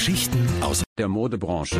[0.00, 1.78] Geschichten aus der Modebranche.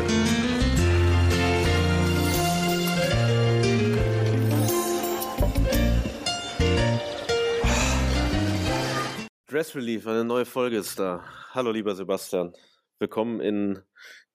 [9.47, 11.23] Dress Relief, eine neue Folge ist da.
[11.49, 12.53] Hallo lieber Sebastian.
[12.99, 13.79] Willkommen in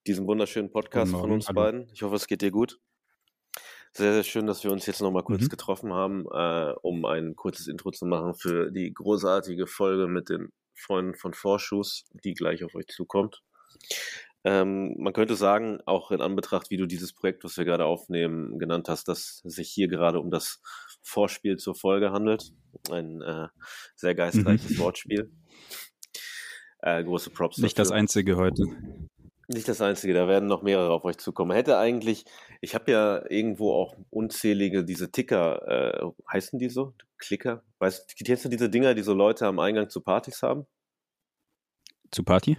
[0.04, 1.60] diesem wunderschönen Podcast von uns Hallo.
[1.60, 1.88] beiden.
[1.94, 2.80] Ich hoffe, es geht dir gut.
[3.92, 5.48] Sehr, sehr schön, dass wir uns jetzt nochmal kurz mhm.
[5.48, 10.48] getroffen haben, äh, um ein kurzes Intro zu machen für die großartige Folge mit den
[10.74, 13.44] Freunden von Vorschuss, die gleich auf euch zukommt.
[14.44, 18.60] Ähm, man könnte sagen, auch in Anbetracht, wie du dieses Projekt, was wir gerade aufnehmen,
[18.60, 20.62] genannt hast, dass es sich hier gerade um das
[21.02, 22.52] Vorspiel zur Folge handelt.
[22.90, 23.48] Ein äh,
[23.96, 24.78] sehr geistreiches mhm.
[24.78, 25.32] Wortspiel.
[26.78, 27.58] Äh, große Props.
[27.58, 27.90] Nicht dafür.
[27.90, 28.64] das einzige heute.
[29.48, 31.50] Nicht das einzige, da werden noch mehrere auf euch zukommen.
[31.52, 32.24] Hätte eigentlich,
[32.60, 36.94] ich habe ja irgendwo auch unzählige diese Ticker, äh, heißen die so?
[37.18, 37.64] Klicker?
[37.78, 40.66] Weißt kennst du diese Dinger, die so Leute am Eingang zu Partys haben?
[42.12, 42.58] Zu Party?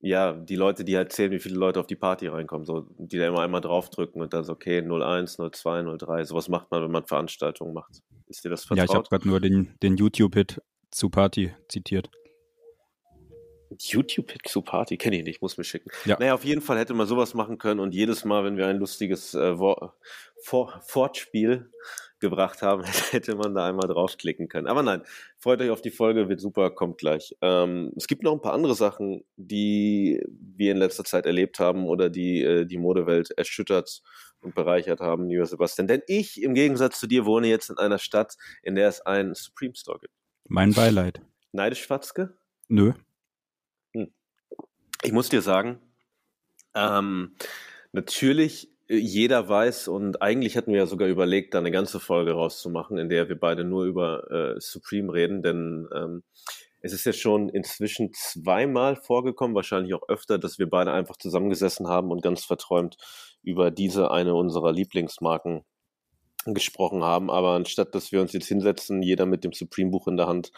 [0.00, 3.18] Ja, die Leute, die halt zählen, wie viele Leute auf die Party reinkommen, so, die
[3.18, 6.90] da immer einmal draufdrücken und dann so, okay, 01, 02, 03, sowas macht man, wenn
[6.90, 8.02] man Veranstaltungen macht.
[8.26, 8.78] Ist dir das vertraut?
[8.78, 12.10] Ja, ich habe gerade nur den, den YouTube-Hit zu Party zitiert.
[13.78, 15.90] YouTube-Hit zu Party, kenne ich nicht, muss mir schicken.
[16.04, 16.16] Ja.
[16.18, 18.78] Naja, auf jeden Fall hätte man sowas machen können und jedes Mal, wenn wir ein
[18.78, 21.70] lustiges äh, For Fortspiel
[22.28, 24.66] gebracht haben, hätte man da einmal draufklicken können.
[24.66, 25.02] Aber nein,
[25.38, 27.36] freut euch auf die Folge, wird super, kommt gleich.
[27.40, 31.86] Ähm, es gibt noch ein paar andere Sachen, die wir in letzter Zeit erlebt haben
[31.86, 34.02] oder die äh, die Modewelt erschüttert
[34.40, 35.86] und bereichert haben, lieber Sebastian.
[35.88, 39.34] Denn ich, im Gegensatz zu dir, wohne jetzt in einer Stadt, in der es einen
[39.34, 40.12] Supreme Store gibt.
[40.48, 41.20] Mein Beileid.
[41.52, 42.36] Neidisch, Watzke?
[42.68, 42.92] Nö.
[43.94, 44.12] Hm.
[45.02, 45.80] Ich muss dir sagen,
[46.74, 47.34] ähm,
[47.92, 52.98] natürlich jeder weiß und eigentlich hatten wir ja sogar überlegt, da eine ganze Folge rauszumachen,
[52.98, 56.22] in der wir beide nur über äh, Supreme reden, denn ähm,
[56.80, 61.88] es ist ja schon inzwischen zweimal vorgekommen, wahrscheinlich auch öfter, dass wir beide einfach zusammengesessen
[61.88, 62.96] haben und ganz verträumt
[63.42, 65.64] über diese eine unserer Lieblingsmarken
[66.44, 67.30] gesprochen haben.
[67.30, 70.52] Aber anstatt dass wir uns jetzt hinsetzen, jeder mit dem Supreme-Buch in der Hand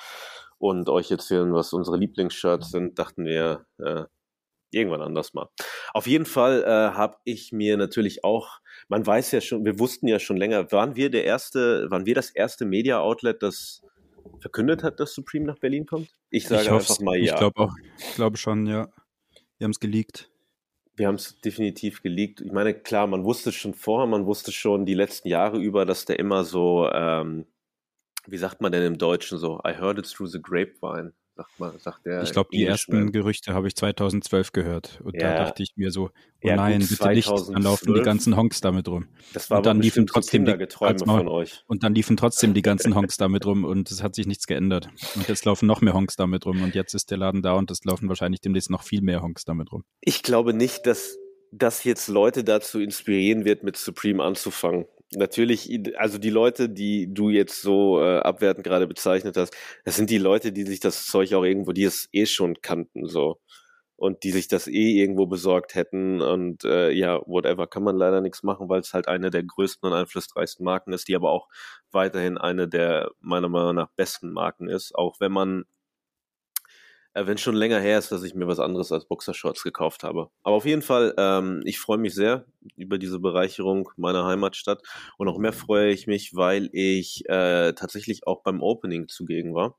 [0.58, 4.04] und euch erzählen, was unsere Lieblingsshirts sind, dachten wir, äh,
[4.70, 5.48] irgendwann anders mal.
[5.94, 10.08] Auf jeden Fall äh, habe ich mir natürlich auch, man weiß ja schon, wir wussten
[10.08, 13.82] ja schon länger, waren wir der erste, waren wir das erste Media-Outlet, das
[14.40, 16.08] verkündet hat, dass Supreme nach Berlin kommt?
[16.30, 17.32] Ich sage ich einfach mal ja.
[17.32, 18.88] Ich glaube auch, ich glaube schon, ja.
[19.58, 20.30] Wir haben es geleakt.
[20.94, 22.40] Wir haben es definitiv geleakt.
[22.40, 26.04] Ich meine, klar, man wusste schon vorher, man wusste schon die letzten Jahre über, dass
[26.04, 27.46] der immer so, ähm,
[28.26, 31.78] wie sagt man denn im Deutschen so, I heard it through the grapevine sagt man,
[31.78, 32.22] sagt der.
[32.22, 35.00] Ich glaube, die ersten Gerüchte habe ich 2012 gehört.
[35.04, 35.34] Und ja.
[35.34, 36.10] da dachte ich mir so, oh
[36.42, 37.16] ja, nein, gut, bitte 2012.
[37.16, 39.06] nicht, dann laufen die ganzen Honks damit rum.
[39.32, 40.66] Das war und dann liefen trotzdem die,
[41.04, 41.62] von euch.
[41.68, 44.88] Und dann liefen trotzdem die ganzen Honks damit rum und es hat sich nichts geändert.
[45.14, 47.70] Und jetzt laufen noch mehr Honks damit rum und jetzt ist der Laden da und
[47.70, 49.84] es laufen wahrscheinlich demnächst noch viel mehr Honks damit rum.
[50.00, 51.18] Ich glaube nicht, dass
[51.52, 57.30] das jetzt Leute dazu inspirieren wird, mit Supreme anzufangen natürlich, also die Leute, die du
[57.30, 59.54] jetzt so äh, abwertend gerade bezeichnet hast,
[59.84, 63.06] das sind die Leute, die sich das Zeug auch irgendwo, die es eh schon kannten,
[63.06, 63.40] so.
[63.96, 66.20] Und die sich das eh irgendwo besorgt hätten.
[66.22, 69.90] Und äh, ja, whatever, kann man leider nichts machen, weil es halt eine der größten
[69.90, 71.48] und einflussreichsten Marken ist, die aber auch
[71.90, 74.94] weiterhin eine der meiner Meinung nach besten Marken ist.
[74.94, 75.64] Auch wenn man
[77.26, 80.30] wenn schon länger her ist, dass ich mir was anderes als Boxershorts gekauft habe.
[80.42, 82.46] Aber auf jeden Fall, ähm, ich freue mich sehr
[82.76, 84.82] über diese Bereicherung meiner Heimatstadt
[85.16, 89.78] und noch mehr freue ich mich, weil ich äh, tatsächlich auch beim Opening zugegen war.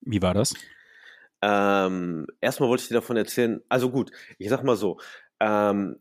[0.00, 0.54] Wie war das?
[1.42, 4.98] Ähm, erstmal wollte ich dir davon erzählen, also gut, ich sag mal so,
[5.40, 5.96] ähm,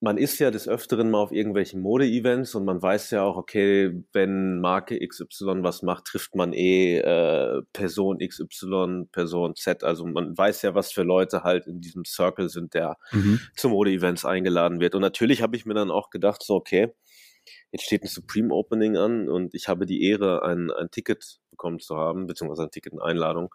[0.00, 4.02] man ist ja des Öfteren mal auf irgendwelchen Mode-Events und man weiß ja auch, okay,
[4.12, 9.84] wenn Marke XY was macht, trifft man eh äh, Person XY, Person Z.
[9.84, 13.40] Also man weiß ja, was für Leute halt in diesem Circle sind, der mhm.
[13.56, 14.94] zu Mode-Events eingeladen wird.
[14.94, 16.92] Und natürlich habe ich mir dann auch gedacht, so, okay,
[17.72, 21.80] jetzt steht ein Supreme Opening an und ich habe die Ehre, ein, ein Ticket bekommen
[21.80, 23.54] zu haben, beziehungsweise ein Ticket, eine Einladung.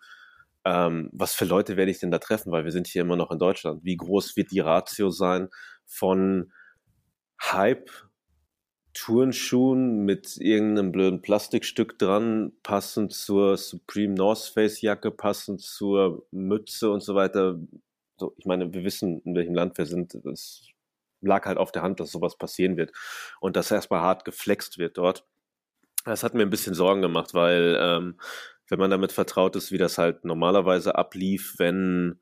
[0.66, 2.52] Ähm, was für Leute werde ich denn da treffen?
[2.52, 3.84] Weil wir sind hier immer noch in Deutschland.
[3.84, 5.50] Wie groß wird die Ratio sein
[5.92, 6.52] von
[7.40, 7.92] Hype
[8.94, 16.92] Turnschuhen mit irgendeinem blöden Plastikstück dran, passend zur Supreme North Face Jacke, passend zur Mütze
[16.92, 17.60] und so weiter.
[18.18, 20.16] So, ich meine, wir wissen, in welchem Land wir sind.
[20.26, 20.68] Es
[21.22, 22.92] lag halt auf der Hand, dass sowas passieren wird
[23.40, 25.26] und dass erstmal hart geflext wird dort.
[26.04, 28.20] Das hat mir ein bisschen Sorgen gemacht, weil ähm,
[28.68, 32.20] wenn man damit vertraut ist, wie das halt normalerweise ablief, wenn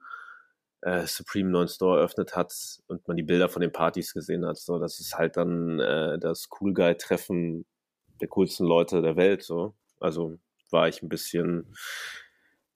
[0.81, 2.53] äh, Supreme neuen Store eröffnet hat
[2.87, 6.19] und man die Bilder von den Partys gesehen hat, so, das ist halt dann äh,
[6.19, 7.65] das Cool Guy-Treffen
[8.21, 9.75] der coolsten Leute der Welt, so.
[9.99, 10.39] Also
[10.71, 11.73] war ich ein bisschen,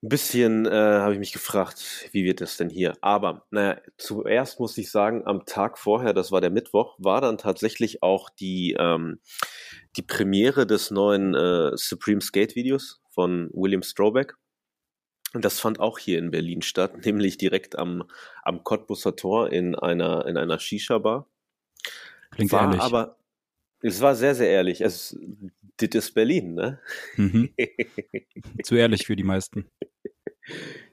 [0.02, 2.94] Ein bisschen äh, habe ich mich gefragt, wie wird das denn hier?
[3.00, 7.38] Aber naja, zuerst muss ich sagen, am Tag vorher, das war der Mittwoch, war dann
[7.38, 9.22] tatsächlich auch die, ähm,
[9.96, 14.36] die Premiere des neuen äh, Supreme Skate Videos von William Strobeck.
[15.34, 18.04] Und das fand auch hier in Berlin statt, nämlich direkt am,
[18.44, 21.28] am Cottbusser Tor in einer, in einer Shisha-Bar.
[22.32, 22.82] Klingt war ehrlich.
[22.82, 23.18] aber,
[23.82, 24.82] es war sehr, sehr ehrlich.
[24.82, 25.18] Es,
[25.78, 26.80] das ist Berlin, ne?
[27.18, 27.54] Mhm.
[28.64, 29.70] Zu ehrlich für die meisten.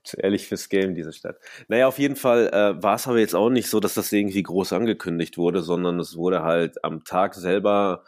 [0.04, 1.38] Zu ehrlich fürs Game, diese Stadt.
[1.68, 4.42] Naja, auf jeden Fall äh, war es aber jetzt auch nicht so, dass das irgendwie
[4.42, 8.04] groß angekündigt wurde, sondern es wurde halt am Tag selber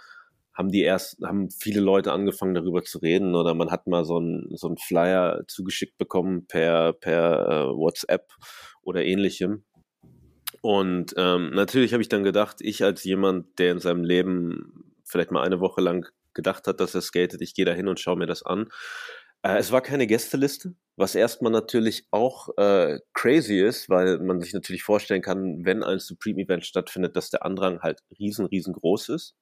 [0.54, 4.18] haben die erst, haben viele Leute angefangen darüber zu reden oder man hat mal so
[4.18, 8.32] ein so ein Flyer zugeschickt bekommen per, per äh, WhatsApp
[8.82, 9.64] oder ähnlichem.
[10.60, 15.30] Und ähm, natürlich habe ich dann gedacht, ich als jemand, der in seinem Leben vielleicht
[15.30, 18.16] mal eine Woche lang gedacht hat, dass er skatet, ich gehe da hin und schaue
[18.16, 18.68] mir das an.
[19.42, 24.54] Äh, es war keine Gästeliste, was erstmal natürlich auch äh, crazy ist, weil man sich
[24.54, 29.34] natürlich vorstellen kann, wenn ein Supreme-Event stattfindet, dass der Andrang halt riesen, riesengroß ist.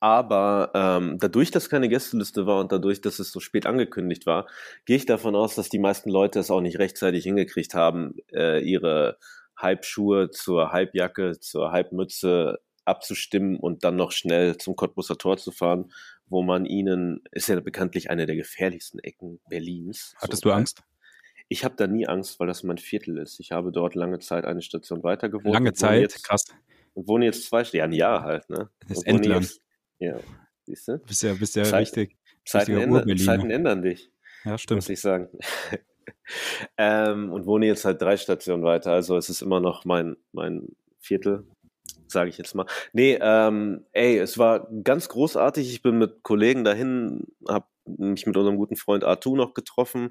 [0.00, 4.46] Aber ähm, dadurch, dass keine Gästeliste war und dadurch, dass es so spät angekündigt war,
[4.86, 8.60] gehe ich davon aus, dass die meisten Leute es auch nicht rechtzeitig hingekriegt haben, äh,
[8.60, 9.18] ihre
[9.56, 15.92] Halbschuhe zur Halbjacke, zur Halbmütze abzustimmen und dann noch schnell zum Cottbusser Tor zu fahren,
[16.26, 20.14] wo man ihnen, ist ja bekanntlich eine der gefährlichsten Ecken Berlins.
[20.16, 20.82] Hattest so, du Angst?
[21.48, 23.38] Ich habe da nie Angst, weil das mein Viertel ist.
[23.40, 25.52] Ich habe dort lange Zeit eine Station weiter gewohnt.
[25.52, 26.44] Lange Zeit, Jetzt, krass.
[26.94, 28.70] und wohne jetzt zwei, ja, ein Jahr halt, ne?
[28.88, 29.42] Das ist endlang.
[29.42, 29.60] Jetzt,
[30.00, 30.18] ja,
[30.66, 30.98] siehst du?
[30.98, 32.16] Bist ja, bist ja Zeit- richtig.
[32.44, 33.16] Zeiten, ändern.
[33.18, 34.10] Zeiten ändern dich,
[34.44, 34.88] Ja, muss stimmt.
[34.88, 35.28] ich sagen.
[36.78, 38.92] ähm, und wohne jetzt halt drei Stationen weiter.
[38.92, 40.68] Also es ist immer noch mein, mein
[40.98, 41.46] Viertel,
[42.08, 42.66] sage ich jetzt mal.
[42.92, 45.70] Nee, ähm, ey, es war ganz großartig.
[45.70, 50.10] Ich bin mit Kollegen dahin, habe mich mit unserem guten Freund Artu noch getroffen.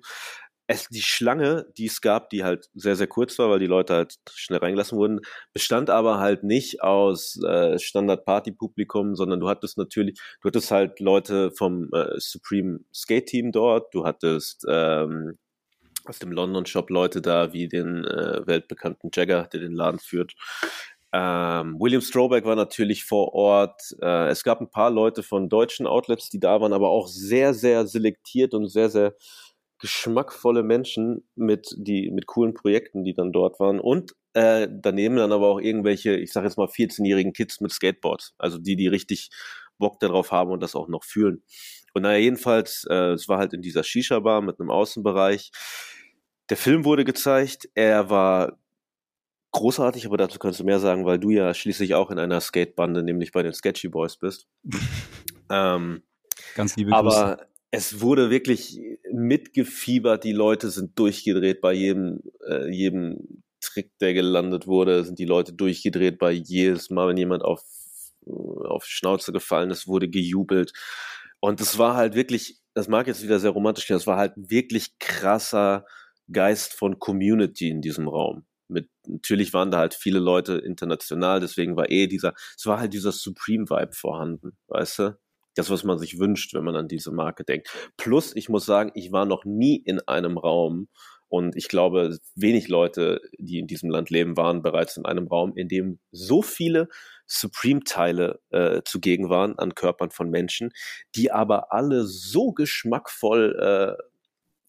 [0.71, 3.95] Es, die Schlange, die es gab, die halt sehr, sehr kurz war, weil die Leute
[3.95, 5.21] halt schnell reingelassen wurden,
[5.51, 11.49] bestand aber halt nicht aus äh, Standard-Party-Publikum, sondern du hattest natürlich, du hattest halt Leute
[11.57, 15.39] vom äh, Supreme Skate Team dort, du hattest ähm,
[16.05, 20.35] aus dem London Shop Leute da, wie den äh, weltbekannten Jagger, der den Laden führt.
[21.11, 23.81] Ähm, William Strobeck war natürlich vor Ort.
[24.01, 27.55] Äh, es gab ein paar Leute von deutschen Outlets, die da waren, aber auch sehr,
[27.55, 29.15] sehr selektiert und sehr, sehr
[29.79, 35.31] geschmackvolle Menschen mit die mit coolen Projekten, die dann dort waren und äh, daneben dann
[35.31, 39.29] aber auch irgendwelche, ich sage jetzt mal 14-jährigen Kids mit Skateboards, also die, die richtig
[39.77, 41.43] Bock darauf haben und das auch noch fühlen.
[41.93, 45.51] Und naja, jedenfalls, äh, es war halt in dieser Shisha-Bar mit einem Außenbereich.
[46.49, 48.59] Der Film wurde gezeigt, er war
[49.51, 53.01] großartig, aber dazu kannst du mehr sagen, weil du ja schließlich auch in einer Skatebande,
[53.01, 54.47] nämlich bei den Sketchy Boys bist.
[55.49, 56.03] ähm,
[56.55, 57.48] Ganz liebe Grüße.
[57.71, 58.79] Es wurde wirklich
[59.11, 65.25] mitgefiebert, die Leute sind durchgedreht bei jedem, äh, jedem Trick, der gelandet wurde, sind die
[65.25, 67.61] Leute durchgedreht bei jedes Mal, wenn jemand auf,
[68.25, 70.73] auf Schnauze gefallen ist, wurde gejubelt.
[71.39, 74.33] Und es war halt wirklich, das mag jetzt wieder sehr romantisch klingen, es war halt
[74.35, 75.85] wirklich krasser
[76.31, 78.45] Geist von Community in diesem Raum.
[78.67, 82.93] Mit, natürlich waren da halt viele Leute international, deswegen war eh dieser, es war halt
[82.93, 85.19] dieser Supreme-Vibe vorhanden, weißt du?
[85.55, 87.69] Das, was man sich wünscht, wenn man an diese Marke denkt.
[87.97, 90.87] Plus, ich muss sagen, ich war noch nie in einem Raum
[91.29, 95.55] und ich glaube, wenig Leute, die in diesem Land leben, waren bereits in einem Raum,
[95.55, 96.89] in dem so viele
[97.27, 100.71] Supreme-Teile äh, zugegen waren an Körpern von Menschen,
[101.15, 104.03] die aber alle so geschmackvoll äh,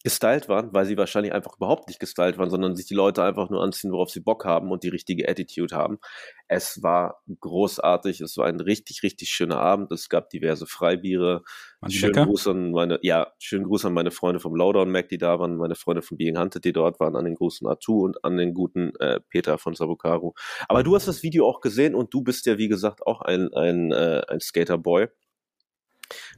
[0.03, 3.51] gestylt waren, weil sie wahrscheinlich einfach überhaupt nicht gestylt waren, sondern sich die Leute einfach
[3.51, 5.99] nur anziehen, worauf sie Bock haben und die richtige Attitude haben.
[6.49, 9.93] Es war großartig, es war ein richtig, richtig schöner Abend.
[9.93, 11.43] Es gab diverse Freibiere.
[11.87, 12.27] Die Schönen lecker?
[12.27, 15.57] Gruß an meine, ja, schönen Gruß an meine Freunde vom Lowdown Mac, die da waren,
[15.57, 18.55] meine Freunde von Being Hunted, die dort waren, an den großen Atu und an den
[18.55, 20.33] guten äh, Peter von Sabukaru.
[20.69, 23.53] Aber du hast das Video auch gesehen und du bist ja, wie gesagt, auch ein,
[23.53, 25.09] ein, äh, ein Skaterboy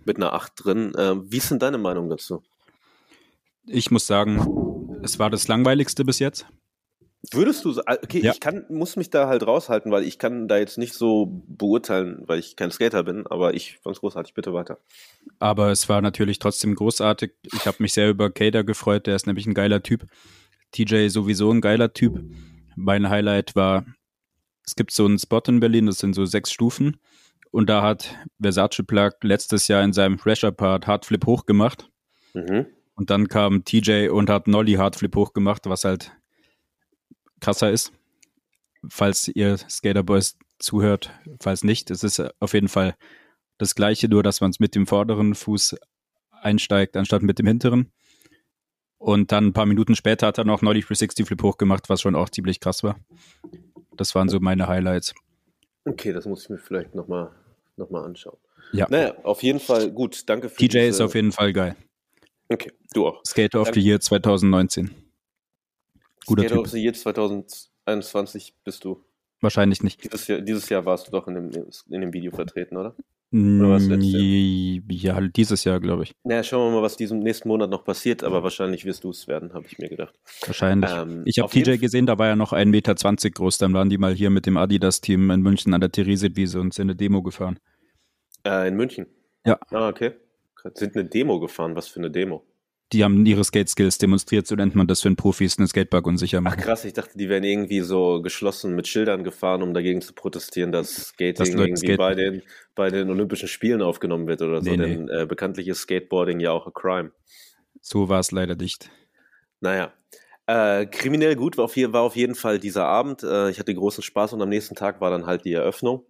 [0.04, 0.92] mit einer 8 drin.
[0.98, 2.42] Ähm, wie ist denn deine Meinung dazu?
[3.66, 6.46] Ich muss sagen, es war das langweiligste bis jetzt.
[7.30, 8.32] Würdest du, sa- okay, Ja.
[8.32, 12.24] ich kann, muss mich da halt raushalten, weil ich kann da jetzt nicht so beurteilen,
[12.26, 14.34] weil ich kein Skater bin, aber ich fand's großartig.
[14.34, 14.78] Bitte weiter.
[15.38, 17.32] Aber es war natürlich trotzdem großartig.
[17.54, 20.06] Ich habe mich sehr über Kader gefreut, der ist nämlich ein geiler Typ.
[20.72, 22.20] TJ sowieso ein geiler Typ.
[22.74, 23.86] Mein Highlight war,
[24.66, 26.96] es gibt so einen Spot in Berlin, das sind so sechs Stufen.
[27.52, 31.88] Und da hat Versace Plug letztes Jahr in seinem Fresher-Part Hardflip hochgemacht.
[32.34, 32.66] Mhm.
[32.94, 36.12] Und dann kam TJ und hat Nolly Hardflip hochgemacht, was halt
[37.40, 37.92] krasser ist.
[38.88, 42.94] Falls ihr Skaterboys zuhört, falls nicht, es ist auf jeden Fall
[43.58, 45.76] das gleiche, nur dass man es mit dem vorderen Fuß
[46.30, 47.92] einsteigt, anstatt mit dem hinteren.
[48.98, 52.14] Und dann ein paar Minuten später hat er noch Nolly 360 Flip hochgemacht, was schon
[52.14, 52.96] auch ziemlich krass war.
[53.96, 55.14] Das waren so meine Highlights.
[55.84, 57.30] Okay, das muss ich mir vielleicht nochmal
[57.76, 58.38] noch mal anschauen.
[58.72, 58.86] Ja.
[58.90, 60.28] Naja, auf jeden Fall gut.
[60.28, 61.76] Danke für TJ diese- ist auf jeden Fall geil.
[62.52, 63.22] Okay, du auch.
[63.26, 64.90] Skater of the Year 2019.
[66.26, 66.64] Guter Skater Typ.
[66.64, 69.02] of the Year 2021 bist du.
[69.40, 70.04] Wahrscheinlich nicht.
[70.04, 71.50] Dieses Jahr, dieses Jahr warst du doch in dem,
[71.90, 72.94] in dem Video vertreten, oder?
[73.32, 74.80] Jahr?
[74.80, 76.12] Mm, Ja, dieses Jahr, glaube ich.
[76.22, 79.26] Naja, schauen wir mal, was diesen nächsten Monat noch passiert, aber wahrscheinlich wirst du es
[79.26, 80.14] werden, habe ich mir gedacht.
[80.46, 80.90] Wahrscheinlich.
[80.92, 82.94] Ähm, ich habe TJ gesehen, da war er noch 1,20 Meter
[83.30, 83.58] groß.
[83.58, 86.84] Dann waren die mal hier mit dem Adidas-Team in München an der Theresienwiese und sind
[86.86, 87.58] eine Demo gefahren.
[88.46, 89.06] Äh, in München?
[89.46, 89.58] Ja.
[89.70, 90.12] Ah, okay.
[90.74, 91.76] Sind eine Demo gefahren.
[91.76, 92.44] Was für eine Demo?
[92.92, 96.42] Die haben ihre Skate-Skills demonstriert, so nennt man das, wenn Profis einen Skatepark unsicher Ach
[96.42, 96.60] machen.
[96.60, 100.72] krass, ich dachte, die wären irgendwie so geschlossen mit Schildern gefahren, um dagegen zu protestieren,
[100.72, 101.96] dass Skating Leute irgendwie skaten.
[101.96, 102.42] bei den,
[102.74, 104.70] bei den Olympischen Spielen aufgenommen wird oder so.
[104.70, 107.12] Nee, denn Äh, bekanntlich ist Skateboarding ja auch a crime.
[107.80, 108.90] So war es leider nicht.
[109.60, 109.92] Naja.
[110.46, 113.22] Äh, kriminell gut war auf, je, war auf jeden Fall dieser Abend.
[113.22, 116.04] Äh, ich hatte großen Spaß und am nächsten Tag war dann halt die Eröffnung.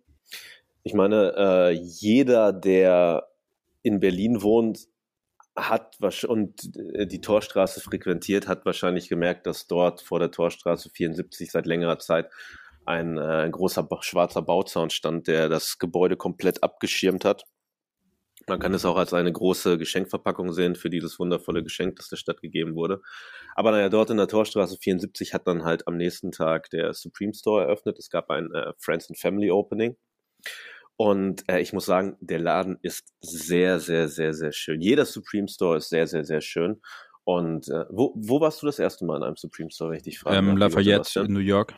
[0.83, 3.29] Ich meine, äh, jeder, der
[3.83, 4.89] in Berlin wohnt,
[5.55, 11.51] hat und äh, die Torstraße frequentiert, hat wahrscheinlich gemerkt, dass dort vor der Torstraße 74
[11.51, 12.31] seit längerer Zeit
[12.85, 17.45] ein äh, großer schwarzer Bauzaun stand, der das Gebäude komplett abgeschirmt hat.
[18.49, 22.17] Man kann es auch als eine große Geschenkverpackung sehen für dieses wundervolle Geschenk, das der
[22.17, 23.01] Stadt gegeben wurde.
[23.55, 27.35] Aber naja, dort in der Torstraße 74 hat dann halt am nächsten Tag der Supreme
[27.35, 27.99] Store eröffnet.
[27.99, 29.97] Es gab ein äh, Friends and Family Opening.
[30.97, 34.81] Und äh, ich muss sagen, der Laden ist sehr, sehr, sehr, sehr schön.
[34.81, 36.81] Jeder Supreme Store ist sehr, sehr, sehr schön.
[37.25, 40.03] Und äh, wo, wo warst du das erste Mal in einem Supreme Store, wenn ich
[40.05, 40.37] dich frage?
[40.37, 41.75] Ähm, Lafayette in New York,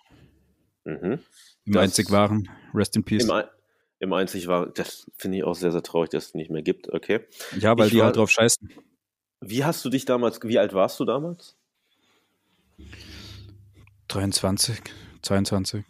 [0.85, 1.19] Mhm.
[1.65, 2.49] im Das- einzig waren.
[2.75, 3.25] Rest in Peace.
[3.29, 3.43] Im,
[4.01, 6.93] Im einzig war, das finde ich auch sehr, sehr traurig, dass es nicht mehr gibt.
[6.93, 7.21] Okay.
[7.59, 8.69] Ja, weil ich die war- halt drauf scheißen.
[9.41, 11.57] Wie hast du dich damals, wie alt warst du damals?
[14.09, 14.81] 23,
[15.23, 15.85] 22,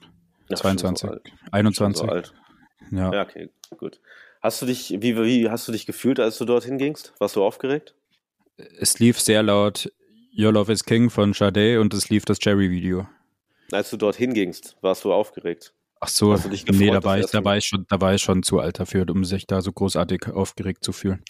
[0.50, 1.28] Ja, 22, Schon so alt.
[1.28, 2.26] Schon 21.
[2.26, 2.43] so.
[2.90, 3.12] Ja.
[3.12, 4.00] Ja, okay, gut.
[4.40, 7.14] Hast du dich, wie, wie hast du dich gefühlt, als du dorthin gingst?
[7.18, 7.94] Warst du aufgeregt?
[8.78, 9.90] Es lief sehr laut
[10.36, 13.06] Your Love is King von Sade und es lief das Jerry-Video.
[13.72, 15.72] Als du dorthin gingst, warst du aufgeregt?
[16.00, 18.00] Ach so, Hast du dich gefreut, nee, da war, ich, da, war ich schon, da
[18.00, 21.24] war ich schon zu alt dafür, um sich da so großartig aufgeregt zu fühlen.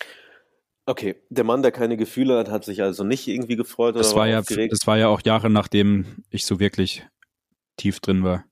[0.87, 4.21] Okay, der Mann, der keine Gefühle hat, hat sich also nicht irgendwie gefreut Das oder
[4.21, 4.73] war, ja, aufgeregt?
[4.73, 7.07] das war ja auch Jahre, nachdem ich so wirklich
[7.77, 8.45] tief drin war.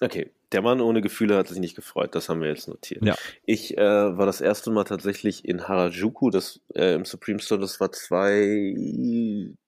[0.00, 3.04] Okay, der Mann ohne Gefühle hat sich nicht gefreut, das haben wir jetzt notiert.
[3.04, 3.14] Ja.
[3.44, 3.82] Ich äh,
[4.16, 9.58] war das erste Mal tatsächlich in Harajuku, das äh, im Supreme Store, das war 2010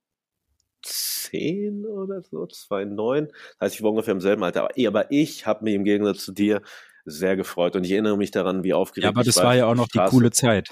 [1.85, 3.29] oder so, 2009.
[3.29, 4.63] Das heißt, ich war ungefähr im selben Alter.
[4.63, 6.63] Aber, aber ich habe mich im Gegensatz zu dir
[7.05, 9.75] sehr gefreut und ich erinnere mich daran, wie aufgeregt Ja, aber das war ja auch
[9.75, 10.71] noch die coole Zeit.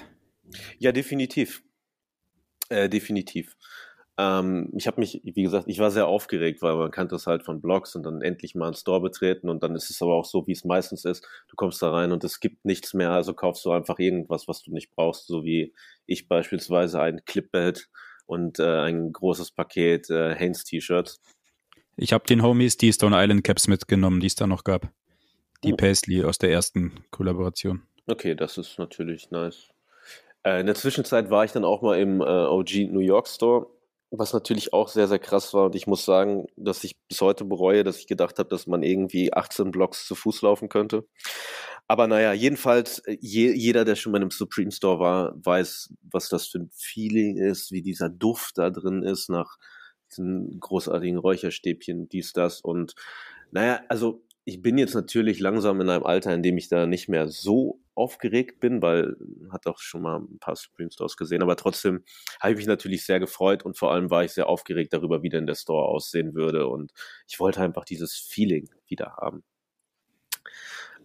[0.79, 1.61] Ja, definitiv.
[2.69, 3.55] Äh, definitiv.
[4.19, 7.43] Ähm, ich habe mich, wie gesagt, ich war sehr aufgeregt, weil man kannte es halt
[7.43, 10.25] von Blogs und dann endlich mal einen Store betreten und dann ist es aber auch
[10.25, 11.27] so, wie es meistens ist.
[11.47, 14.63] Du kommst da rein und es gibt nichts mehr, also kaufst du einfach irgendwas, was
[14.63, 15.73] du nicht brauchst, so wie
[16.07, 17.89] ich beispielsweise ein Clipbelt
[18.25, 21.21] und äh, ein großes Paket äh, Hanes T-Shirts.
[21.95, 24.89] Ich habe den Homies die Stone Island Caps mitgenommen, die es da noch gab.
[25.63, 25.75] Die Oh.
[25.75, 27.83] Paisley aus der ersten Kollaboration.
[28.07, 29.69] Okay, das ist natürlich nice.
[30.43, 33.67] Äh, in der Zwischenzeit war ich dann auch mal im äh, OG New York Store,
[34.09, 35.65] was natürlich auch sehr, sehr krass war.
[35.65, 38.83] Und ich muss sagen, dass ich bis heute bereue, dass ich gedacht habe, dass man
[38.83, 41.05] irgendwie 18 Blocks zu Fuß laufen könnte.
[41.87, 46.29] Aber naja, jedenfalls, äh, je, jeder, der schon mal im Supreme Store war, weiß, was
[46.29, 49.57] das für ein Feeling ist, wie dieser Duft da drin ist nach
[50.09, 52.61] diesen großartigen Räucherstäbchen, dies, das.
[52.61, 52.95] Und
[53.51, 57.09] naja, also ich bin jetzt natürlich langsam in einem Alter, in dem ich da nicht
[57.09, 59.15] mehr so aufgeregt bin, weil
[59.51, 62.03] hat auch schon mal ein paar Supreme Stores gesehen, aber trotzdem
[62.39, 65.29] habe ich mich natürlich sehr gefreut und vor allem war ich sehr aufgeregt darüber, wie
[65.29, 66.91] denn der Store aussehen würde und
[67.27, 69.43] ich wollte einfach dieses Feeling wieder haben.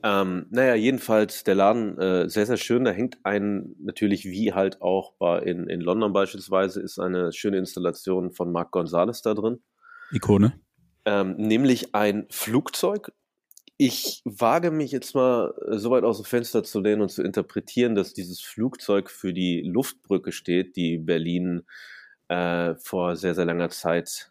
[0.05, 2.85] Ähm, naja, jedenfalls der Laden äh, sehr, sehr schön.
[2.85, 7.59] Da hängt ein, natürlich wie halt auch bei in, in London beispielsweise, ist eine schöne
[7.59, 9.63] Installation von Mark Gonzalez da drin
[10.11, 10.59] Ikone.
[11.05, 13.13] ähm, nämlich ein Flugzeug.
[13.85, 17.21] Ich wage mich jetzt mal äh, so weit aus dem Fenster zu lehnen und zu
[17.21, 21.65] interpretieren, dass dieses Flugzeug für die Luftbrücke steht, die Berlin
[22.29, 24.31] äh, vor sehr, sehr langer Zeit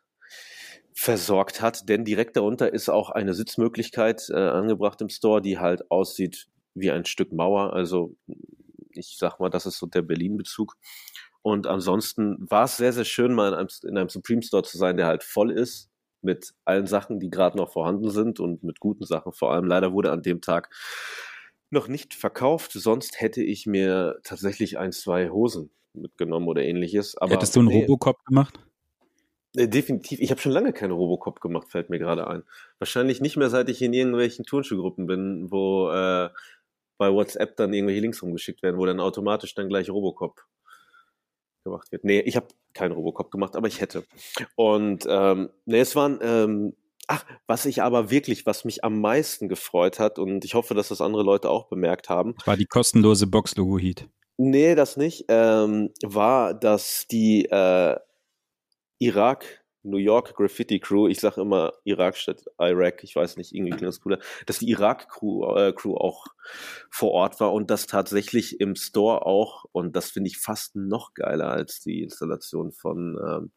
[0.94, 1.90] versorgt hat.
[1.90, 6.92] Denn direkt darunter ist auch eine Sitzmöglichkeit äh, angebracht im Store, die halt aussieht wie
[6.92, 7.74] ein Stück Mauer.
[7.74, 8.16] Also
[8.92, 10.78] ich sag mal, das ist so der Berlin-Bezug.
[11.42, 14.78] Und ansonsten war es sehr, sehr schön, mal in einem, in einem Supreme Store zu
[14.78, 15.91] sein, der halt voll ist
[16.24, 19.66] mit allen Sachen, die gerade noch vorhanden sind und mit guten Sachen vor allem.
[19.66, 20.70] Leider wurde an dem Tag
[21.70, 27.18] noch nicht verkauft, sonst hätte ich mir tatsächlich ein, zwei Hosen mitgenommen oder ähnliches.
[27.18, 28.60] Aber Hättest du einen nee, Robocop gemacht?
[29.56, 30.20] äh, definitiv.
[30.20, 32.44] Ich habe schon lange keine Robocop gemacht, fällt mir gerade ein.
[32.80, 36.30] Wahrscheinlich nicht mehr, seit ich in irgendwelchen Turnschuhgruppen bin, wo äh,
[36.98, 40.42] bei WhatsApp dann irgendwelche Links rumgeschickt werden, wo dann automatisch dann gleich Robocop
[41.64, 42.04] gemacht wird.
[42.04, 44.04] Nee, ich habe keinen Robocop gemacht, aber ich hätte.
[44.56, 46.74] Und ähm, nee, es waren, ähm,
[47.08, 50.90] ach, was ich aber wirklich, was mich am meisten gefreut hat, und ich hoffe, dass
[50.90, 54.08] das andere Leute auch bemerkt haben, War die kostenlose Box-Logo-Heat.
[54.38, 55.26] Nee, das nicht.
[55.28, 57.96] Ähm, war, dass die äh,
[59.00, 63.72] Irak New York Graffiti Crew, ich sage immer Irak statt Iraq, ich weiß nicht, irgendwie
[63.72, 66.28] klingt das cooler, dass die Irak Crew, äh, Crew auch
[66.90, 71.14] vor Ort war und das tatsächlich im Store auch, und das finde ich fast noch
[71.14, 73.52] geiler als die Installation von ähm,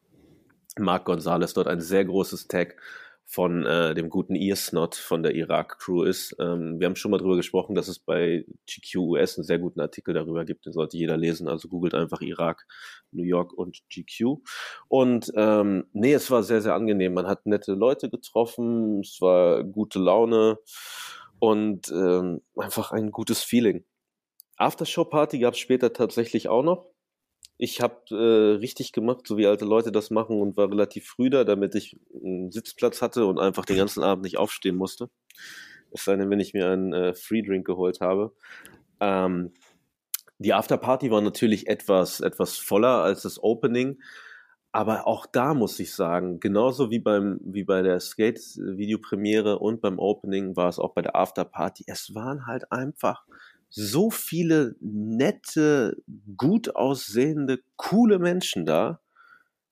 [0.77, 2.75] Mark Gonzalez, dort ein sehr großes Tag
[3.25, 6.35] von äh, dem guten Earsnot von der Irak-Crew ist.
[6.39, 9.81] Ähm, wir haben schon mal drüber gesprochen, dass es bei GQ US einen sehr guten
[9.81, 11.47] Artikel darüber gibt, den sollte jeder lesen.
[11.47, 12.65] Also googelt einfach Irak,
[13.11, 14.37] New York und GQ.
[14.87, 17.13] Und ähm, nee, es war sehr, sehr angenehm.
[17.13, 20.59] Man hat nette Leute getroffen, es war gute Laune
[21.39, 23.85] und ähm, einfach ein gutes Feeling.
[24.57, 26.94] Aftershow-Party gab es später tatsächlich auch noch.
[27.57, 31.29] Ich habe äh, richtig gemacht, so wie alte Leute das machen und war relativ früh
[31.29, 35.09] da, damit ich einen Sitzplatz hatte und einfach den ganzen Abend nicht aufstehen musste.
[35.91, 38.33] Es sei denn, wenn ich mir einen äh, Free Drink geholt habe.
[38.99, 39.53] Ähm,
[40.37, 43.99] die Afterparty war natürlich etwas, etwas voller als das Opening.
[44.73, 49.99] Aber auch da muss ich sagen, genauso wie beim, wie bei der Skate-Videopremiere und beim
[49.99, 51.85] Opening war es auch bei der Afterparty.
[51.87, 53.23] Es waren halt einfach
[53.75, 55.97] so viele nette,
[56.37, 59.01] gut aussehende, coole Menschen da.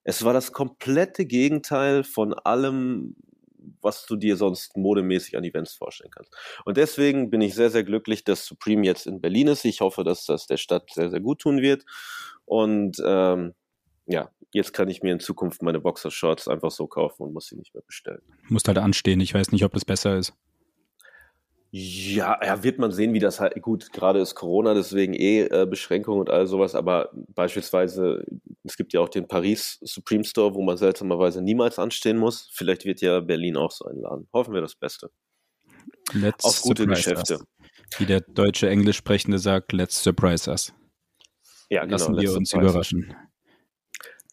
[0.03, 3.15] Es war das komplette Gegenteil von allem,
[3.81, 6.35] was du dir sonst modemäßig an Events vorstellen kannst.
[6.65, 9.63] Und deswegen bin ich sehr, sehr glücklich, dass Supreme jetzt in Berlin ist.
[9.63, 11.85] Ich hoffe, dass das der Stadt sehr, sehr gut tun wird.
[12.43, 13.53] Und ähm,
[14.05, 17.55] ja, jetzt kann ich mir in Zukunft meine Boxershorts einfach so kaufen und muss sie
[17.55, 18.21] nicht mehr bestellen.
[18.49, 19.21] Musst halt anstehen.
[19.21, 20.33] Ich weiß nicht, ob das besser ist.
[21.75, 25.65] Ja, ja, wird man sehen, wie das halt, gut, gerade ist Corona, deswegen eh äh,
[25.65, 28.23] Beschränkungen und all sowas, aber beispielsweise,
[28.63, 32.47] es gibt ja auch den Paris Supreme Store, wo man seltsamerweise niemals anstehen muss.
[32.53, 34.27] Vielleicht wird ja Berlin auch so ein Laden.
[34.31, 35.09] Hoffen wir das Beste.
[36.13, 37.33] Let's Auf gute surprise Geschäfte.
[37.39, 37.45] Us.
[37.97, 40.75] Wie der deutsche Englischsprechende sagt, let's surprise us.
[41.71, 41.93] Ja, genau.
[41.93, 42.61] Lassen wir uns Preis.
[42.61, 43.15] überraschen.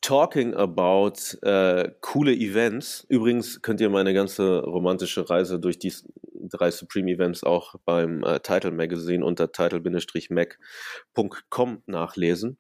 [0.00, 3.04] Talking about äh, coole Events.
[3.08, 5.92] Übrigens könnt ihr meine ganze romantische Reise durch die
[6.48, 12.58] drei Supreme Events auch beim äh, Title Magazine unter title-mac.com nachlesen.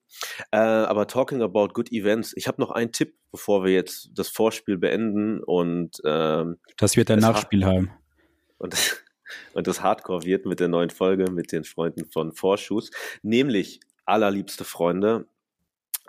[0.50, 4.28] Äh, aber talking about good events, ich habe noch einen Tipp, bevor wir jetzt das
[4.28, 7.90] Vorspiel beenden und ähm, Das wird ein Nachspiel haben.
[8.58, 9.02] und,
[9.54, 12.90] und das Hardcore wird mit der neuen Folge mit den Freunden von Vorschuss.
[13.22, 15.26] Nämlich, allerliebste Freunde,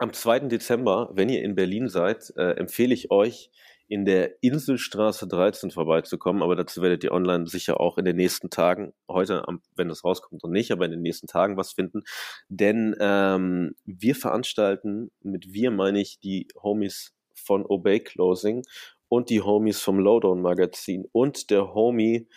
[0.01, 0.47] am 2.
[0.47, 3.51] Dezember, wenn ihr in Berlin seid, äh, empfehle ich euch,
[3.87, 6.41] in der Inselstraße 13 vorbeizukommen.
[6.41, 9.43] Aber dazu werdet ihr online sicher auch in den nächsten Tagen, heute,
[9.75, 12.03] wenn das rauskommt und nicht, aber in den nächsten Tagen was finden.
[12.47, 18.63] Denn ähm, wir veranstalten, mit wir meine ich die Homies von Obey Closing
[19.09, 22.29] und die Homies vom Lowdown Magazin und der Homie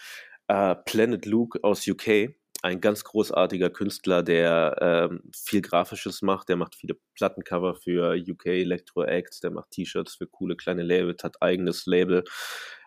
[0.48, 6.48] äh, Planet Luke aus UK, ein ganz großartiger Künstler, der ähm, viel Grafisches macht.
[6.48, 11.22] Der macht viele Plattencover für UK Electro Acts, der macht T-Shirts für coole kleine Labels,
[11.22, 12.24] hat eigenes Label,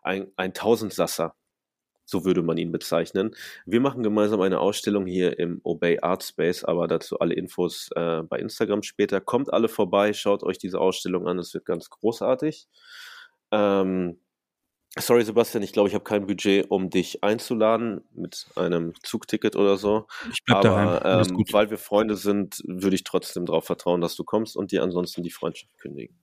[0.02, 1.36] ein, ein Tausendsasser.
[2.06, 3.36] So würde man ihn bezeichnen.
[3.68, 8.24] Wir machen gemeinsam eine Ausstellung hier im Obey Art Space, aber dazu alle Infos äh,
[8.24, 9.22] bei Instagram später.
[9.22, 12.68] Kommt alle vorbei, schaut euch diese Ausstellung an, es wird ganz großartig.
[13.52, 14.20] Ähm,
[15.00, 19.78] sorry, Sebastian, ich glaube, ich habe kein Budget, um dich einzuladen mit einem Zugticket oder
[19.78, 20.08] so.
[20.32, 20.88] Ich bleib daheim.
[20.88, 21.54] Aber Alles ähm, gut.
[21.54, 25.24] weil wir Freunde sind, würde ich trotzdem darauf vertrauen, dass du kommst und dir ansonsten
[25.24, 26.18] die Freundschaft kündigen.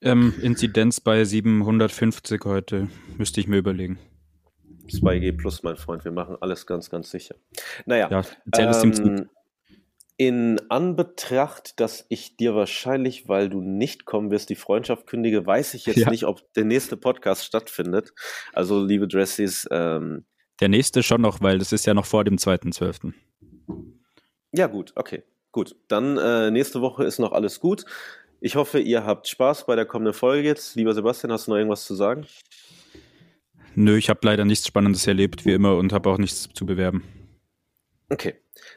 [0.00, 2.88] Ähm, Inzidenz bei 750 heute.
[3.16, 3.98] Müsste ich mir überlegen.
[4.88, 7.36] 2G plus, mein Freund, wir machen alles ganz, ganz sicher.
[7.86, 9.28] Naja, Ja, erzähl es dem Zug.
[10.16, 15.74] In Anbetracht, dass ich dir wahrscheinlich, weil du nicht kommen wirst, die Freundschaft kündige, weiß
[15.74, 16.10] ich jetzt Ja.
[16.10, 18.12] nicht, ob der nächste Podcast stattfindet.
[18.52, 20.24] Also, liebe Dressies, ähm,
[20.60, 23.12] Der nächste schon noch, weil das ist ja noch vor dem 2.12.
[24.52, 25.74] ja gut, okay, gut.
[25.88, 27.84] Dann äh, nächste Woche ist noch alles gut.
[28.40, 30.76] Ich hoffe, ihr habt Spaß bei der kommenden Folge jetzt.
[30.76, 32.24] Lieber Sebastian, hast du noch irgendwas zu sagen?
[33.74, 37.02] Nö, ich habe leider nichts Spannendes erlebt, wie immer, und habe auch nichts zu bewerben.
[38.10, 38.34] Okay,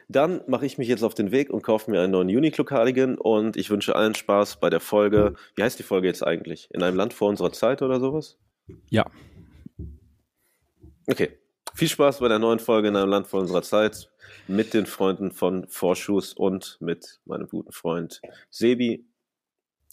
[0.08, 3.56] dann mache ich mich jetzt auf den Weg und kaufe mir einen neuen Uniqlo-Cardigan und
[3.56, 5.34] ich wünsche allen Spaß bei der Folge.
[5.54, 6.68] Wie heißt die Folge jetzt eigentlich?
[6.72, 8.38] In einem Land vor unserer Zeit oder sowas?
[8.90, 9.10] Ja,
[11.08, 11.38] Okay,
[11.74, 14.10] Viel Spaß bei der neuen Folge in einem Land vor unserer Zeit
[14.46, 19.06] mit den Freunden von Vorschuss und mit meinem guten Freund Sebi.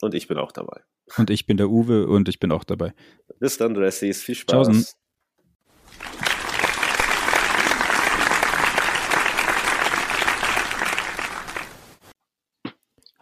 [0.02, 0.82] Und ich bin auch dabei.
[1.18, 2.94] Und ich bin der Uwe und ich bin auch dabei.
[3.40, 4.24] Bis dann, Dressis.
[4.24, 4.68] Viel Spaß.
[4.68, 4.86] Tschaußen.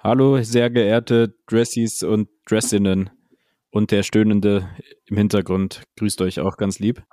[0.04, 3.10] Hallo, sehr geehrte Dressies und Dressinnen
[3.72, 4.70] und der Stöhnende
[5.06, 5.84] im Hintergrund.
[5.98, 7.04] Grüßt euch auch ganz lieb.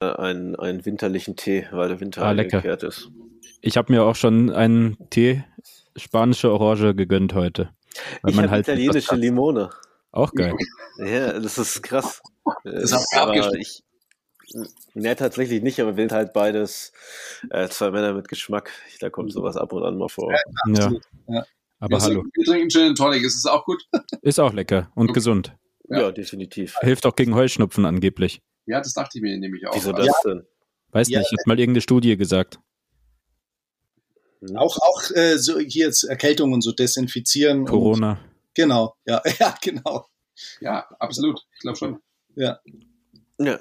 [0.00, 2.58] Äh, Einen, einen winterlichen Tee, weil der Winter Ah, lecker.
[2.58, 3.10] eingekehrt ist.
[3.60, 5.44] Ich habe mir auch schon einen Tee
[5.96, 7.70] spanische Orange gegönnt heute.
[8.22, 9.70] Weil Ich habe halt italienische Limone.
[10.12, 10.54] auch geil.
[10.98, 12.20] Ja, das ist krass.
[12.64, 13.60] Das Äh, habt ihr aber abgeschnitten.
[13.60, 13.82] ich,
[14.94, 16.92] ne, tatsächlich nicht, aber wir sind halt beides
[17.50, 18.72] äh, zwei Männer mit Geschmack.
[18.98, 20.32] Da kommt sowas ab und an mal vor.
[20.32, 21.04] Ja, Absolut.
[21.28, 21.44] Ja.
[21.78, 22.24] Aber Wir hallo.
[22.34, 23.22] Wir trinken Gin Tonic.
[23.24, 23.82] Ist es auch gut?
[24.22, 25.56] Ist auch lecker und gesund.
[25.88, 26.12] Ja, Ja.
[26.12, 26.76] definitiv.
[26.80, 28.40] Hilft auch gegen Heuschnupfen angeblich.
[28.66, 29.74] Ja, das dachte ich mir nämlich auch.
[29.74, 30.42] Wieso Also, das denn?
[30.90, 31.20] Weiß Ja.
[31.20, 32.58] nicht, hat mal irgendeine Studie gesagt.
[34.40, 34.56] Hm?
[34.56, 37.60] Auch, auch äh, so hier jetzt Erkältung und so desinfizieren.
[37.60, 38.18] Und, Corona.
[38.54, 40.06] genau, ja, ja, genau.
[40.60, 41.40] Ja, absolut.
[41.54, 41.98] Ich glaube schon.
[42.36, 42.60] Ja,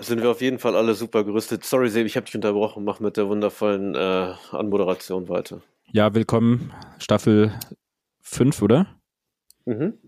[0.03, 1.63] sind wir auf jeden Fall alle super gerüstet.
[1.63, 2.83] Sorry, Sebi, ich habe dich unterbrochen.
[2.83, 5.61] Mach mit der wundervollen äh, Anmoderation weiter.
[5.91, 6.73] Ja, willkommen.
[6.99, 7.53] Staffel
[8.27, 8.99] 5, oder?
[9.65, 9.99] Mhm.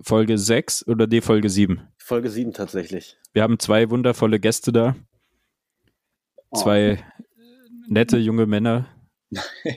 [0.00, 1.88] Folge 6 oder die Folge 7?
[1.98, 3.18] Folge 7 tatsächlich.
[3.32, 4.94] Wir haben zwei wundervolle Gäste da.
[6.50, 6.58] Oh.
[6.58, 7.04] Zwei
[7.88, 8.86] nette junge Männer,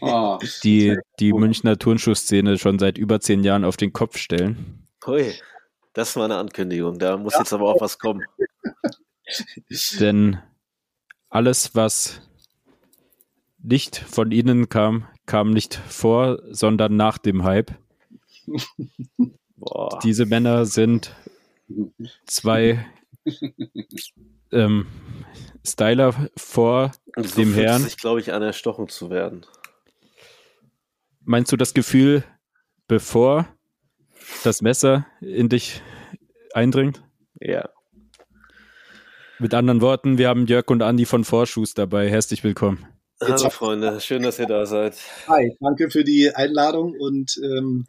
[0.02, 4.88] Oh, die die Münchner Turnschuhszene schon seit über zehn Jahren auf den Kopf stellen.
[5.06, 5.34] Hui,
[5.93, 6.99] das war eine Ankündigung.
[6.99, 8.23] Da muss jetzt aber auch was kommen.
[9.99, 10.38] Denn
[11.30, 12.21] alles, was
[13.58, 17.72] nicht von ihnen kam, kam nicht vor, sondern nach dem Hype.
[19.58, 20.00] Boah.
[20.04, 21.15] Diese Männer sind
[22.26, 22.84] zwei
[24.52, 24.88] ähm,
[25.63, 27.84] Styler vor so dem Herrn.
[27.84, 29.46] sich, glaube ich, an, erstochen zu werden.
[31.22, 32.24] Meinst du das Gefühl,
[32.88, 33.48] bevor
[34.44, 35.84] das Messer in dich
[36.54, 37.04] eindringt?
[37.39, 37.70] Ja.
[39.38, 42.10] Mit anderen Worten, wir haben Jörg und Andi von Vorschuss dabei.
[42.10, 42.99] Herzlich willkommen.
[43.21, 44.95] Hallo Freunde, schön, dass ihr da seid.
[45.27, 47.86] Hi, danke für die Einladung und ähm,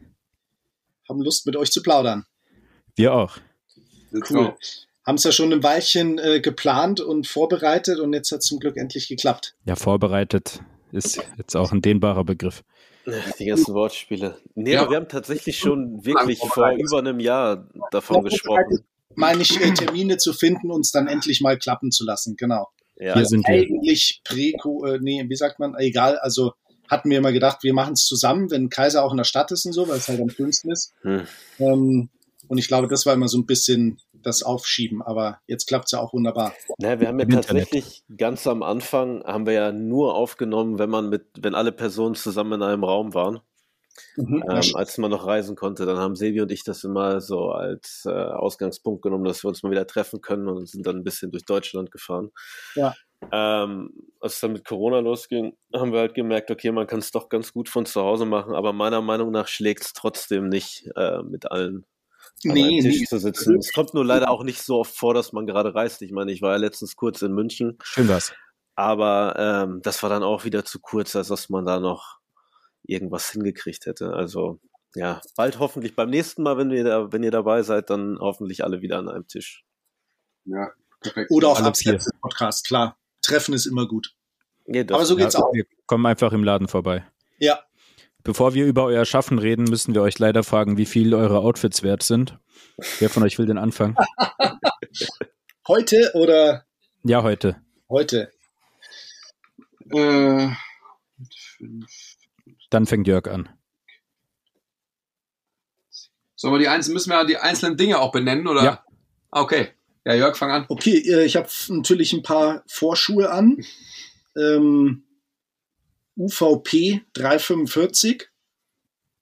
[1.09, 2.25] haben Lust, mit euch zu plaudern.
[2.97, 3.37] Wir auch.
[4.29, 4.55] Cool.
[5.07, 8.59] Haben es ja schon ein Weilchen äh, geplant und vorbereitet und jetzt hat es zum
[8.59, 9.55] Glück endlich geklappt.
[9.65, 12.65] Ja, vorbereitet ist jetzt auch ein dehnbarer Begriff.
[13.39, 14.37] Die ganzen Wortspiele.
[14.55, 14.83] Nee, Ja.
[14.83, 18.85] aber wir haben tatsächlich schon wirklich vor über einem Jahr davon gesprochen.
[19.15, 22.69] Meine ich, äh, Termine zu finden, uns dann endlich mal klappen zu lassen, genau.
[23.01, 23.55] Ja, Hier sind wir.
[23.55, 26.53] Eigentlich prä äh, nee, wie sagt man, egal, also
[26.89, 29.65] hatten wir immer gedacht, wir machen es zusammen, wenn Kaiser auch in der Stadt ist
[29.65, 30.93] und so, weil es halt am schönsten ist.
[31.03, 31.23] Hm.
[31.59, 32.11] Ähm,
[32.49, 35.93] und ich glaube, das war immer so ein bisschen das Aufschieben, aber jetzt klappt es
[35.93, 36.53] ja auch wunderbar.
[36.79, 37.65] Na, wir haben ja Im Internet.
[37.65, 42.17] tatsächlich ganz am Anfang haben wir ja nur aufgenommen, wenn man mit, wenn alle Personen
[42.17, 43.41] zusammen in einem Raum waren.
[44.17, 44.45] Mhm.
[44.49, 48.05] Ähm, als man noch reisen konnte, dann haben Sebi und ich das immer so als
[48.07, 51.31] äh, Ausgangspunkt genommen, dass wir uns mal wieder treffen können und sind dann ein bisschen
[51.31, 52.31] durch Deutschland gefahren.
[52.75, 52.95] Ja.
[53.33, 57.11] Ähm, als es dann mit Corona losging, haben wir halt gemerkt, okay, man kann es
[57.11, 60.89] doch ganz gut von zu Hause machen, aber meiner Meinung nach schlägt es trotzdem nicht,
[60.97, 61.85] äh, mit allen
[62.43, 63.05] Nee, Tisch nee.
[63.05, 63.59] zu sitzen.
[63.59, 66.01] Es kommt nur leider auch nicht so oft vor, dass man gerade reist.
[66.01, 68.33] Ich meine, ich war ja letztens kurz in München, Schön was.
[68.77, 72.20] aber ähm, das war dann auch wieder zu kurz, als dass man da noch
[72.83, 74.13] irgendwas hingekriegt hätte.
[74.13, 74.59] Also
[74.95, 78.65] ja, bald hoffentlich beim nächsten Mal, wenn wir da, wenn ihr dabei seid, dann hoffentlich
[78.65, 79.65] alle wieder an einem Tisch.
[80.45, 81.31] Ja, perfekt.
[81.31, 82.99] Oder auch abseits des Podcasts, klar.
[83.23, 84.15] Treffen ist immer gut.
[84.67, 85.53] Ja, das- Aber so geht's Ja, auch.
[85.53, 87.05] wir kommen einfach im Laden vorbei.
[87.39, 87.61] Ja,
[88.23, 91.83] Bevor wir über euer Schaffen reden, müssen wir euch leider fragen, wie viel eure Outfits
[91.83, 92.39] wert sind.
[92.99, 93.97] Wer von euch will den Anfang?
[95.69, 96.67] heute oder
[97.03, 97.63] Ja, heute.
[97.89, 98.31] heute?
[99.91, 100.49] Äh,
[101.57, 101.89] fünf.
[102.71, 103.49] Dann fängt Jörg an.
[106.37, 108.65] Sollen wir die einzelnen, müssen wir die einzelnen Dinge auch benennen, oder?
[108.65, 108.85] Ja.
[109.31, 109.69] Okay.
[110.07, 110.65] Ja, Jörg, fang an.
[110.69, 113.63] Okay, äh, ich habe natürlich ein paar Vorschuhe an.
[114.37, 115.05] Ähm,
[116.17, 118.29] UVP 345.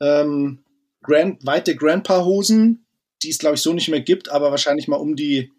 [0.00, 0.64] Ähm,
[1.02, 2.86] Grand, weite Grandpa-Hosen,
[3.22, 5.52] die es, glaube ich, so nicht mehr gibt, aber wahrscheinlich mal um die.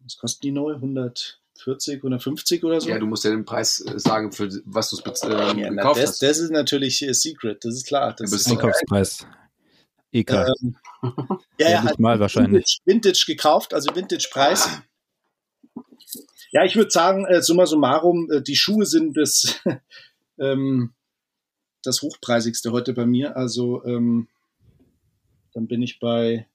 [0.00, 0.76] Was kosten die neu?
[1.62, 2.88] 140, 150 oder so?
[2.88, 4.96] Ja, du musst ja den Preis äh, sagen, für was du
[5.28, 6.22] ähm, Ja, na, gekauft das, hast.
[6.22, 8.14] das ist natürlich äh, Secret, das ist klar.
[8.16, 9.26] Das Du bist ist, Einkaufspreis.
[10.12, 10.30] EK.
[10.32, 10.76] ähm,
[11.58, 12.78] ja, Ja, halt mal wahrscheinlich.
[12.84, 14.68] Vintage, Vintage gekauft, also Vintage-Preis.
[16.50, 19.60] Ja, ich würde sagen, äh, summa summarum, äh, die Schuhe sind das,
[20.38, 20.92] ähm,
[21.82, 23.36] das hochpreisigste heute bei mir.
[23.36, 24.28] Also ähm,
[25.54, 26.46] dann bin ich bei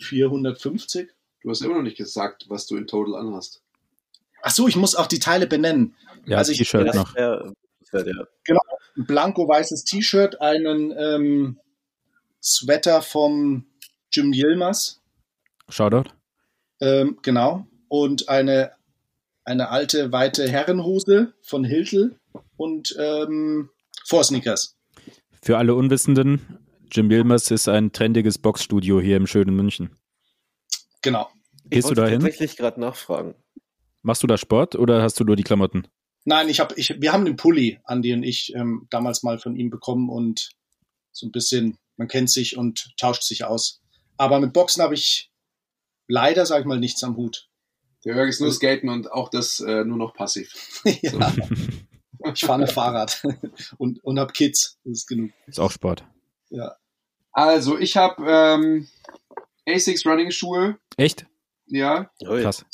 [0.00, 1.10] 450.
[1.42, 3.62] Du hast immer noch nicht gesagt, was du in Total anhast.
[4.42, 5.94] Ach so, ich muss auch die Teile benennen.
[6.26, 7.14] Ja, Also ich- T-Shirt noch.
[7.14, 7.14] das
[7.92, 8.26] wär der-
[8.96, 11.58] Ein blanko-weißes T-Shirt, einen ähm,
[12.42, 13.64] Sweater vom
[14.12, 15.00] Jim Yilmaz,
[15.68, 16.10] Shoutout.
[16.80, 18.72] ähm, genau, und eine,
[19.44, 22.16] eine alte, weite Herrenhose von Hiltel
[22.56, 23.70] und ähm,
[24.06, 24.76] Vorsneakers.
[25.40, 26.58] Für alle Unwissenden,
[26.90, 29.96] Jim Yilmaz ist ein trendiges Boxstudio hier im schönen München.
[31.00, 31.30] Genau.
[31.64, 32.20] Ich Gehst du wollte da hin?
[32.20, 33.34] tatsächlich gerade nachfragen.
[34.02, 35.86] Machst du da Sport oder hast du nur die Klamotten?
[36.24, 39.56] Nein, ich habe, ich, wir haben den Pulli, Andi und ich, ähm, damals mal von
[39.56, 40.50] ihm bekommen und
[41.12, 43.80] so ein bisschen, man kennt sich und tauscht sich aus.
[44.16, 45.30] Aber mit Boxen habe ich
[46.08, 47.48] leider, sag ich mal, nichts am Hut.
[48.04, 50.82] Der Jörg ist nur Skaten und auch das äh, nur noch passiv.
[51.02, 51.32] ja.
[52.34, 53.20] Ich fahre ein Fahrrad
[53.78, 54.78] und, und habe Kids.
[54.84, 55.32] Das ist genug.
[55.48, 56.04] Ist auch Sport.
[56.50, 56.76] Ja.
[57.32, 58.88] Also, ich habe ähm,
[59.68, 60.78] Asics Running Schuhe.
[60.96, 61.26] Echt?
[61.66, 62.10] Ja.
[62.24, 62.64] Krass.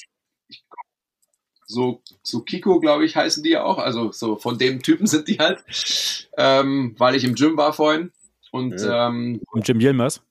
[1.71, 3.79] So, so Kiko, glaube ich, heißen die ja auch.
[3.79, 5.63] Also so von dem Typen sind die halt.
[6.39, 8.11] Ähm, weil ich im Gym war vorhin.
[8.51, 9.09] Und Ja.
[9.09, 10.23] ähm, Und Jim Yilmaz?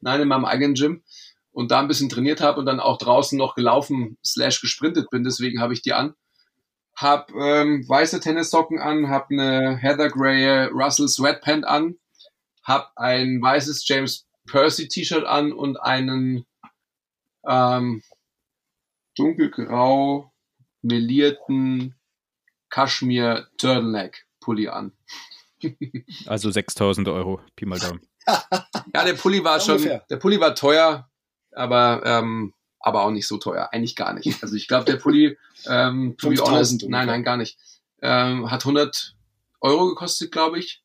[0.00, 1.02] nein, in meinem eigenen Gym.
[1.50, 5.24] Und da ein bisschen trainiert habe und dann auch draußen noch gelaufen slash gesprintet bin.
[5.24, 6.14] Deswegen habe ich die an.
[6.94, 11.96] Hab ähm, weiße Tennissocken an, hab eine Heather Gray Russell Sweatpant an,
[12.62, 16.46] hab ein weißes James Percy T-Shirt an und einen
[17.46, 18.02] ähm,
[19.16, 20.30] dunkelgrau
[20.82, 21.94] melierten
[22.68, 24.92] Kaschmir Turtleneck Pulli an.
[26.26, 27.40] Also 6000 Euro.
[27.56, 28.00] Pi mal Daumen.
[28.94, 30.04] Ja, der Pulli war schon, ungefähr.
[30.08, 31.08] der Pulli war teuer,
[31.52, 34.42] aber ähm, aber auch nicht so teuer, eigentlich gar nicht.
[34.42, 35.36] Also ich glaube, der Pulli,
[35.66, 37.58] ähm, to be 5000 honest, nein, nein, gar nicht,
[38.00, 39.16] ähm, hat 100
[39.60, 40.82] Euro gekostet, glaube ich.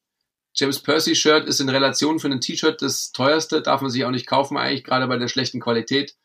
[0.53, 4.11] James Percy Shirt ist in Relation für ein T-Shirt das teuerste, darf man sich auch
[4.11, 6.15] nicht kaufen eigentlich, gerade bei der schlechten Qualität.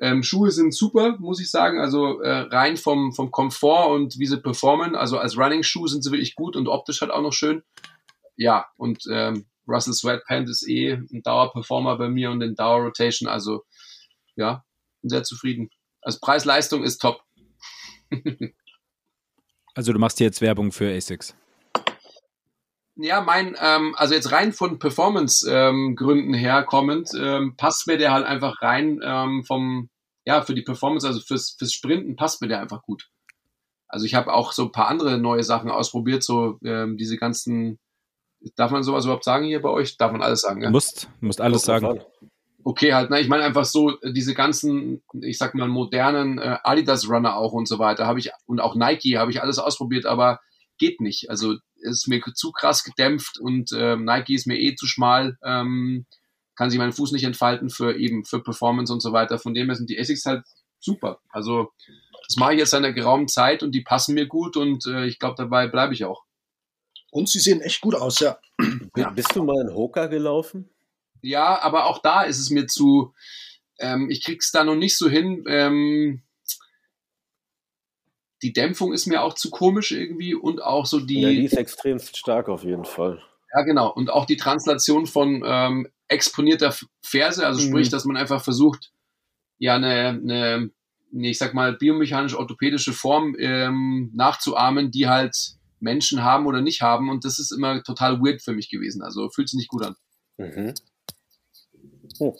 [0.00, 4.26] Ähm, Schuhe sind super, muss ich sagen, also äh, rein vom, vom Komfort und wie
[4.26, 7.62] sie performen, also als Running-Schuh sind sie wirklich gut und optisch halt auch noch schön.
[8.36, 13.28] Ja, und ähm, Russell Sweatpant ist eh ein Dauerperformer bei mir und in Dauer Rotation,
[13.28, 13.64] also
[14.36, 14.64] ja,
[15.02, 15.70] bin sehr zufrieden.
[16.00, 17.22] Also Preis-Leistung ist top.
[19.74, 21.36] Also du machst hier jetzt Werbung für ASICS.
[23.00, 28.26] Ja, mein, ähm, also jetzt rein von Performance-Gründen her kommend, ähm, passt mir der halt
[28.26, 29.88] einfach rein ähm, vom,
[30.24, 33.08] ja, für die Performance, also fürs, fürs Sprinten passt mir der einfach gut.
[33.86, 37.78] Also ich habe auch so ein paar andere neue Sachen ausprobiert, so ähm, diese ganzen,
[38.56, 39.96] darf man sowas überhaupt sagen hier bei euch?
[39.96, 40.70] Darf man alles sagen, ja?
[40.70, 41.86] musst, musst alles sagen.
[41.86, 42.00] an.
[42.64, 43.20] Okay, halt, ne?
[43.20, 47.68] Ich meine einfach so, äh, diese ganzen, ich sag mal, modernen äh, Adidas-Runner auch und
[47.68, 50.40] so weiter, habe ich, und auch Nike habe ich alles ausprobiert, aber
[50.78, 51.30] geht nicht.
[51.30, 56.06] Also ist mir zu krass gedämpft und ähm, Nike ist mir eh zu schmal, ähm,
[56.56, 59.38] kann sich mein Fuß nicht entfalten für eben für Performance und so weiter.
[59.38, 60.44] Von dem her sind die Asics halt
[60.80, 61.20] super.
[61.28, 61.72] Also
[62.26, 65.06] das mache ich jetzt seit einer geraumen Zeit und die passen mir gut und äh,
[65.06, 66.24] ich glaube, dabei bleibe ich auch.
[67.10, 68.38] Und sie sehen echt gut aus, ja.
[68.96, 69.10] Ja.
[69.10, 70.68] Bist du mal in Hoka gelaufen?
[71.22, 73.14] Ja, aber auch da ist es mir zu,
[73.78, 75.44] ähm, ich krieg's da noch nicht so hin.
[75.48, 76.22] Ähm,
[78.42, 81.56] die Dämpfung ist mir auch zu komisch irgendwie und auch so die, ja, die ist
[81.56, 83.22] extremst stark auf jeden Fall.
[83.54, 87.68] ja genau, und auch die Translation von ähm, exponierter Ferse, also Mhm.
[87.68, 88.92] sprich, dass man einfach versucht,
[89.58, 90.70] ja eine, eine
[91.10, 95.36] nee, ich sag mal biomechanisch-orthopädische Form ähm, nachzuahmen, die halt
[95.80, 99.02] Menschen haben oder nicht haben und das ist immer total weird für mich gewesen.
[99.02, 99.96] Also fühlt sich nicht gut an.
[100.36, 100.74] Mhm.
[102.18, 102.36] Oh.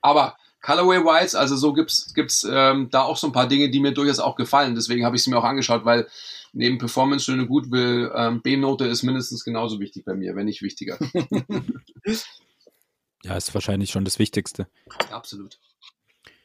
[0.00, 3.80] Aber Colorway Wise, also so gibt's gibt's ähm, da auch so ein paar Dinge, die
[3.80, 4.74] mir durchaus auch gefallen.
[4.74, 6.06] Deswegen habe ich sie mir auch angeschaut, weil
[6.52, 10.46] neben Performance schön und gut will ähm, B-Note ist mindestens genauso wichtig bei mir, wenn
[10.46, 10.98] nicht wichtiger.
[13.22, 14.66] Ja, ist wahrscheinlich schon das Wichtigste.
[15.10, 15.58] Absolut.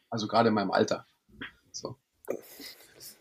[0.10, 1.08] Also gerade in meinem Alter.
[1.72, 1.96] So.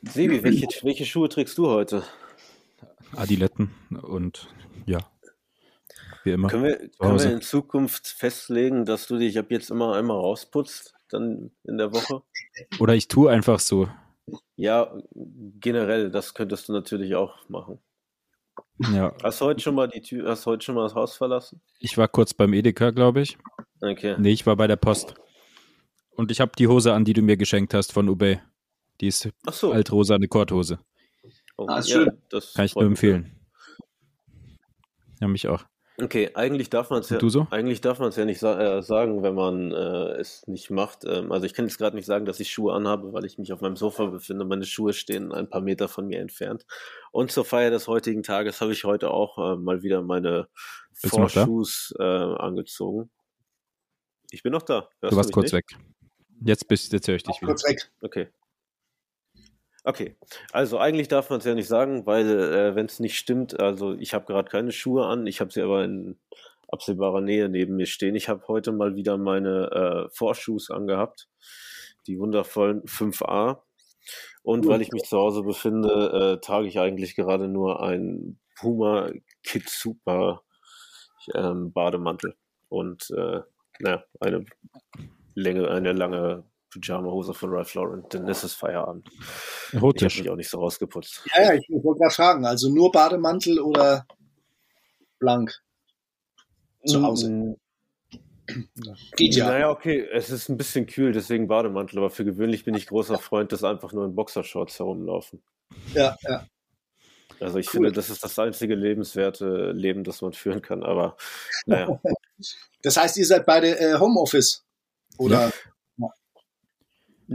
[0.03, 2.05] Sebi, welche, welche Schuhe trägst du heute?
[3.13, 3.71] Adiletten
[4.03, 4.49] und
[4.87, 4.99] ja,
[6.25, 6.49] wie immer.
[6.49, 10.95] Können wir, können wir in Zukunft festlegen, dass du dich ab jetzt immer einmal rausputzt,
[11.11, 12.23] dann in der Woche?
[12.81, 13.89] Oder ich tue einfach so.
[14.57, 17.79] Ja, generell, das könntest du natürlich auch machen.
[18.93, 21.17] Ja, Hast du heute schon mal die Tür, hast du heute schon mal das Haus
[21.17, 21.61] verlassen?
[21.79, 23.37] ich war kurz beim Edeka, glaube ich.
[23.81, 24.17] Okay.
[24.19, 25.15] Nee, ich war bei der Post.
[26.17, 28.41] Und ich habe die Hose an, die du mir geschenkt hast von Ubey.
[29.01, 29.73] Die ist Ach so.
[29.73, 30.79] altrosa, eine Korthose.
[31.57, 32.11] Oh, Ah, ist schön.
[32.31, 32.91] das Kann ich nur mich.
[32.93, 33.37] empfehlen.
[35.21, 35.65] Ja, mich auch.
[35.97, 37.47] Okay, eigentlich darf man es ja, so?
[37.51, 41.05] eigentlich darf man es ja nicht sa äh, sagen, wenn man äh, es nicht macht.
[41.05, 43.53] Ähm, also ich kann jetzt gerade nicht sagen, dass ich Schuhe anhabe, weil ich mich
[43.53, 44.45] auf meinem Sofa befinde.
[44.45, 46.67] Meine Schuhe stehen ein paar Meter von mir entfernt.
[47.13, 50.49] Und zur Feier des heutigen Tages habe ich heute auch äh, mal wieder meine?
[50.95, 53.11] Vorschuhs äh, angezogen.
[54.31, 54.89] Ich bin noch da.
[55.01, 55.73] Hörst Du warst mich kurz nicht?
[55.73, 55.79] weg.
[56.45, 57.53] Jetzt bist jetzt höre ich dich wieder.
[57.53, 57.91] Kurz weg.
[58.01, 58.29] Okay.
[59.87, 60.17] Okay,
[60.51, 63.93] also eigentlich darf man es ja nicht sagen, weil äh, wenn es nicht stimmt, also
[63.93, 66.19] ich habe gerade keine Schuhe an, ich habe sie aber in
[66.69, 68.15] absehbarer Nähe neben mir stehen.
[68.15, 71.29] Ich habe heute mal wieder meine äh, Vorschuss angehabt,
[72.07, 73.59] die wundervollen 5a.
[74.43, 79.11] Und weil ich mich zu Hause befinde, äh, trage ich eigentlich gerade nur ein Puma
[79.43, 80.43] Kid Super
[81.35, 82.35] ähm, Bademantel
[82.69, 83.41] und äh,
[83.81, 84.45] naja, eine
[85.35, 86.45] Länge, eine lange
[86.81, 89.09] Pyjama-Hose von Ralph Lauren, denn es ist Feierabend.
[89.73, 90.15] Erotisch.
[90.15, 91.25] Ich habe mich auch nicht so rausgeputzt.
[91.37, 94.07] Ja, ja, ich wollte gerade fragen, also nur Bademantel oder
[95.19, 95.53] blank
[96.87, 97.31] zu Hause?
[97.31, 97.57] Mm,
[99.17, 99.47] Geht ja.
[99.49, 103.19] Naja, okay, es ist ein bisschen kühl, deswegen Bademantel, aber für gewöhnlich bin ich großer
[103.19, 105.43] Freund, dass einfach nur in Boxershorts herumlaufen.
[105.95, 106.47] Ja, ja.
[107.41, 107.73] Also ich Cool.
[107.73, 111.17] finde, das ist das einzige lebenswerte Leben, das man führen kann, aber
[111.67, 112.01] naja.
[112.83, 114.63] Das heißt, ihr seid beide äh, Homeoffice?
[115.17, 115.51] Oder?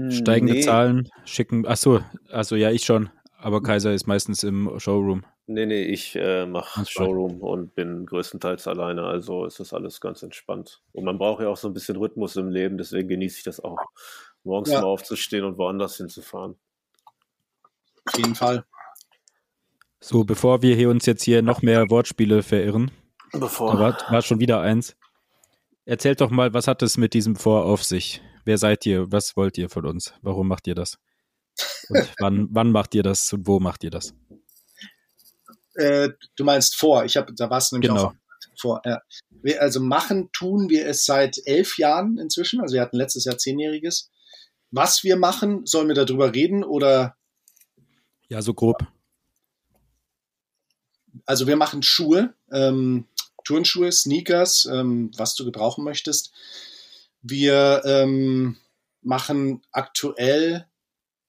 [0.09, 1.65] Steigende nee, Zahlen, schicken.
[1.67, 3.09] Ach so, also ja, ich schon.
[3.37, 5.23] Aber Kaiser ist meistens im Showroom.
[5.47, 6.85] Nee, nee, ich äh, mache.
[6.85, 10.81] Showroom und bin größtenteils alleine, also ist das alles ganz entspannt.
[10.91, 13.59] Und man braucht ja auch so ein bisschen Rhythmus im Leben, deswegen genieße ich das
[13.59, 13.79] auch,
[14.43, 14.81] morgens Ja.
[14.81, 16.55] mal aufzustehen und woanders hinzufahren.
[18.05, 18.63] Auf jeden Fall.
[20.01, 22.91] So, bevor wir hier uns jetzt hier noch mehr Wortspiele verirren,
[23.31, 23.73] Bevor.
[23.73, 24.95] da war, war schon wieder eins.
[25.85, 28.21] Erzählt doch mal, was hat es mit diesem Vor auf sich?
[28.45, 29.11] Wer seid ihr?
[29.11, 30.13] Was wollt ihr von uns?
[30.21, 30.97] Warum macht ihr das?
[31.89, 34.13] Und wann, wann macht ihr das und wo macht ihr das?
[35.75, 37.05] Äh, du meinst vor.
[37.05, 38.07] Ich habe, da du nämlich Genau.
[38.07, 38.13] auch
[38.59, 38.81] vor.
[38.85, 39.01] Ja.
[39.29, 42.61] Wir, also machen tun wir es seit elf Jahren inzwischen.
[42.61, 44.09] Also wir hatten letztes Jahr zehnjähriges.
[44.71, 47.15] Was wir machen, sollen wir darüber reden oder?
[48.27, 48.85] Ja, so grob.
[51.25, 53.07] Also wir machen Schuhe, ähm,
[53.43, 56.31] Turnschuhe, Sneakers, ähm, was du gebrauchen möchtest.
[57.21, 58.57] Wir ähm,
[59.01, 60.67] machen aktuell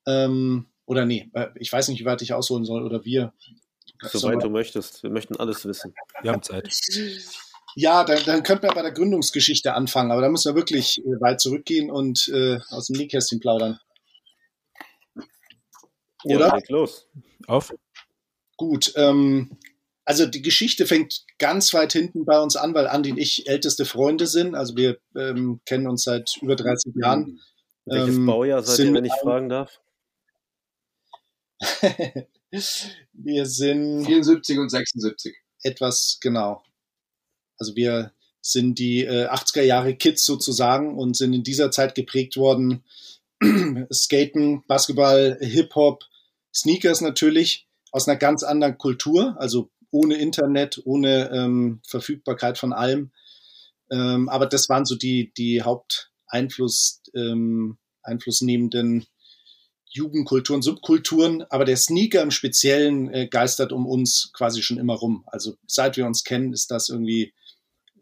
[0.07, 3.33] ähm, oder nee, äh, ich weiß nicht, wie weit ich ausholen soll oder wir.
[4.03, 5.03] Soweit du möchtest.
[5.03, 5.95] Wir möchten alles wissen.
[6.23, 6.69] Wir haben Zeit.
[7.77, 11.21] Ja, dann, dann könnten wir bei der Gründungsgeschichte anfangen, aber da müssen wir wirklich äh,
[11.21, 13.79] weit zurückgehen und äh, aus dem Nähkästchen plaudern.
[16.25, 16.55] Ja, Oder?
[16.57, 17.07] leg los.
[17.47, 17.73] Auf?
[18.57, 19.57] Gut, ähm,
[20.05, 23.85] also die Geschichte fängt ganz weit hinten bei uns an, weil Andi und ich älteste
[23.85, 24.55] Freunde sind.
[24.55, 27.41] Also wir ähm, kennen uns seit über 30 Jahren.
[27.85, 29.81] Welches Ähm, Baujahr seid ihr, wenn ich fragen darf?
[33.13, 35.37] wir sind 74 und 76.
[35.63, 36.63] etwas genau.
[37.59, 42.37] Also wir sind die äh, 80er Jahre Kids sozusagen und sind in dieser Zeit geprägt
[42.37, 42.85] worden.
[43.93, 46.05] Skaten, Basketball, Hip-Hop,
[46.55, 53.11] Sneakers natürlich aus einer ganz anderen Kultur, also ohne Internet, ohne ähm, Verfügbarkeit von allem.
[53.91, 59.07] Ähm, aber das waren so die, die Haupteinfluss, ähm, einflussnehmenden
[59.93, 65.25] Jugendkulturen, Subkulturen, aber der Sneaker im Speziellen äh, geistert um uns quasi schon immer rum.
[65.27, 67.35] Also seit wir uns kennen, ist das irgendwie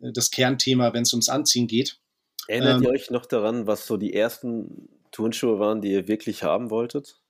[0.01, 1.99] äh, das Kernthema, wenn es ums Anziehen geht.
[2.47, 6.43] Erinnert Ähm, ihr euch noch daran, was so die ersten Turnschuhe waren, die ihr wirklich
[6.43, 7.23] haben wolltet?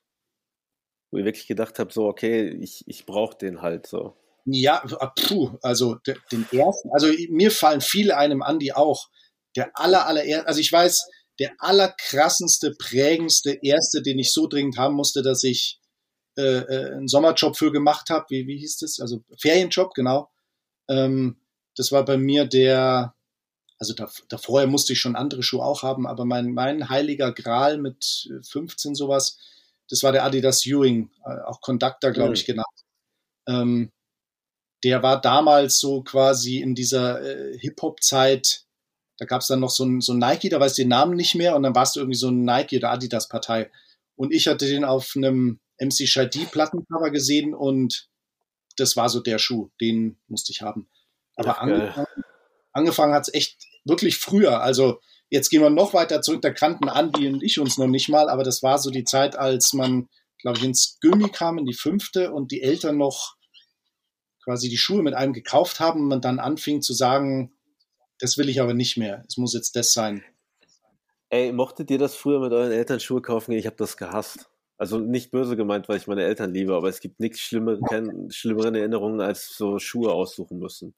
[1.11, 4.17] Wo ihr wirklich gedacht habt, so, okay, ich, ich brauche den halt so.
[4.51, 9.09] Ja, ah, puh, also de, den ersten, also mir fallen viele einem an, die auch.
[9.57, 11.07] Der aller, aller, also ich weiß,
[11.39, 15.81] der allerkrassendste, prägendste erste, den ich so dringend haben musste, dass ich
[16.37, 18.27] äh, äh, einen Sommerjob für gemacht habe.
[18.29, 19.01] Wie, wie hieß das?
[19.01, 20.31] Also Ferienjob, genau.
[20.89, 21.37] Ähm,
[21.77, 23.15] das war bei mir der,
[23.79, 27.33] also da, da vorher musste ich schon andere Schuhe auch haben, aber mein, mein heiliger
[27.33, 29.39] Gral mit 15 sowas,
[29.89, 32.67] das war der Adidas Ewing, äh, auch Conductor, glaube ich, genannt.
[33.47, 33.91] Ähm,
[34.85, 38.65] der war damals so quasi in dieser äh, Hip-Hop-Zeit,
[39.19, 41.17] da gab es dann noch so ein, so ein Nike, da weiß ich den Namen
[41.17, 43.71] nicht mehr und dann warst du irgendwie so ein Nike- oder Adidas-Partei.
[44.15, 48.09] Und ich hatte den auf einem MC Shadi-Plattencover gesehen und
[48.77, 50.89] das war so der Schuh, den musste ich haben.
[51.37, 51.59] Aber geil.
[51.61, 52.25] angefangen,
[52.73, 54.61] angefangen hat es echt wirklich früher.
[54.63, 58.09] Also jetzt gehen wir noch weiter zurück, da kannten Andi und ich uns noch nicht
[58.09, 60.09] mal, aber das war so die Zeit, als man,
[60.41, 63.38] glaube ich, ins Gummi kam, in die fünfte und die Eltern noch
[64.49, 67.53] quasi die Schuhe mit einem gekauft haben und man dann anfing zu sagen,
[68.19, 69.23] das will ich aber nicht mehr.
[69.29, 70.25] Es muss jetzt das sein.
[71.29, 73.53] Ey, mochtet ihr das früher mit euren Eltern Schuhe kaufen?
[73.53, 74.49] Ich habe das gehasst.
[74.79, 78.31] Also nicht böse gemeint, weil ich meine Eltern liebe, aber es gibt nichts Schlimmer, keine
[78.31, 80.95] schlimmeren Erinnerungen, als so Schuhe aussuchen müssen.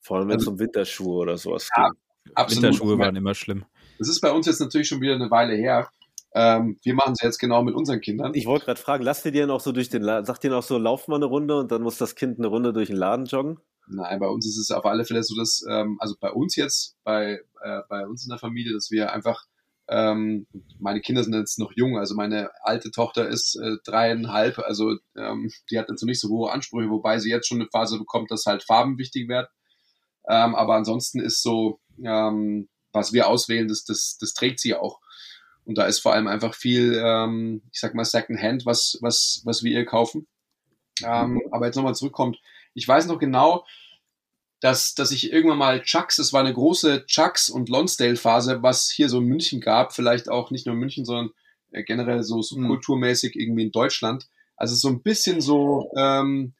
[0.00, 1.88] Vor allem wenn es um Winterschuhe oder sowas Ja.
[1.88, 2.36] geht.
[2.36, 2.64] Absolut.
[2.64, 3.64] Winterschuhe waren immer schlimm.
[4.00, 5.88] Das ist bei uns jetzt natürlich schon wieder eine Weile her.
[6.36, 8.32] Ähm, wir machen es jetzt genau mit unseren Kindern.
[8.34, 10.62] Ich wollte gerade fragen, lasst ihr dir noch so durch den Laden, sagt ihr noch
[10.62, 13.24] so, lauf mal eine Runde und dann muss das Kind eine Runde durch den Laden
[13.26, 13.58] joggen?
[13.88, 16.96] Nein, bei uns ist es auf alle Fälle so, dass, ähm, also bei uns jetzt,
[17.04, 19.46] bei, äh, bei uns in der Familie, dass wir einfach
[19.88, 20.48] Ähm,
[20.80, 25.52] meine Kinder sind jetzt noch jung, also meine alte Tochter ist äh, dreieinhalb, also ähm,
[25.70, 28.32] die hat jetzt noch nicht so hohe Ansprüche, wobei sie jetzt schon eine Phase bekommt,
[28.32, 29.46] dass halt Farben wichtig werden.
[30.28, 34.98] Ähm, aber ansonsten ist so, ähm, was wir auswählen, das, das, das trägt sie auch.
[35.66, 39.62] Und da ist vor allem einfach viel, ähm, ich sag mal, Secondhand, was, was, was
[39.62, 40.26] wir ihr kaufen.
[41.04, 42.38] Ähm, aber jetzt nochmal zurückkommt.
[42.72, 43.66] Ich weiß noch genau,
[44.60, 49.08] dass, dass ich irgendwann mal Chucks, es war eine große Chucks und Lonsdale-Phase, was hier
[49.08, 51.30] so in München gab, vielleicht auch nicht nur in München, sondern
[51.72, 54.28] äh, generell so subkulturmäßig irgendwie in Deutschland.
[54.56, 56.54] Also so ein bisschen so ähm,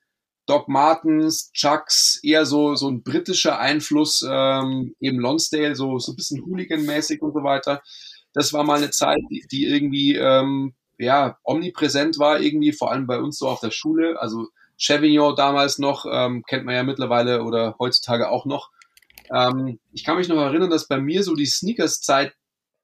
[0.46, 6.16] Doc Martens, Chucks, eher so, so ein britischer Einfluss, ähm, eben Lonsdale, so, so ein
[6.16, 7.82] bisschen Hooligan-mäßig und so weiter.
[8.36, 13.06] Das war mal eine Zeit, die, die irgendwie ähm, ja, omnipräsent war, irgendwie, vor allem
[13.06, 14.20] bei uns so auf der Schule.
[14.20, 18.72] Also Chevignon damals noch, ähm, kennt man ja mittlerweile oder heutzutage auch noch.
[19.34, 22.34] Ähm, ich kann mich noch erinnern, dass bei mir so die Sneakers-Zeit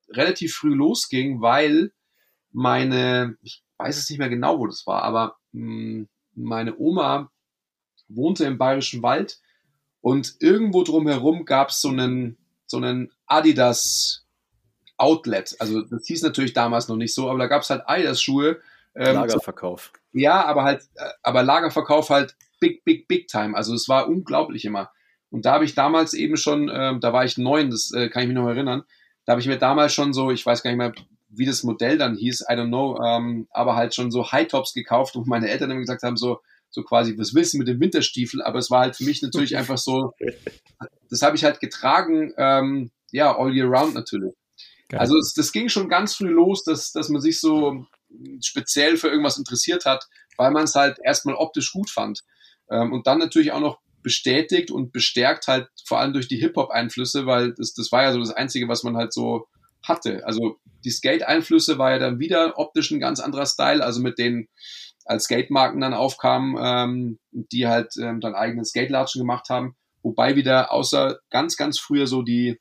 [0.08, 1.92] relativ früh losging, weil
[2.50, 7.30] meine, ich weiß es nicht mehr genau, wo das war, aber mh, hm, meine Oma
[8.08, 9.38] wohnte im Bayerischen Wald
[10.00, 14.22] und irgendwo drumherum gab es so einen, so einen Adidas
[15.02, 15.56] Outlet.
[15.58, 18.60] Also das hieß natürlich damals noch nicht so, aber da gab es halt Adidas-Schuhe.
[18.94, 19.92] Ähm, Lagerverkauf.
[20.12, 23.56] Ja, aber halt, äh, aber Lagerverkauf halt big, big, big time.
[23.56, 24.92] Also es war unglaublich immer.
[25.30, 28.22] Und da habe ich damals eben schon, ähm, da war ich neun, das äh, kann
[28.22, 28.84] ich mich noch erinnern,
[29.24, 30.92] da habe ich mir damals schon so, ich weiß gar nicht mehr,
[31.30, 35.16] wie das Modell dann hieß, I don't know, ähm, aber halt schon so High-Tops gekauft
[35.16, 36.40] und meine Eltern immer gesagt haben, so,
[36.70, 38.42] so quasi, was willst du mit dem Winterstiefel?
[38.42, 40.12] Aber es war halt für mich natürlich einfach so,
[41.10, 44.34] das habe ich halt getragen, ähm, ja, all year round natürlich.
[44.92, 45.00] Geil.
[45.00, 47.86] Also es, das ging schon ganz früh los, dass, dass man sich so
[48.42, 52.20] speziell für irgendwas interessiert hat, weil man es halt erstmal optisch gut fand.
[52.70, 57.24] Ähm, und dann natürlich auch noch bestätigt und bestärkt halt vor allem durch die Hip-Hop-Einflüsse,
[57.24, 59.46] weil das, das war ja so das Einzige, was man halt so
[59.82, 60.26] hatte.
[60.26, 64.48] Also die Skate-Einflüsse war ja dann wieder optisch ein ganz anderer Style, also mit den
[65.06, 69.74] als Skate-Marken dann aufkamen, ähm, die halt ähm, dann eigene Skate-Latschen gemacht haben.
[70.02, 72.60] Wobei wieder außer ganz, ganz früher so die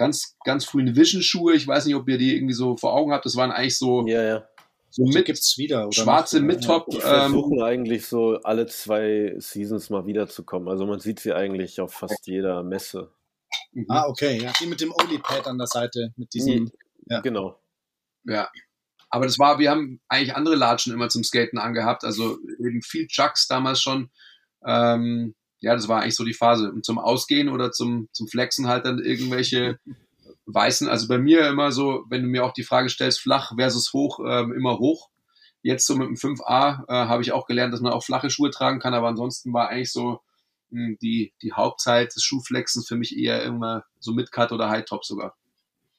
[0.00, 3.26] ganz, ganz frühen Vision-Schuhe, ich weiß nicht, ob ihr die irgendwie so vor Augen habt,
[3.26, 4.48] das waren eigentlich so ja, ja
[4.88, 6.88] so mit gibt's wieder oder schwarze Mid-Top.
[6.90, 10.68] Die versuchen ähm, eigentlich so alle zwei Seasons mal wiederzukommen.
[10.68, 13.12] Also man sieht sie eigentlich auf fast jeder Messe.
[13.72, 13.86] Mhm.
[13.88, 16.62] Ah, okay, ja, die mit dem Oli-Pad an der Seite, mit diesem.
[16.62, 16.72] Mhm.
[17.06, 17.20] Ja.
[17.20, 17.60] Genau.
[18.24, 18.50] Ja.
[19.10, 23.06] Aber das war, wir haben eigentlich andere Latschen immer zum Skaten angehabt, also eben viel
[23.06, 24.10] Chucks damals schon.
[24.66, 26.70] Ähm, ja, das war eigentlich so die Phase.
[26.70, 29.78] Und zum Ausgehen oder zum, zum Flexen halt dann irgendwelche
[30.46, 33.92] weißen, also bei mir immer so, wenn du mir auch die Frage stellst, flach versus
[33.92, 35.10] hoch, ähm, immer hoch.
[35.62, 38.50] Jetzt so mit dem 5a äh, habe ich auch gelernt, dass man auch flache Schuhe
[38.50, 40.20] tragen kann, aber ansonsten war eigentlich so
[40.70, 45.04] mh, hm, die, die Hauptzeit des Schuhflexens für mich eher immer so Mid-Cut oder High-Top
[45.04, 45.36] sogar.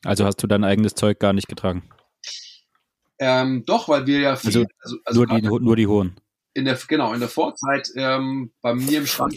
[0.03, 1.83] Also hast du dein eigenes Zeug gar nicht getragen?
[3.19, 6.19] Ähm, doch, weil wir ja viel, also, also, also nur, die, nur die hohen
[6.53, 9.33] in der, genau, in der Vorzeit ähm, bei mir im Schrank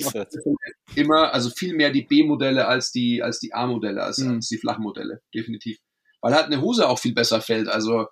[0.94, 4.36] immer, also viel mehr die B-Modelle als die, als die A-Modelle, als, mhm.
[4.36, 5.78] als die Flachmodelle, definitiv.
[6.20, 7.68] Weil halt eine Hose auch viel besser fällt.
[7.68, 8.06] Also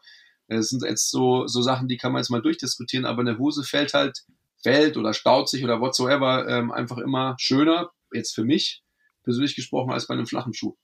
[0.46, 3.64] es sind jetzt so, so Sachen, die kann man jetzt mal durchdiskutieren, aber eine Hose
[3.64, 4.24] fällt halt,
[4.62, 8.82] fällt oder staut sich oder whatsoever ähm, einfach immer schöner, jetzt für mich
[9.24, 10.76] persönlich gesprochen, als bei einem flachen Schuh.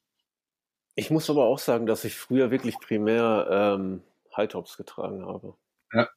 [0.94, 4.02] Ich muss aber auch sagen, dass ich früher wirklich primär ähm,
[4.36, 5.54] High-Tops getragen habe.
[5.92, 6.08] Ja.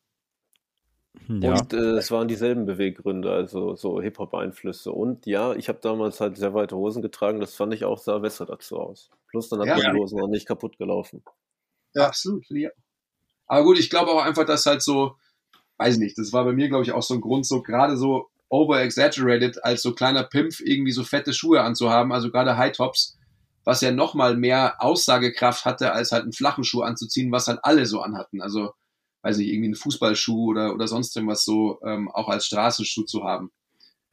[1.28, 1.54] Ja.
[1.54, 4.92] Und äh, es waren dieselben Beweggründe, also so Hip-Hop-Einflüsse.
[4.92, 8.20] Und ja, ich habe damals halt sehr weite Hosen getragen, das fand ich auch, sah
[8.20, 9.10] besser dazu aus.
[9.30, 11.24] Plus dann hat ja, die Hosen auch nicht kaputt gelaufen.
[11.94, 12.46] Ja, absolut.
[12.50, 12.70] Ja.
[13.48, 15.16] Aber gut, ich glaube auch einfach, dass halt so,
[15.78, 18.30] weiß nicht, das war bei mir, glaube ich, auch so ein Grund, so gerade so
[18.50, 23.18] over-exaggerated, als so kleiner Pimpf irgendwie so fette Schuhe anzuhaben, also gerade High-Tops,
[23.64, 27.86] was ja nochmal mehr Aussagekraft hatte, als halt einen flachen Schuh anzuziehen, was halt alle
[27.86, 28.42] so anhatten.
[28.42, 28.74] Also
[29.22, 33.24] weiß ich, irgendwie einen Fußballschuh oder, oder sonst irgendwas so ähm, auch als Straßenschuh zu
[33.24, 33.52] haben.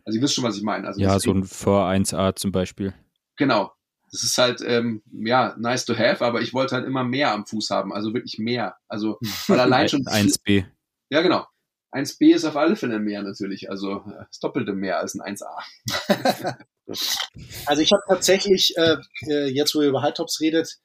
[0.04, 0.86] Also ihr wisst schon, was ich meine.
[0.86, 2.94] Also ja, so ein V1A zum Beispiel.
[3.36, 3.72] Genau.
[4.10, 7.44] Das ist halt, ähm, ja, nice to have, aber ich wollte halt immer mehr am
[7.44, 8.76] Fuß haben, also wirklich mehr.
[8.88, 10.02] Also, weil allein schon.
[10.04, 10.64] 1B.
[11.10, 11.46] Ja, genau.
[11.92, 16.56] 1B ist auf alle Fälle mehr natürlich, also äh, das Doppelte mehr als ein 1A.
[17.66, 18.96] also ich habe tatsächlich, äh,
[19.26, 20.78] äh, jetzt wo ihr über High-Tops redet,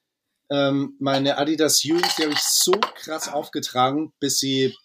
[0.50, 4.76] ähm, meine Adidas Ewings, die habe ich so krass aufgetragen, bis sie,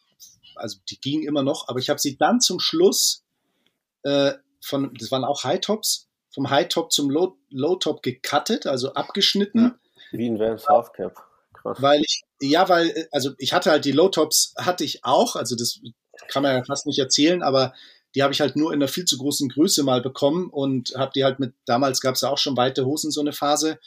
[0.56, 3.24] also die gingen immer noch, aber ich habe sie dann zum Schluss
[4.04, 8.66] äh, von, das waren auch High Tops, vom High Top zum Low, Low Top gecuttet,
[8.66, 9.76] also abgeschnitten.
[10.12, 11.16] Wie ein Vans Halfcap.
[11.54, 11.82] Krass.
[11.82, 15.56] Weil ich, ja, weil, also ich hatte halt die Low Tops, hatte ich auch, also
[15.56, 15.82] das
[16.30, 17.74] kann man ja fast nicht erzählen, aber
[18.16, 21.12] die habe ich halt nur in einer viel zu großen Größe mal bekommen und habe
[21.14, 23.80] die halt mit, damals gab es ja auch schon weite Hosen, so eine Phase,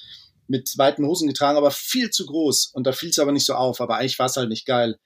[0.46, 2.72] mit weiten Hosen getragen, aber viel zu groß.
[2.74, 3.80] Und da fiel es aber nicht so auf.
[3.80, 4.98] Aber eigentlich war es halt nicht geil.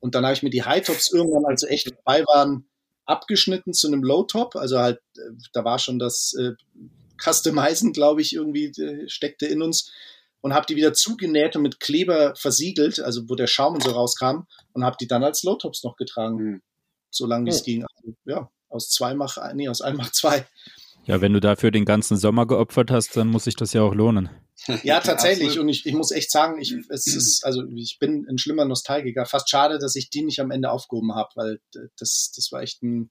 [0.00, 2.68] Und dann habe ich mir die High Tops irgendwann, als sie echt dabei waren,
[3.06, 4.56] abgeschnitten zu einem Low Top.
[4.56, 5.20] Also halt, äh,
[5.52, 6.52] da war schon das äh,
[7.18, 9.90] Customizen, glaube ich, irgendwie äh, steckte in uns.
[10.40, 13.92] Und habe die wieder zugenäht und mit Kleber versiegelt, also wo der Schaum und so
[13.92, 14.46] rauskam.
[14.72, 16.36] Und habe die dann als Low Tops noch getragen.
[16.36, 16.62] Mhm.
[17.10, 17.64] So lange wie es oh.
[17.64, 17.84] ging.
[17.84, 20.46] Also, ja, aus zwei mach, nee, aus einem mach zwei.
[21.06, 23.94] Ja, wenn du dafür den ganzen Sommer geopfert hast, dann muss sich das ja auch
[23.94, 24.30] lohnen.
[24.82, 25.58] Ja, tatsächlich.
[25.58, 29.26] Und ich, ich muss echt sagen, ich, es ist, also ich bin ein schlimmer Nostalgiker.
[29.26, 31.60] Fast schade, dass ich die nicht am Ende aufgehoben habe, weil
[31.98, 33.10] das, das war echt ein,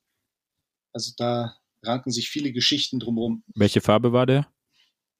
[0.93, 3.43] also da ranken sich viele Geschichten drumherum.
[3.55, 4.47] Welche Farbe war der?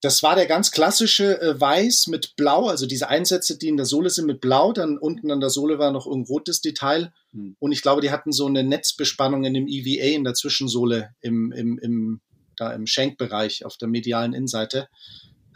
[0.03, 3.85] Das war der ganz klassische äh, Weiß mit Blau, also diese Einsätze, die in der
[3.85, 7.13] Sohle sind mit Blau, dann unten an der Sohle war noch ein rotes Detail.
[7.31, 7.55] Hm.
[7.57, 11.53] Und ich glaube, die hatten so eine Netzbespannung in dem EVA in der Zwischensohle im,
[11.53, 12.21] im, im,
[12.55, 14.87] da im Schenkbereich auf der medialen Innenseite.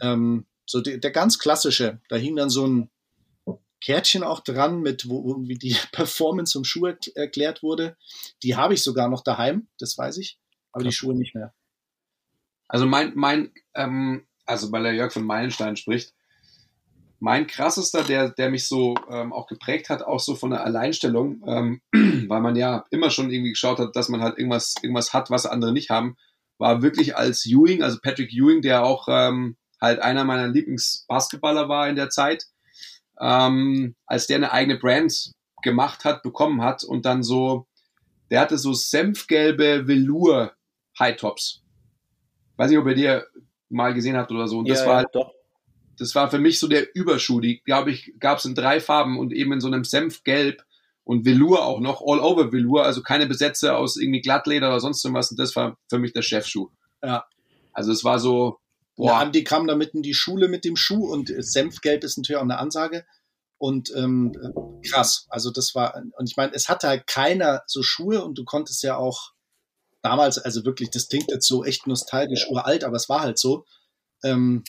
[0.00, 2.90] Ähm, so die, der ganz klassische, da hing dann so ein
[3.80, 7.96] Kärtchen auch dran, mit wo irgendwie die Performance zum Schuh erklärt wurde.
[8.42, 10.38] Die habe ich sogar noch daheim, das weiß ich,
[10.72, 10.92] aber Krass.
[10.92, 11.54] die Schuhe nicht mehr.
[12.66, 16.12] Also mein, mein, ähm, also weil der Jörg von Meilenstein spricht,
[17.20, 21.42] mein krassester, der, der mich so ähm, auch geprägt hat, auch so von der Alleinstellung,
[21.46, 21.80] ähm,
[22.28, 25.46] weil man ja immer schon irgendwie geschaut hat, dass man halt irgendwas, irgendwas hat, was
[25.46, 26.16] andere nicht haben,
[26.58, 31.88] war wirklich als Ewing, also Patrick Ewing, der auch ähm, halt einer meiner Lieblingsbasketballer war
[31.88, 32.46] in der Zeit,
[33.20, 35.32] ähm, als der eine eigene Brand
[35.62, 37.66] gemacht hat, bekommen hat und dann so,
[38.30, 40.52] der hatte so senfgelbe Velour
[40.98, 41.62] High Tops.
[42.56, 43.20] Weiß nicht, ob ihr die
[43.68, 44.58] mal gesehen habt oder so.
[44.58, 45.32] Und das ja, war halt, doch.
[45.96, 47.40] das war für mich so der Überschuh.
[47.40, 50.64] Die, glaube ich, gab es in drei Farben und eben in so einem Senfgelb
[51.08, 55.02] und Velour auch noch, all over Velour, also keine Besätze aus irgendwie Glattleder oder sonst
[55.02, 55.30] irgendwas.
[55.30, 56.68] Und das war für mich der Chefschuh.
[57.02, 57.24] Ja.
[57.72, 58.58] Also es war so.
[58.94, 59.12] Boah.
[59.12, 62.42] Ja, Andi kam damit in die Schule mit dem Schuh und Senfgelb ist natürlich auch
[62.42, 63.06] eine Ansage.
[63.56, 64.34] Und ähm,
[64.86, 68.44] krass, also das war, und ich meine, es hatte halt keiner so Schuhe und du
[68.44, 69.32] konntest ja auch
[70.02, 73.64] damals, also wirklich, das klingt jetzt so echt nostalgisch uralt, aber es war halt so.
[74.22, 74.62] Ähm,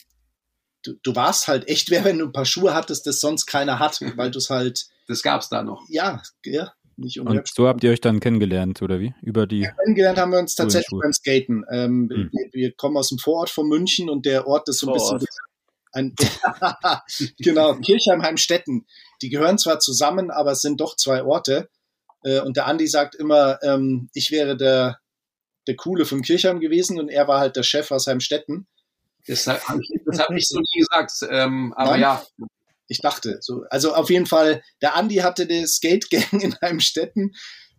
[0.84, 3.78] du, du warst halt echt wer, wenn du ein paar Schuhe hattest, das sonst keiner
[3.78, 5.84] hat, weil du es halt das gab es da noch.
[5.88, 6.72] Ja, ja.
[6.96, 9.14] Nicht und so habt ihr euch dann kennengelernt, oder wie?
[9.22, 9.60] Über die.
[9.60, 11.64] Ja, kennengelernt haben wir uns tatsächlich beim Skaten.
[11.70, 12.30] Ähm, hm.
[12.30, 15.20] wir, wir, kommen aus dem Vorort von München und der Ort ist so ein Vorort.
[15.20, 15.44] bisschen.
[15.92, 16.14] Ein,
[17.38, 18.86] genau, Kirchheim, Heimstetten.
[19.22, 21.70] Die gehören zwar zusammen, aber es sind doch zwei Orte.
[22.22, 24.98] Äh, und der Andi sagt immer, ähm, ich wäre der,
[25.66, 28.66] der Coole von Kirchheim gewesen und er war halt der Chef aus Heimstetten.
[29.26, 31.12] Das habe ich, hab ich so nie gesagt.
[31.30, 32.00] Ähm, aber Nein?
[32.00, 32.22] ja,
[32.90, 33.64] ich dachte so.
[33.70, 37.32] Also auf jeden Fall, der Andi hatte die Skate Gang in einem Städten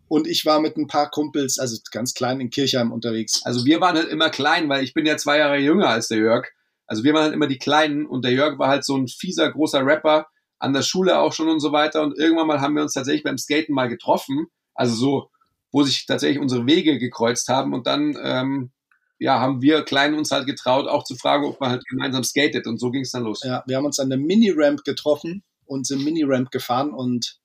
[0.08, 3.42] und ich war mit ein paar Kumpels, also ganz klein in Kirchheim unterwegs.
[3.44, 6.18] Also wir waren halt immer klein, weil ich bin ja zwei Jahre jünger als der
[6.18, 6.48] Jörg.
[6.86, 9.50] Also wir waren halt immer die Kleinen und der Jörg war halt so ein fieser,
[9.50, 10.26] großer Rapper,
[10.58, 12.02] an der Schule auch schon und so weiter.
[12.02, 14.46] Und irgendwann mal haben wir uns tatsächlich beim Skaten mal getroffen.
[14.74, 15.30] Also so,
[15.72, 17.74] wo sich tatsächlich unsere Wege gekreuzt haben.
[17.74, 18.70] Und dann ähm,
[19.22, 22.66] ja, haben wir Kleinen uns halt getraut, auch zu fragen, ob man halt gemeinsam skatet.
[22.66, 23.42] Und so ging es dann los.
[23.44, 27.38] Ja, wir haben uns an der Mini-Ramp getroffen und sind Mini-Ramp gefahren und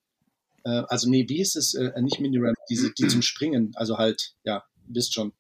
[0.66, 1.76] äh, also nee, wie ist es?
[1.76, 3.74] Äh, nicht Mini-Ramp, diese, die zum Springen.
[3.76, 5.34] Also halt, ja, wisst schon.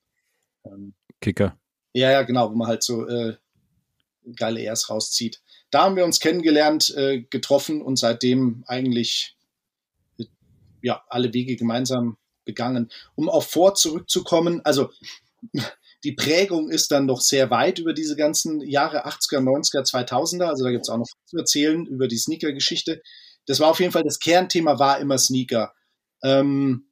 [0.64, 1.58] Ähm, Kicker.
[1.94, 3.36] Ja, ja, genau, wo man halt so äh,
[4.36, 5.42] geile Airs rauszieht.
[5.72, 9.36] Da haben wir uns kennengelernt, äh, getroffen und seitdem eigentlich
[10.84, 12.92] ja, alle Wege gemeinsam begangen.
[13.16, 14.92] Um auf vor zurückzukommen, also
[16.04, 20.46] die Prägung ist dann noch sehr weit über diese ganzen Jahre 80er, 90er, 2000er.
[20.46, 23.02] Also da gibt es auch noch zu erzählen über die Sneaker-Geschichte.
[23.46, 25.74] Das war auf jeden Fall, das Kernthema war immer Sneaker.
[26.24, 26.92] Ähm,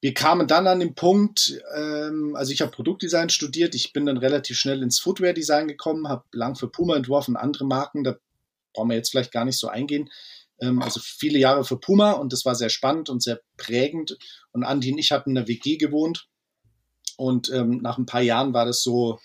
[0.00, 4.16] wir kamen dann an den Punkt, ähm, also ich habe Produktdesign studiert, ich bin dann
[4.16, 8.16] relativ schnell ins Footwear-Design gekommen, habe lang für Puma entworfen, andere Marken, da
[8.74, 10.10] brauchen wir jetzt vielleicht gar nicht so eingehen.
[10.60, 14.18] Ähm, also viele Jahre für Puma und das war sehr spannend und sehr prägend.
[14.50, 16.28] Und Andi und ich hatten in der WG gewohnt
[17.16, 19.18] und ähm, nach ein paar Jahren war das so,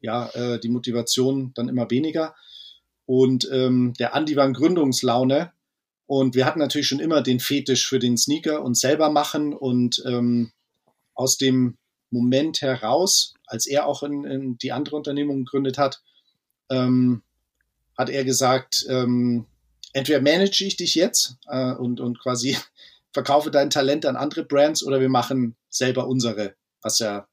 [0.00, 2.34] ja, äh, die Motivation dann immer weniger.
[3.06, 5.52] Und ähm, der Andi war in Gründungslaune.
[6.06, 9.54] Und wir hatten natürlich schon immer den Fetisch für den Sneaker und selber machen.
[9.54, 10.52] Und ähm,
[11.14, 11.78] aus dem
[12.10, 16.02] Moment heraus, als er auch in, in die andere Unternehmung gegründet hat,
[16.70, 17.22] ähm,
[17.96, 19.46] hat er gesagt, ähm,
[19.92, 22.56] entweder manage ich dich jetzt äh, und, und quasi
[23.12, 27.26] verkaufe dein Talent an andere Brands oder wir machen selber unsere was ja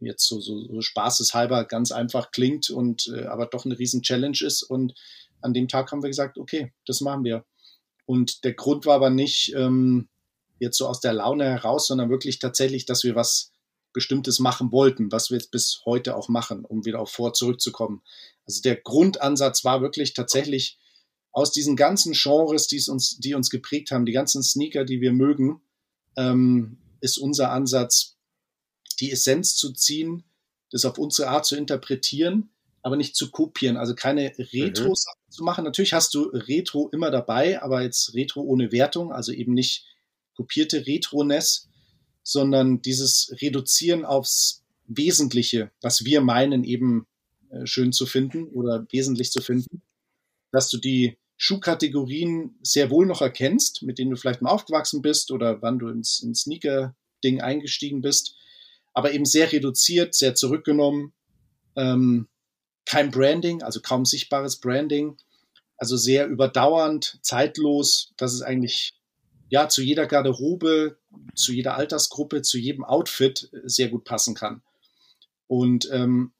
[0.00, 4.38] jetzt so, so, so spaßeshalber ganz einfach klingt und äh, aber doch eine riesen Challenge
[4.40, 4.62] ist.
[4.62, 4.94] Und
[5.40, 7.44] an dem Tag haben wir gesagt, okay, das machen wir.
[8.06, 10.08] Und der Grund war aber nicht ähm,
[10.58, 13.52] jetzt so aus der Laune heraus, sondern wirklich tatsächlich, dass wir was
[13.92, 18.02] Bestimmtes machen wollten, was wir jetzt bis heute auch machen, um wieder auf vor zurückzukommen.
[18.46, 20.78] Also der Grundansatz war wirklich tatsächlich
[21.32, 25.12] aus diesen ganzen Genres, die uns, die uns geprägt haben, die ganzen Sneaker, die wir
[25.12, 25.60] mögen,
[26.16, 28.17] ähm, ist unser Ansatz,
[29.00, 30.24] die Essenz zu ziehen,
[30.70, 32.50] das auf unsere Art zu interpretieren,
[32.82, 35.32] aber nicht zu kopieren, also keine Retros mhm.
[35.32, 35.64] zu machen.
[35.64, 39.86] Natürlich hast du Retro immer dabei, aber jetzt Retro ohne Wertung, also eben nicht
[40.34, 41.68] kopierte Retroness,
[42.22, 47.06] sondern dieses Reduzieren aufs Wesentliche, was wir meinen eben
[47.50, 49.82] äh, schön zu finden oder wesentlich zu finden,
[50.50, 55.30] dass du die Schuhkategorien sehr wohl noch erkennst, mit denen du vielleicht mal aufgewachsen bist
[55.30, 58.36] oder wann du ins, ins Sneaker-Ding eingestiegen bist,
[58.92, 61.12] aber eben sehr reduziert, sehr zurückgenommen,
[61.76, 62.28] ähm,
[62.84, 65.16] kein Branding, also kaum sichtbares Branding,
[65.76, 68.94] also sehr überdauernd, zeitlos, dass es eigentlich
[69.50, 70.98] ja zu jeder Garderobe,
[71.34, 74.62] zu jeder Altersgruppe, zu jedem Outfit sehr gut passen kann.
[75.46, 76.32] Und ähm,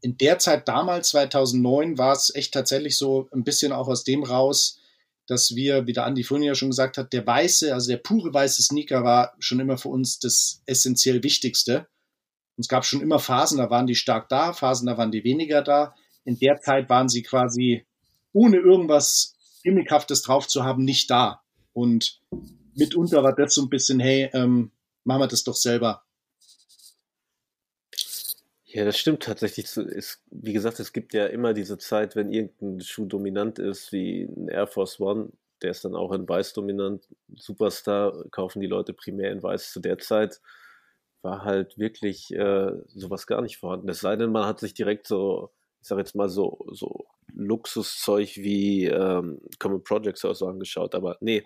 [0.00, 4.22] in der Zeit damals, 2009, war es echt tatsächlich so ein bisschen auch aus dem
[4.22, 4.78] raus,
[5.28, 8.32] dass wir, wie der Andi vorhin ja schon gesagt hat, der weiße, also der pure
[8.32, 11.86] weiße Sneaker war schon immer für uns das essentiell Wichtigste.
[12.56, 15.24] Und es gab schon immer Phasen, da waren die stark da, Phasen, da waren die
[15.24, 15.94] weniger da.
[16.24, 17.86] In der Zeit waren sie quasi
[18.32, 21.42] ohne irgendwas Gimmickhaftes drauf zu haben, nicht da.
[21.72, 22.20] Und
[22.74, 24.72] mitunter war das so ein bisschen, hey, ähm,
[25.04, 26.04] machen wir das doch selber.
[28.78, 29.66] Ja, das stimmt tatsächlich.
[29.76, 34.22] Es, wie gesagt, es gibt ja immer diese Zeit, wenn irgendein Schuh dominant ist, wie
[34.22, 37.08] ein Air Force One, der ist dann auch in Weiß dominant.
[37.34, 39.72] Superstar kaufen die Leute primär in Weiß.
[39.72, 40.40] Zu der Zeit
[41.22, 43.88] war halt wirklich äh, sowas gar nicht vorhanden.
[43.88, 45.50] Es sei denn, man hat sich direkt so,
[45.80, 50.94] ich sag jetzt mal so, so Luxuszeug wie ähm, Common Projects oder so angeschaut.
[50.94, 51.42] Aber nee,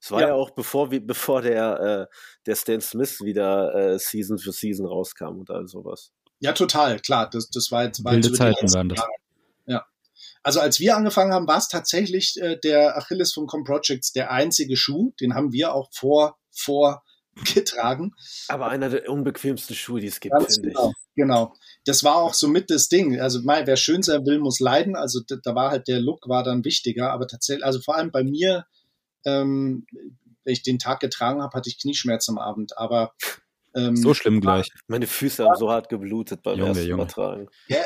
[0.00, 2.16] es war ja, ja auch bevor, wie, bevor der, äh,
[2.46, 6.14] der Stan Smith wieder äh, Season für Season rauskam und all sowas.
[6.40, 7.28] Ja, total, klar.
[7.30, 9.00] Das, das war jetzt, war Wilde Zeiten waren das.
[9.66, 9.86] Ja.
[10.42, 14.30] Also als wir angefangen haben, war es tatsächlich äh, der Achilles von Com Projects der
[14.30, 15.12] einzige Schuh.
[15.20, 17.02] Den haben wir auch vor, vor
[17.54, 18.14] getragen.
[18.48, 20.96] Aber einer der unbequemsten Schuhe, die es gibt, finde genau, ich.
[21.14, 21.54] Genau.
[21.84, 23.20] Das war auch so mit das Ding.
[23.20, 24.96] Also mal, wer schön sein will, muss leiden.
[24.96, 27.12] Also da, da, war halt der Look war dann wichtiger.
[27.12, 28.66] Aber tatsächlich, also vor allem bei mir,
[29.26, 29.86] ähm,
[30.44, 32.78] wenn ich den Tag getragen habe, hatte ich Knieschmerzen am Abend.
[32.78, 33.12] Aber
[33.74, 34.68] ähm, so schlimm gleich.
[34.88, 37.02] Meine Füße haben so hart geblutet beim Junge, ersten Junge.
[37.02, 37.48] Übertragen.
[37.68, 37.78] Ja,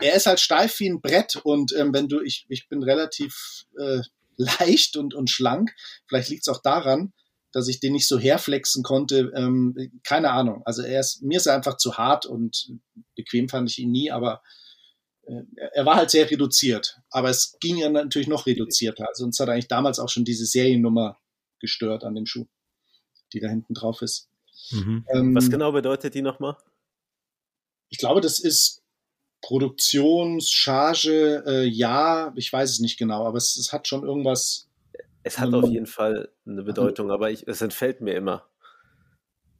[0.00, 3.66] er, ist halt steif wie ein Brett und ähm, wenn du, ich, ich bin relativ
[3.78, 4.00] äh,
[4.36, 5.74] leicht und, und schlank.
[6.06, 7.12] Vielleicht liegt es auch daran,
[7.52, 9.32] dass ich den nicht so herflexen konnte.
[9.34, 10.62] Ähm, keine Ahnung.
[10.64, 12.72] Also er ist, mir ist er einfach zu hart und
[13.14, 14.42] bequem fand ich ihn nie, aber
[15.26, 15.42] äh,
[15.74, 17.00] er war halt sehr reduziert.
[17.10, 19.08] Aber es ging ja natürlich noch reduzierter.
[19.08, 21.18] Also uns hat eigentlich damals auch schon diese Seriennummer
[21.60, 22.46] gestört an dem Schuh,
[23.32, 24.28] die da hinten drauf ist.
[24.70, 25.04] Mhm.
[25.12, 26.56] Ähm, Was genau bedeutet die nochmal?
[27.88, 28.82] Ich glaube, das ist
[29.42, 34.68] Produktionscharge, äh, ja, ich weiß es nicht genau, aber es, es hat schon irgendwas.
[35.24, 38.48] Es hat ähm, auf jeden Fall eine Bedeutung, aber ich, es entfällt mir immer.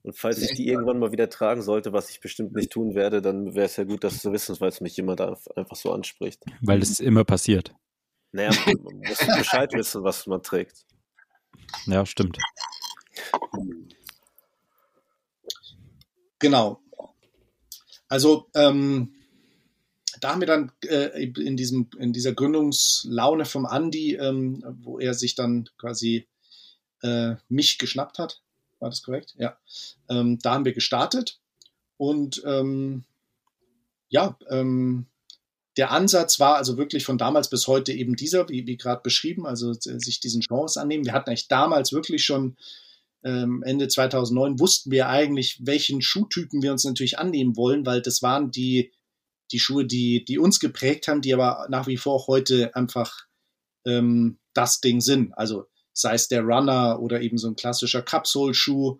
[0.02, 3.22] Und falls ich die irgendwann mal wieder tragen sollte, was ich bestimmt nicht tun werde,
[3.22, 6.42] dann wäre es ja gut, das zu wissen, weil es mich jemand einfach so anspricht.
[6.60, 7.72] Weil es immer passiert.
[8.32, 8.50] Naja,
[8.82, 10.86] man muss Bescheid wissen, was man trägt.
[11.86, 12.38] Ja, stimmt.
[16.42, 16.80] Genau.
[18.08, 19.14] Also ähm,
[20.20, 25.14] da haben wir dann äh, in, diesem, in dieser Gründungslaune vom Andi, ähm, wo er
[25.14, 26.26] sich dann quasi
[27.02, 28.42] äh, mich geschnappt hat,
[28.80, 29.34] war das korrekt?
[29.38, 29.56] Ja.
[30.10, 31.38] Ähm, da haben wir gestartet
[31.96, 33.04] und ähm,
[34.08, 35.06] ja, ähm,
[35.76, 39.46] der Ansatz war also wirklich von damals bis heute eben dieser, wie, wie gerade beschrieben,
[39.46, 41.06] also sich diesen Chance annehmen.
[41.06, 42.56] Wir hatten eigentlich damals wirklich schon
[43.24, 48.22] ähm, Ende 2009 wussten wir eigentlich, welchen Schuhtypen wir uns natürlich annehmen wollen, weil das
[48.22, 48.92] waren die,
[49.52, 53.26] die Schuhe, die, die uns geprägt haben, die aber nach wie vor heute einfach
[53.86, 55.32] ähm, das Ding sind.
[55.36, 58.98] Also sei es der Runner oder eben so ein klassischer Capsule-Schuh,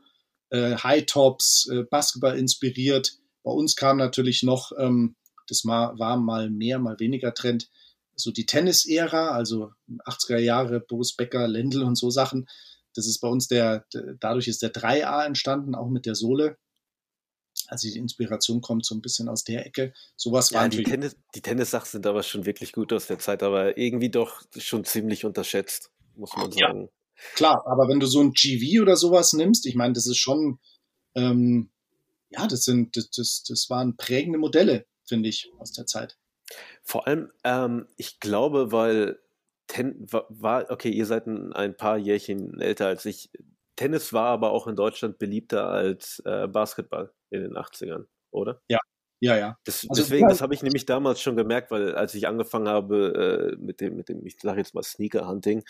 [0.50, 3.14] äh, High Tops, äh, Basketball inspiriert.
[3.42, 5.16] Bei uns kam natürlich noch, ähm,
[5.48, 7.68] das mal, war mal mehr, mal weniger Trend,
[8.14, 9.72] so die Tennis-Ära, also
[10.04, 12.46] 80er Jahre, Boris Becker, Lendl und so Sachen.
[12.94, 13.86] Das ist bei uns der,
[14.20, 16.58] dadurch ist der 3A entstanden, auch mit der Sohle.
[17.68, 19.92] Also die Inspiration kommt so ein bisschen aus der Ecke.
[20.16, 23.42] Sowas ja, war die Tennis, die Tennissachen sind aber schon wirklich gut aus der Zeit,
[23.42, 26.82] aber irgendwie doch schon ziemlich unterschätzt, muss man sagen.
[26.82, 26.88] Ja,
[27.34, 30.60] klar, aber wenn du so ein GV oder sowas nimmst, ich meine, das ist schon,
[31.14, 31.70] ähm,
[32.30, 36.18] ja, das sind, das, das, das waren prägende Modelle, finde ich, aus der Zeit.
[36.82, 39.18] Vor allem, ähm, ich glaube, weil
[39.72, 43.30] Ten war, okay, ihr seid ein, ein, paar Jährchen älter als ich.
[43.74, 48.04] Tennis war aber auch in Deutschland beliebter als äh, Basketball in den 80ern.
[48.30, 48.60] oder?
[49.22, 49.56] Ja, ja.
[49.64, 50.28] Das, Also, deswegen, ja.
[50.28, 53.96] das habe ich nämlich damals schon gemerkt, weil als ich angefangen habe äh, mit dem,
[53.96, 55.62] mit dem, ich sage jetzt mal Sneaker-Hunting,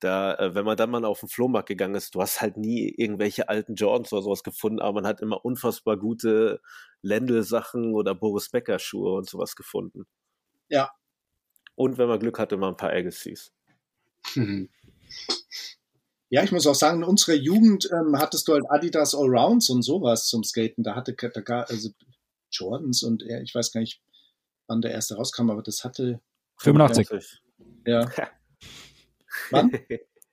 [0.00, 2.88] da, äh, wenn man dann mal auf den Flohmarkt gegangen ist, du hast halt nie
[2.88, 6.62] irgendwelche alten Jordans oder sowas gefunden, aber man hat immer unfassbar gute
[7.02, 10.06] Lendl-Sachen oder Boris Becker-Schuhe und sowas gefunden.
[10.68, 10.90] Ja.
[11.74, 13.52] Und wenn man Glück hatte, mal ein paar Agassiz.
[14.34, 14.68] Mhm.
[16.28, 19.82] Ja, ich muss auch sagen, in unserer Jugend ähm, hattest du halt Adidas Allrounds und
[19.82, 20.82] sowas zum Skaten.
[20.82, 21.90] Da hatte da gar, also
[22.50, 24.00] Jordans und er, ich weiß gar nicht,
[24.66, 26.20] wann der erste rauskam, aber das hatte
[26.58, 27.42] 85.
[27.86, 28.10] ja
[29.50, 29.70] Wann?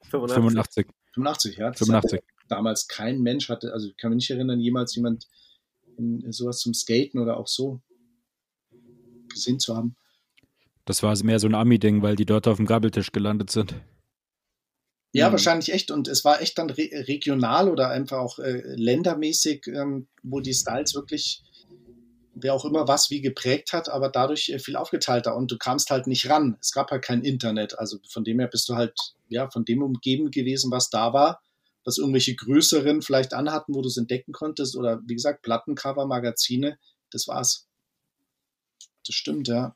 [0.10, 0.36] 85.
[0.36, 0.88] 85.
[1.14, 1.70] 85, ja.
[1.70, 2.12] Das 85.
[2.14, 5.28] Hatte damals kein Mensch hatte, also ich kann mich nicht erinnern, jemals jemand
[5.98, 7.82] in sowas zum Skaten oder auch so
[9.30, 9.96] gesehen zu haben.
[10.90, 13.76] Das war mehr so ein Ami-Ding, weil die dort auf dem Gabeltisch gelandet sind.
[15.14, 15.34] Ja, Mhm.
[15.34, 15.92] wahrscheinlich echt.
[15.92, 20.56] Und es war echt dann re regional oder einfach auch äh, ländermäßig, ähm, wo die
[20.56, 21.44] Styles wirklich,
[22.34, 25.36] wer auch immer was wie geprägt hat, aber dadurch äh, viel aufgeteilter.
[25.36, 26.58] Und du kamst halt nicht ran.
[26.60, 27.78] Es gab halt kein Internet.
[27.78, 31.40] Also von dem her bist du halt, ja, von dem umgeben gewesen, was da war,
[31.86, 34.76] was irgendwelche größeren vielleicht anhatten, wo du es entdecken konntest.
[34.76, 36.80] Oder wie gesagt, Plattencover, Magazine,
[37.12, 37.68] das war's.
[39.06, 39.76] Das stimmt, ja.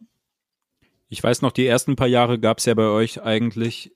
[1.10, 3.92] Ich weiß noch, die ersten paar Jahre gab es ja bei euch eigentlich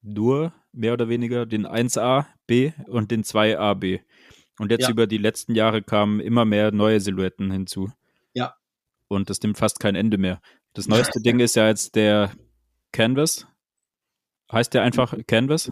[0.00, 4.00] nur mehr oder weniger den 1A B und den 2A B.
[4.58, 4.90] Und jetzt Ja.
[4.90, 7.90] über die letzten Jahre kamen immer mehr neue Silhouetten hinzu.
[8.34, 8.54] Ja.
[9.08, 10.40] Und das nimmt fast kein Ende mehr.
[10.72, 12.32] Das neueste Ding ist ja jetzt der
[12.92, 13.46] Canvas.
[14.50, 15.70] Heißt der einfach Canvas?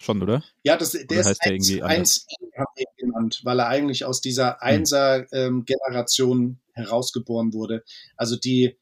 [0.00, 0.42] Schon, oder?
[0.62, 2.26] Ja, das, der Oder ist heißt der 1, irgendwie anders?
[2.28, 4.84] 1 haben wir ihn genannt, weil er eigentlich aus dieser Hm.
[4.84, 7.84] 1er-Generation herausgeboren wurde.
[8.16, 8.76] Also die,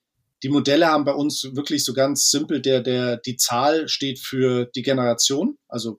[0.47, 4.67] die Modelle haben bei uns wirklich so ganz simpel, der, der, die Zahl steht für
[4.77, 5.59] die Generation.
[5.67, 5.99] Also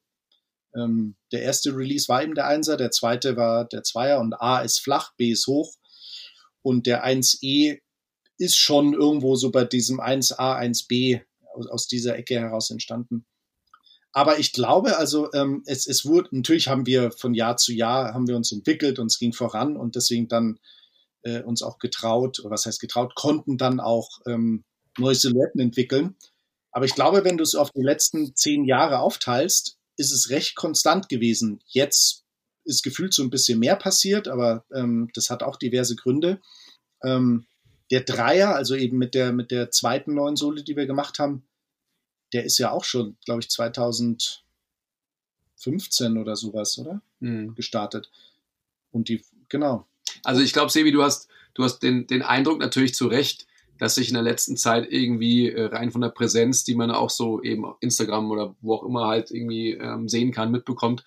[0.73, 4.61] ähm, der erste Release war eben der 1er, der zweite war der 2er und A
[4.61, 5.75] ist flach, B ist hoch.
[6.61, 7.79] Und der 1E
[8.37, 11.19] ist schon irgendwo so bei diesem 1A, 1B
[11.53, 13.25] aus, aus dieser Ecke heraus entstanden.
[14.13, 18.13] Aber ich glaube, also ähm, es, es wurde, natürlich haben wir von Jahr zu Jahr
[18.13, 20.57] haben wir uns entwickelt und es ging voran und deswegen dann
[21.27, 24.63] äh, uns auch getraut, oder was heißt getraut, konnten dann auch ähm,
[24.97, 26.15] neue Silhouetten entwickeln.
[26.71, 30.55] Aber ich glaube, wenn du es auf die letzten zehn Jahre aufteilst, ist es recht
[30.55, 31.59] konstant gewesen.
[31.65, 32.23] Jetzt
[32.65, 36.39] ist gefühlt so ein bisschen mehr passiert, aber ähm, das hat auch diverse Gründe.
[37.03, 37.45] Ähm,
[37.89, 41.47] der Dreier, also eben mit der, mit der zweiten neuen Sohle, die wir gemacht haben,
[42.33, 44.41] der ist ja auch schon, glaube ich, 2015
[46.17, 47.01] oder sowas, oder?
[47.19, 47.55] Mhm.
[47.55, 48.11] Gestartet.
[48.91, 49.87] Und die, genau.
[50.27, 53.47] Also ich glaube, Sebi, du hast, du hast den, den Eindruck natürlich zu Recht,
[53.77, 57.09] dass sich in der letzten Zeit irgendwie äh, rein von der Präsenz, die man auch
[57.09, 61.05] so eben auf Instagram oder wo auch immer halt irgendwie ähm, sehen kann, mitbekommt,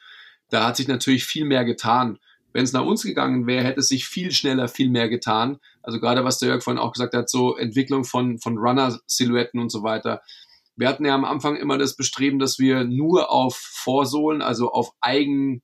[0.48, 2.18] da hat sich natürlich viel mehr getan.
[2.54, 5.58] Wenn es nach uns gegangen wäre, hätte es sich viel schneller, viel mehr getan.
[5.82, 9.70] Also gerade was der Jörg vorhin auch gesagt hat, so Entwicklung von, von Runner-Silhouetten und
[9.70, 10.22] so weiter.
[10.76, 14.92] Wir hatten ja am Anfang immer das Bestreben, dass wir nur auf Vorsohlen, also auf
[15.02, 15.60] eigen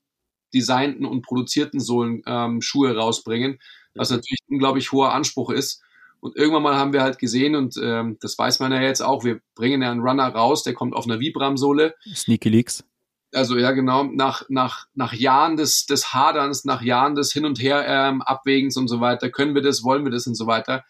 [0.54, 3.58] designten und produzierten Sohlen ähm, Schuhe rausbringen,
[3.94, 5.82] was natürlich ein unglaublich hoher Anspruch ist.
[6.20, 9.24] Und irgendwann mal haben wir halt gesehen, und ähm, das weiß man ja jetzt auch,
[9.24, 11.94] wir bringen ja einen Runner raus, der kommt auf einer Vibram-Sohle.
[12.14, 12.84] Sneaky Leaks.
[13.32, 17.60] Also ja, genau, nach, nach, nach Jahren des, des Haderns, nach Jahren des Hin und
[17.60, 20.84] Her ähm, Abwägens und so weiter, können wir das, wollen wir das und so weiter.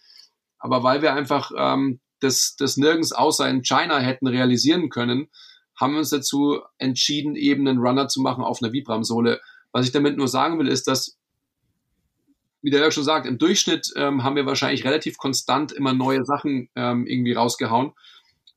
[0.59, 5.28] Aber weil wir einfach ähm, das, das nirgends außer in China hätten realisieren können,
[5.77, 9.41] haben wir uns dazu entschieden, eben einen Runner zu machen auf einer Vibram-Sohle.
[9.72, 11.18] Was ich damit nur sagen will, ist, dass,
[12.62, 16.24] wie der Jörg schon sagt, im Durchschnitt ähm, haben wir wahrscheinlich relativ konstant immer neue
[16.24, 17.93] Sachen ähm, irgendwie rausgehauen.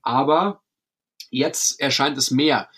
[0.02, 0.62] Aber
[1.30, 2.70] jetzt erscheint es mehr.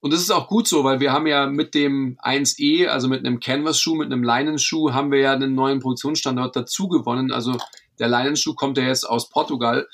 [0.00, 3.26] Und das ist auch gut so, weil wir haben ja mit dem 1E, also mit
[3.26, 7.32] einem Canvas-Schuh, mit einem Leinenschuh, haben wir ja einen neuen Produktionsstandort dazu gewonnen.
[7.32, 7.56] Also
[7.98, 9.88] der Leinenschuh kommt ja jetzt aus Portugal.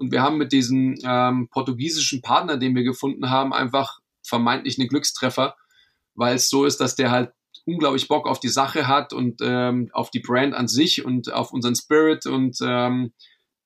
[0.00, 4.88] Und wir haben mit diesem ähm, portugiesischen Partner, den wir gefunden haben, einfach vermeintlich einen
[4.88, 5.56] Glückstreffer,
[6.14, 7.32] weil es so ist, dass der halt
[7.66, 11.52] unglaublich Bock auf die Sache hat und ähm, auf die Brand an sich und auf
[11.52, 13.12] unseren Spirit und ähm,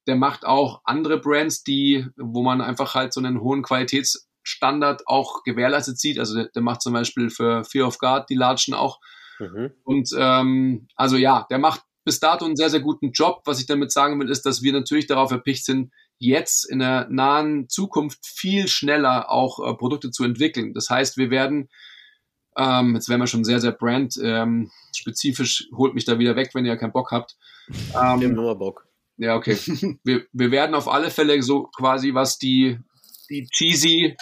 [0.09, 5.45] der macht auch andere Brands, die, wo man einfach halt so einen hohen Qualitätsstandard auch
[5.45, 6.19] gewährleistet sieht.
[6.19, 9.01] Also der, der macht zum Beispiel für Fear of God die Latschen auch.
[9.39, 9.71] Mhm.
[9.85, 13.43] Und ähm, also ja, der macht bis dato einen sehr, sehr guten Job.
[13.47, 17.09] Was ich damit sagen will, ist, dass wir natürlich darauf erpicht sind, jetzt in der
[17.11, 20.73] nahen Zukunft viel schneller auch äh, Produkte zu entwickeln.
[20.75, 21.69] Das heißt, wir werden,
[22.57, 26.51] ähm, jetzt werden wir schon sehr, sehr brand ähm, spezifisch, holt mich da wieder weg,
[26.55, 27.37] wenn ihr keinen Bock habt.
[27.69, 28.87] Wir haben Ähm, nur Bock.
[29.17, 29.57] ja, okay.
[30.05, 32.79] wir, wir werden auf alle Fälle so quasi, was die,
[33.31, 34.17] die cheesy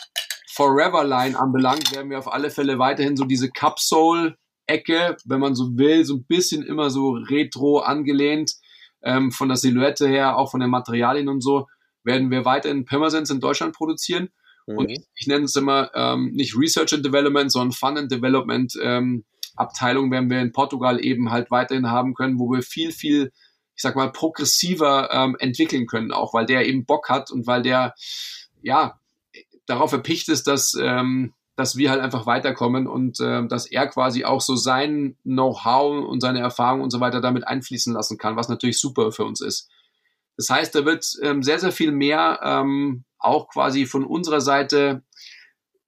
[0.54, 4.36] Forever Line anbelangt, werden wir auf alle Fälle weiterhin so diese Capsule
[4.66, 8.52] Ecke, wenn man so will, so ein bisschen immer so retro angelehnt,
[9.02, 11.66] ähm, von der Silhouette her, auch von den Materialien und so,
[12.04, 14.30] werden wir weiterhin Pirmasens in Deutschland produzieren.
[14.66, 14.78] Mhm.
[14.78, 18.72] Und ich, ich nenne es immer ähm, nicht Research and Development, sondern Fun and Development
[18.82, 19.24] ähm,
[19.56, 23.32] Abteilung werden wir in Portugal eben halt weiterhin haben können, wo wir viel, viel,
[23.74, 27.62] ich sag mal, progressiver ähm, entwickeln können, auch weil der eben Bock hat und weil
[27.62, 27.94] der
[28.62, 28.98] ja
[29.66, 34.24] darauf erpicht ist, dass ähm, dass wir halt einfach weiterkommen und äh, dass er quasi
[34.24, 38.48] auch so sein Know-how und seine Erfahrung und so weiter damit einfließen lassen kann, was
[38.48, 39.70] natürlich super für uns ist.
[40.36, 45.02] Das heißt, da wird ähm, sehr, sehr viel mehr ähm, auch quasi von unserer Seite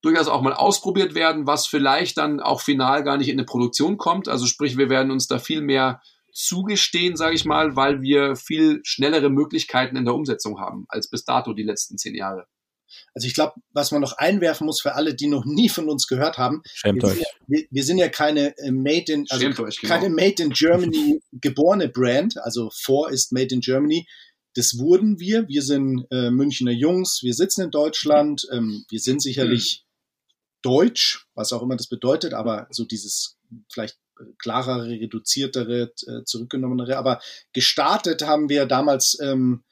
[0.02, 3.96] durchaus auch mal ausprobiert werden, was vielleicht dann auch final gar nicht in eine Produktion
[3.96, 4.28] kommt.
[4.28, 8.80] Also sprich, wir werden uns da viel mehr zugestehen, sage ich mal, weil wir viel
[8.84, 12.46] schnellere Möglichkeiten in der Umsetzung haben als bis dato die letzten zehn Jahre.
[13.14, 16.06] Also ich glaube, was man noch einwerfen muss für alle, die noch nie von uns
[16.06, 17.14] gehört haben, Schämt wir, euch.
[17.14, 19.94] Sind ja, wir, wir sind ja keine äh, Made in, also Schämt euch, genau.
[19.94, 24.06] keine Made in Germany geborene Brand, also vor ist Made in Germany.
[24.54, 25.48] Das wurden wir.
[25.48, 29.84] Wir sind äh, Münchner Jungs, wir sitzen in Deutschland, ähm, wir sind sicherlich
[30.62, 33.36] deutsch, was auch immer das bedeutet, aber so dieses
[33.70, 33.98] vielleicht
[34.38, 36.96] klarere, reduziertere, äh, zurückgenommenere.
[36.96, 37.20] Aber
[37.52, 39.64] gestartet haben wir damals ähm,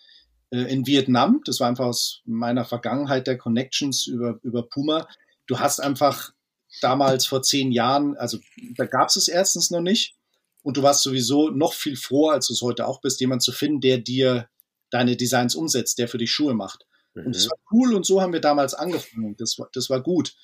[0.50, 1.40] äh, in Vietnam.
[1.44, 5.08] Das war einfach aus meiner Vergangenheit der Connections über, über Puma.
[5.46, 6.32] Du hast einfach
[6.80, 8.38] damals vor zehn Jahren, also
[8.76, 10.16] da gab es es erstens noch nicht.
[10.62, 13.50] Und du warst sowieso noch viel froher, als du es heute auch bist, jemand zu
[13.50, 14.48] finden, der dir
[14.92, 16.86] deine Designs umsetzt, der für dich Schuhe macht.
[17.14, 17.26] Mhm.
[17.26, 19.34] Und das war cool und so haben wir damals angefangen.
[19.38, 20.34] Das war, das war gut.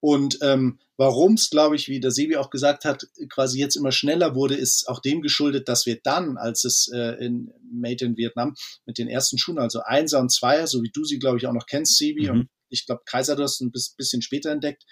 [0.00, 3.90] Und ähm, warum es, glaube ich, wie der Sebi auch gesagt hat, quasi jetzt immer
[3.90, 8.16] schneller wurde, ist auch dem geschuldet, dass wir dann, als es äh, in Made in
[8.16, 8.54] Vietnam
[8.86, 11.52] mit den ersten Schuhen, also Einser und Zweier, so wie du sie, glaube ich, auch
[11.52, 12.30] noch kennst, Sebi, Mhm.
[12.30, 14.84] und ich glaube, Kaiser, du hast ein bis- bisschen später entdeckt.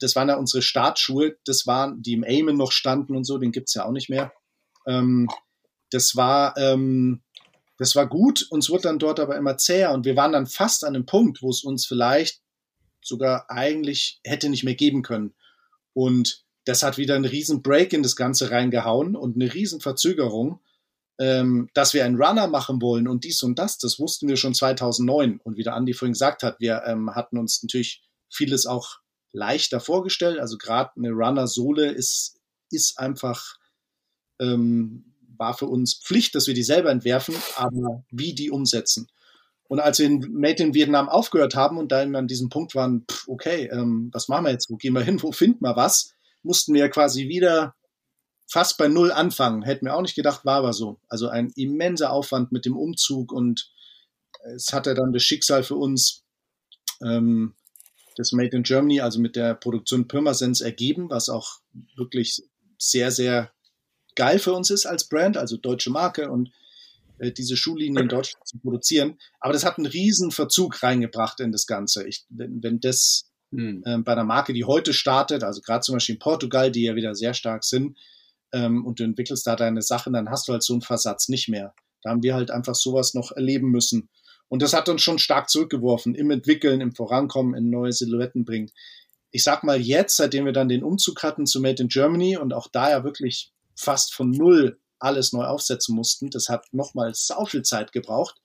[0.00, 3.52] Das waren ja unsere Startschuhe, das waren, die im Amen noch standen und so, den
[3.52, 4.32] gibt's ja auch nicht mehr.
[4.86, 5.28] Ähm,
[5.90, 7.22] das war, ähm,
[7.78, 10.84] das war gut, uns wurde dann dort aber immer zäher und wir waren dann fast
[10.84, 12.40] an einem Punkt, wo es uns vielleicht
[13.02, 15.34] sogar eigentlich hätte nicht mehr geben können.
[15.92, 20.60] Und das hat wieder einen riesen Break in das Ganze reingehauen und eine riesen Verzögerung,
[21.18, 24.54] ähm, dass wir einen Runner machen wollen und dies und das, das wussten wir schon
[24.54, 25.40] 2009.
[25.42, 29.00] Und wie der Andi vorhin gesagt hat, wir ähm, hatten uns natürlich vieles auch
[29.32, 30.38] leichter vorgestellt.
[30.38, 32.38] Also gerade eine Runner-Sohle ist,
[32.70, 33.56] ist einfach,
[34.40, 35.11] ähm,
[35.42, 39.08] war für uns Pflicht, dass wir die selber entwerfen, aber wie die umsetzen.
[39.66, 43.04] Und als wir in Made in Vietnam aufgehört haben und dann an diesem Punkt waren,
[43.10, 44.70] pff, okay, ähm, was machen wir jetzt?
[44.70, 45.20] Wo gehen wir hin?
[45.20, 46.14] Wo finden wir was?
[46.44, 47.74] Mussten wir quasi wieder
[48.46, 49.62] fast bei Null anfangen.
[49.62, 51.00] Hätten wir auch nicht gedacht, war aber so.
[51.08, 53.72] Also ein immenser Aufwand mit dem Umzug und
[54.54, 56.22] es hatte dann das Schicksal für uns,
[57.02, 57.54] ähm,
[58.16, 61.58] das Made in Germany, also mit der Produktion Pirmasens ergeben, was auch
[61.96, 62.42] wirklich
[62.78, 63.50] sehr, sehr
[64.14, 66.50] geil für uns ist als Brand, also deutsche Marke und
[67.18, 69.18] äh, diese Schuhlinie in Deutschland zu produzieren.
[69.40, 72.06] Aber das hat einen riesen Verzug reingebracht in das Ganze.
[72.06, 73.82] Ich, wenn, wenn das Hm.
[73.86, 76.94] ähm, bei einer Marke, die heute startet, also gerade zum Beispiel in Portugal, die ja
[76.94, 77.98] wieder sehr stark sind,
[78.52, 81.48] ähm, und du entwickelst da deine Sachen, dann hast du halt so einen Versatz nicht
[81.48, 81.74] mehr.
[82.02, 84.08] Da haben wir halt einfach sowas noch erleben müssen.
[84.48, 88.70] Und das hat uns schon stark zurückgeworfen im Entwickeln, im Vorankommen, in neue Silhouetten bringen.
[89.30, 92.52] Ich sag mal jetzt, seitdem wir dann den Umzug hatten zu Made in Germany und
[92.52, 97.44] auch da ja wirklich fast von null alles neu aufsetzen mussten, das hat nochmal sau
[97.44, 98.40] viel Zeit gebraucht.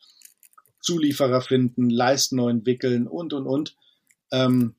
[0.82, 3.76] Zulieferer finden, Leisten neu entwickeln und, und, und.
[4.32, 4.76] Ähm,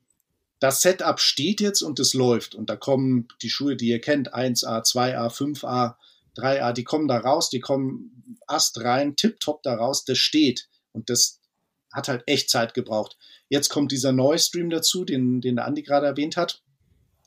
[0.59, 2.53] das Setup steht jetzt und es läuft.
[2.53, 5.95] Und da kommen die Schuhe, die ihr kennt, 1A, 2A, 5A,
[6.35, 10.67] 3A, die kommen da raus, die kommen Ast rein, tipptopp da raus, das steht.
[10.91, 11.39] Und das
[11.93, 13.17] hat halt echt Zeit gebraucht.
[13.47, 16.61] Jetzt kommt dieser neue Stream dazu, den, den der Andi gerade erwähnt hat.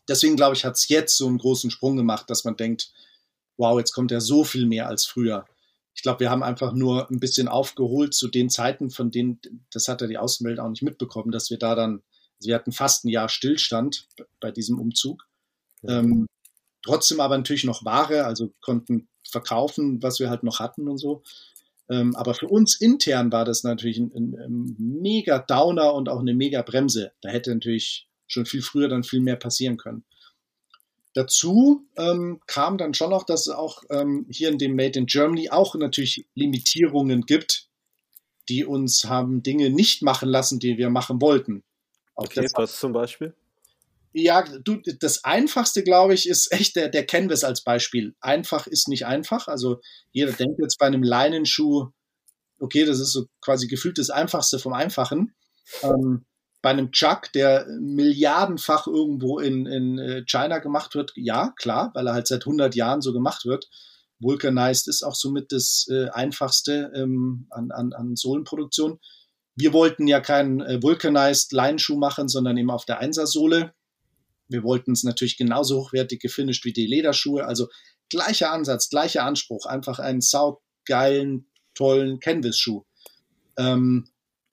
[0.09, 2.93] Deswegen glaube ich, hat es jetzt so einen großen Sprung gemacht, dass man denkt,
[3.57, 5.45] wow, jetzt kommt ja so viel mehr als früher.
[5.95, 9.41] Ich glaube, wir haben einfach nur ein bisschen aufgeholt zu den Zeiten, von denen,
[9.71, 12.03] das hat ja die Außenwelt auch nicht mitbekommen, dass wir da dann,
[12.39, 14.07] also wir hatten fast ein Jahr Stillstand
[14.41, 15.27] bei diesem Umzug.
[15.85, 16.27] Ähm,
[16.83, 21.23] trotzdem aber natürlich noch Ware, also konnten verkaufen, was wir halt noch hatten und so.
[21.89, 26.21] Ähm, aber für uns intern war das natürlich ein, ein, ein mega Downer und auch
[26.21, 27.13] eine mega Bremse.
[27.21, 30.05] Da hätte natürlich schon viel früher dann viel mehr passieren können.
[31.15, 35.07] Dazu ähm, kam dann schon noch, dass es auch ähm, hier in dem Made in
[35.07, 37.69] Germany auch natürlich Limitierungen gibt,
[38.49, 41.65] die uns haben Dinge nicht machen lassen, die wir machen wollten.
[42.15, 43.35] Auch Okay, das, was zum Beispiel?
[44.13, 48.15] ja, du, das Einfachste, glaube ich, ist echt der, der Canvas als Beispiel.
[48.21, 49.49] Einfach ist nicht einfach.
[49.49, 49.81] Also
[50.13, 51.89] jeder denkt jetzt bei einem Leinenschuh,
[52.59, 55.35] okay, das ist so quasi gefühlt das Einfachste vom Einfachen.
[55.83, 56.27] Ähm,
[56.63, 62.07] bei einem Chuck, der milliardenfach irgendwo in, in äh, China gemacht wird, ja, klar, weil
[62.07, 63.69] er halt seit 100 Jahren so gemacht wird.
[64.21, 69.01] Vulcanized ist auch somit das äh, einfachste ähm, an, an, an Sohlenproduktion.
[69.57, 73.75] Wir wollten ja keinen äh, Vulcanized Leinenschuh machen, sondern eben auf der Einsersohle.
[74.49, 77.45] Wir wollten es natürlich genauso hochwertig gefinisht wie die Lederschuhe.
[77.45, 77.69] Also
[78.09, 79.67] gleicher Ansatz, gleicher Anspruch.
[79.67, 82.85] Einfach einen saugeilen, tollen Canvas-Schuh.
[83.59, 84.12] Ähm,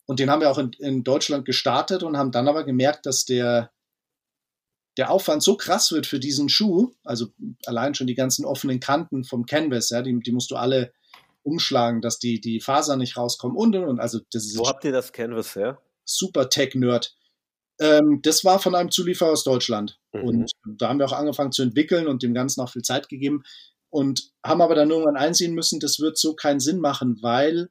[0.10, 3.26] und den haben wir auch in, in Deutschland gestartet und haben dann aber gemerkt, dass
[3.26, 3.72] der,
[4.98, 7.28] der Aufwand so krass wird für diesen Schuh, also
[7.68, 10.94] allein schon die ganzen offenen Kanten vom Canvas, ja, die, die musst du alle
[11.44, 14.00] umschlagen, dass die, die Fasern nicht rauskommen und und und.
[14.00, 15.80] Also das ist Wo habt ihr das Canvas her?
[16.06, 17.16] super Tech-Nerd.
[17.80, 20.00] Ähm, das war von einem Zulieferer aus Deutschland.
[20.12, 20.24] Mhm.
[20.24, 23.44] Und da haben wir auch angefangen zu entwickeln und dem Ganzen auch viel Zeit gegeben
[23.92, 27.70] und haben aber dann irgendwann einsehen müssen, das wird so keinen Sinn machen, weil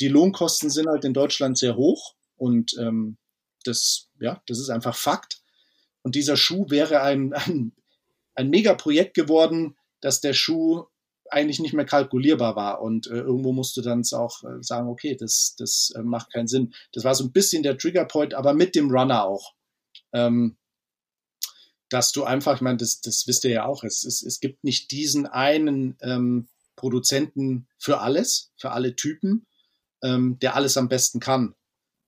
[0.00, 3.18] die Lohnkosten sind halt in Deutschland sehr hoch und ähm,
[3.64, 5.42] das, ja, das ist einfach Fakt.
[6.02, 7.72] Und dieser Schuh wäre ein, ein,
[8.34, 10.84] ein Megaprojekt geworden, dass der Schuh
[11.30, 12.80] eigentlich nicht mehr kalkulierbar war.
[12.80, 16.48] Und äh, irgendwo musst du dann auch äh, sagen, okay, das, das äh, macht keinen
[16.48, 16.74] Sinn.
[16.92, 19.54] Das war so ein bisschen der Triggerpoint, aber mit dem Runner auch.
[20.12, 20.56] Ähm,
[21.88, 24.64] dass du einfach, ich meine, das, das wisst ihr ja auch, es, es, es gibt
[24.64, 29.46] nicht diesen einen ähm, Produzenten für alles, für alle Typen,
[30.02, 31.54] ähm, der alles am besten kann.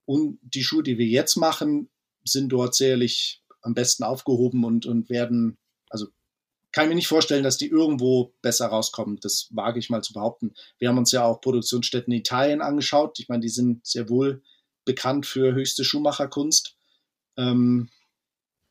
[0.04, 1.88] Und die Schuhe, die wir jetzt machen,
[2.24, 5.56] sind dort sicherlich am besten aufgehoben und, und werden,
[5.88, 6.06] also
[6.72, 9.18] kann ich mir nicht vorstellen, dass die irgendwo besser rauskommen.
[9.20, 10.54] Das wage ich mal zu behaupten.
[10.78, 13.20] Wir haben uns ja auch Produktionsstätten in Italien angeschaut.
[13.20, 14.42] Ich meine, die sind sehr wohl
[14.84, 16.74] bekannt für höchste Schuhmacherkunst.
[17.36, 17.90] Ähm,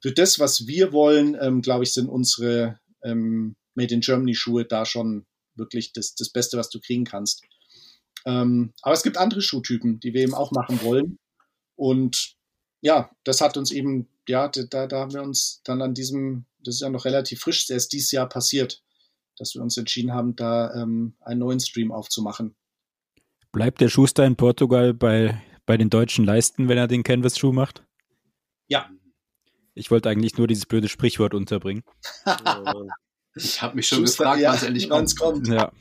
[0.01, 4.65] für das, was wir wollen, ähm, glaube ich, sind unsere ähm, Made in Germany Schuhe
[4.65, 7.43] da schon wirklich das, das Beste, was du kriegen kannst.
[8.25, 11.17] Ähm, aber es gibt andere Schuhtypen, die wir eben auch machen wollen.
[11.75, 12.35] Und
[12.81, 16.75] ja, das hat uns eben, ja, da, da haben wir uns dann an diesem, das
[16.75, 18.83] ist ja noch relativ frisch, erst dieses Jahr passiert,
[19.37, 22.55] dass wir uns entschieden haben, da ähm, einen neuen Stream aufzumachen.
[23.51, 27.83] Bleibt der Schuster in Portugal bei, bei den deutschen Leisten, wenn er den Canvas-Schuh macht?
[28.67, 28.89] Ja.
[29.73, 31.83] Ich wollte eigentlich nur dieses blöde Sprichwort unterbringen.
[33.33, 35.17] Ich habe mich schon Schuster, gefragt, ja, wann es endlich kommt.
[35.17, 35.47] kommt.
[35.47, 35.71] Ja,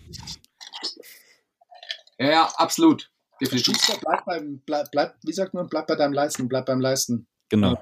[2.20, 3.10] Ja, ja, absolut.
[3.40, 3.74] Definitiv.
[3.76, 7.26] Schuster, bleib beim, bleib, bleib, wie sagt man, bleib bei deinem Leisten, bleib beim Leisten.
[7.48, 7.80] genau.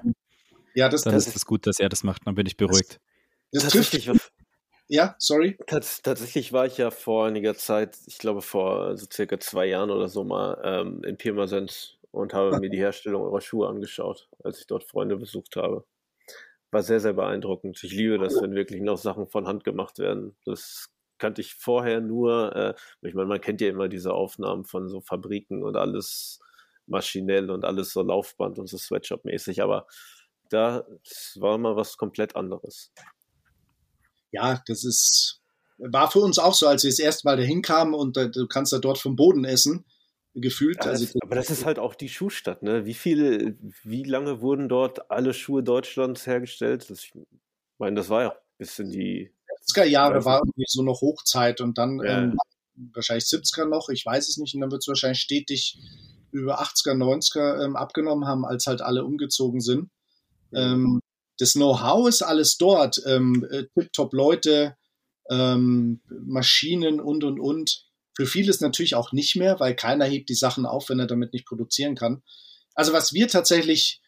[0.75, 2.99] Ja, das, Dann das, ist es gut, dass er das macht, dann bin ich beruhigt.
[3.51, 3.73] das trifft.
[3.91, 4.15] Tatsächlich, war-
[4.87, 5.57] Ja, sorry.
[5.67, 9.89] tats tatsächlich war ich ja vor einiger Zeit, ich glaube vor so circa zwei Jahren
[9.89, 14.59] oder so mal ähm, in Pirmasens und habe mir die Herstellung eurer Schuhe angeschaut, als
[14.59, 15.85] ich dort Freunde besucht habe.
[16.71, 17.83] War sehr, sehr beeindruckend.
[17.83, 20.37] Ich liebe das, wenn wirklich noch Sachen von Hand gemacht werden.
[20.45, 20.87] Das
[21.19, 25.01] kannte ich vorher nur, äh, ich meine, man kennt ja immer diese Aufnahmen von so
[25.01, 26.39] Fabriken und alles
[26.87, 29.85] maschinell und alles so Laufband und so Sweatshop-mäßig, aber
[30.49, 30.85] da
[31.35, 32.91] war mal was komplett anderes.
[34.31, 35.41] Ja, das ist,
[35.77, 38.47] war für uns auch so, als wir das erste Mal dahin kamen und äh, du
[38.47, 39.85] kannst da dort vom Boden essen,
[40.33, 40.77] gefühlt.
[40.83, 42.85] Ja, also, das, aber das ist halt auch die Schuhstadt, ne?
[42.85, 46.89] Wie viele, wie lange wurden dort alle Schuhe Deutschlands hergestellt?
[46.89, 47.13] Das, ich
[47.77, 51.77] meine, das war ja bis in die 70er Jahre war irgendwie so noch Hochzeit und
[51.77, 52.23] dann Ja.
[52.23, 52.37] ähm,
[52.93, 55.77] wahrscheinlich 70er noch, ich weiß es nicht, und dann wird es wahrscheinlich stetig
[56.31, 59.89] über 80er, 90er ähm, abgenommen haben, als halt alle umgezogen sind.
[60.53, 60.99] Ähm,
[61.37, 64.75] das Know-how ist alles dort, ähm, äh, Tip-Top Leute,
[65.29, 67.85] ähm, Maschinen und und und.
[68.15, 71.33] Für vieles natürlich auch nicht mehr, weil keiner hebt die Sachen auf, wenn er damit
[71.33, 72.21] nicht produzieren kann.
[72.75, 74.01] Also was wir tatsächlich,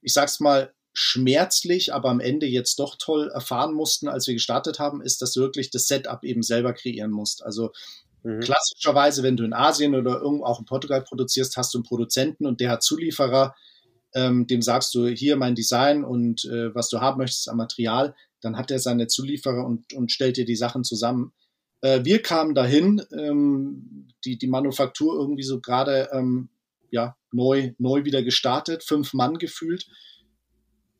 [0.00, 4.78] ich sag's mal, schmerzlich, aber am Ende jetzt doch toll erfahren mussten, als wir gestartet
[4.78, 7.44] haben, ist, dass du wirklich das Setup eben selber kreieren musst.
[7.44, 7.70] Also
[8.24, 8.40] Mhm.
[8.40, 12.46] klassischerweise, wenn du in Asien oder irgendwo auch in Portugal produzierst, hast du einen Produzenten
[12.46, 13.54] und der hat Zulieferer,
[14.14, 18.14] ähm, dem sagst du hier mein Design und äh, was du haben möchtest am Material,
[18.40, 21.32] dann hat er seine Zulieferer und, und stellt dir die Sachen zusammen.
[21.80, 26.48] Äh, wir kamen dahin, ähm, die, die Manufaktur irgendwie so gerade ähm,
[26.90, 29.86] ja, neu, neu wieder gestartet, fünf Mann gefühlt.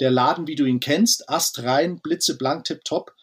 [0.00, 3.14] Der Laden, wie du ihn kennst, Ast rein, blitzeblank, tipptopp,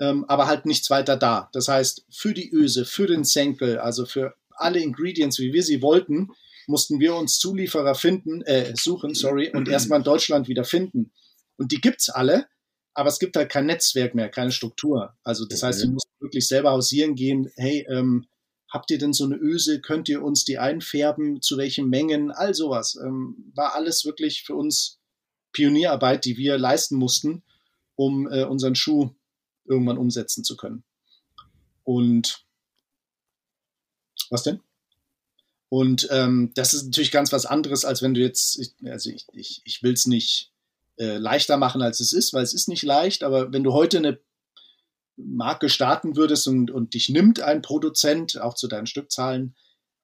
[0.00, 1.48] ähm, aber halt nichts weiter da.
[1.52, 5.82] Das heißt, für die Öse, für den Senkel, also für alle Ingredients, wie wir sie
[5.82, 6.30] wollten,
[6.66, 11.12] mussten wir uns Zulieferer finden, äh, suchen, sorry, und erstmal in Deutschland wieder finden.
[11.56, 12.46] Und die gibt's alle,
[12.94, 15.14] aber es gibt halt kein Netzwerk mehr, keine Struktur.
[15.22, 18.26] Also das heißt, du musst wirklich selber hausieren gehen, hey, ähm,
[18.70, 22.54] habt ihr denn so eine Öse, könnt ihr uns die einfärben, zu welchen Mengen, all
[22.54, 22.98] sowas.
[23.02, 24.95] Ähm, war alles wirklich für uns
[25.56, 27.42] Pionierarbeit, die wir leisten mussten,
[27.94, 29.14] um äh, unseren Schuh
[29.64, 30.84] irgendwann umsetzen zu können.
[31.82, 32.44] Und
[34.28, 34.60] was denn?
[35.70, 39.26] Und ähm, das ist natürlich ganz was anderes, als wenn du jetzt, ich, also ich,
[39.32, 40.52] ich, ich will es nicht
[40.98, 43.96] äh, leichter machen, als es ist, weil es ist nicht leicht, aber wenn du heute
[43.96, 44.20] eine
[45.16, 49.56] Marke starten würdest und, und dich nimmt ein Produzent, auch zu deinen Stückzahlen,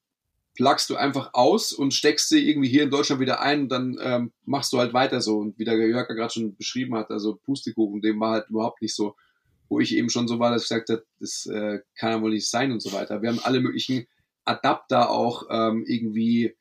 [0.58, 3.98] plugst du einfach aus und steckst sie irgendwie hier in Deutschland wieder ein und dann
[4.02, 5.38] ähm, machst du halt weiter so.
[5.38, 8.96] Und wie der Jörg gerade schon beschrieben hat, also Pustekuchen, dem war halt überhaupt nicht
[8.96, 9.16] so,
[9.70, 12.32] wo ich eben schon so war, dass ich gesagt habe, das äh, kann ja wohl
[12.32, 13.22] nicht sein und so weiter.
[13.22, 14.08] Wir haben alle möglichen
[14.46, 16.56] Adapter auch ähm, irgendwie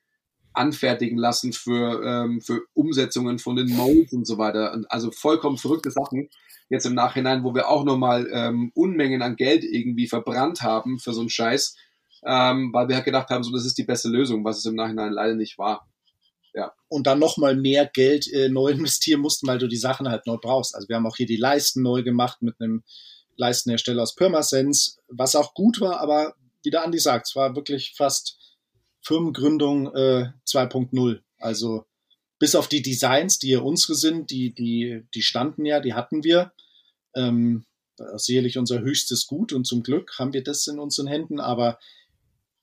[0.53, 4.79] anfertigen lassen für, ähm, für Umsetzungen von den Molds und so weiter.
[4.91, 6.29] Also vollkommen verrückte Sachen.
[6.69, 11.15] Jetzt im Nachhinein, wo wir auch nochmal ähm, Unmengen an Geld irgendwie verbrannt haben für
[11.15, 11.77] so einen Scheiß,
[12.27, 14.75] ähm, weil wir halt gedacht haben, so das ist die beste Lösung, was es im
[14.75, 15.89] Nachhinein leider nicht war.
[16.55, 16.73] Ja.
[16.89, 20.37] Und dann nochmal mehr Geld äh, neu investieren mussten, weil du die Sachen halt neu
[20.37, 20.75] brauchst.
[20.75, 22.83] Also wir haben auch hier die Leisten neu gemacht mit einem
[23.37, 27.93] Leistenhersteller aus Pirmasens, was auch gut war, aber wie der Andi sagt, es war wirklich
[27.95, 28.39] fast
[29.03, 31.21] Firmengründung äh, 2.0.
[31.39, 31.85] Also
[32.39, 36.25] bis auf die Designs, die ja unsere sind, die, die, die standen ja, die hatten
[36.25, 36.53] wir.
[37.15, 37.67] Ähm,
[38.17, 41.79] sicherlich unser höchstes Gut und zum Glück haben wir das in unseren Händen, aber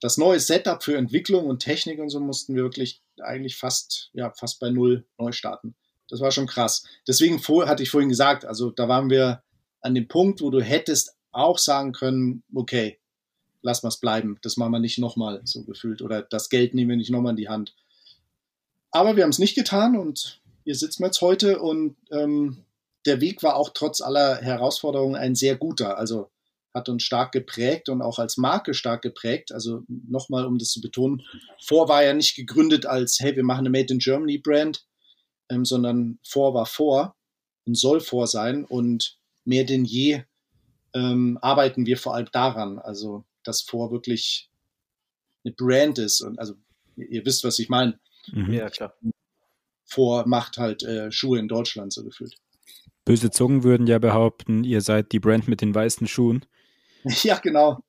[0.04, 4.30] das neue Setup für Entwicklung und Technik und so mussten wir wirklich eigentlich fast, ja,
[4.32, 5.74] fast bei Null neu starten.
[6.10, 6.84] Das war schon krass.
[7.08, 9.42] Deswegen vor, hatte ich vorhin gesagt, also da waren wir
[9.80, 12.98] an dem Punkt, wo du hättest auch sagen können, okay,
[13.62, 14.38] lass mal es bleiben.
[14.42, 16.02] Das machen wir nicht nochmal so gefühlt.
[16.02, 17.74] Oder das Geld nehmen wir nicht nochmal in die Hand.
[18.90, 22.58] Aber wir haben es nicht getan und hier sitzen wir jetzt heute und ähm,
[23.06, 25.96] der Weg war auch trotz aller Herausforderungen ein sehr guter.
[25.96, 26.28] Also
[26.74, 29.52] hat uns stark geprägt und auch als Marke stark geprägt.
[29.52, 31.22] Also nochmal, um das zu betonen,
[31.62, 34.84] vor war ja nicht gegründet als, hey, wir machen eine Made in Germany Brand,
[35.48, 37.14] ähm, sondern vor war vor
[37.64, 40.24] und soll vor sein und mehr denn je
[40.94, 42.78] ähm, arbeiten wir vor allem daran.
[42.78, 44.50] Also das vor wirklich
[45.44, 46.20] eine Brand ist.
[46.22, 46.54] Und also
[46.96, 47.98] ihr wisst, was ich meine.
[48.32, 48.52] Mhm.
[48.52, 48.94] Ja, klar.
[49.84, 52.34] Vor macht halt äh, Schuhe in Deutschland so gefühlt.
[53.04, 56.46] Böse Zungen würden ja behaupten, ihr seid die Brand mit den weißen Schuhen.
[57.22, 57.80] Ja, genau.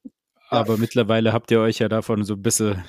[0.50, 0.80] Aber ja.
[0.80, 2.84] mittlerweile habt ihr euch ja davon so ein bisschen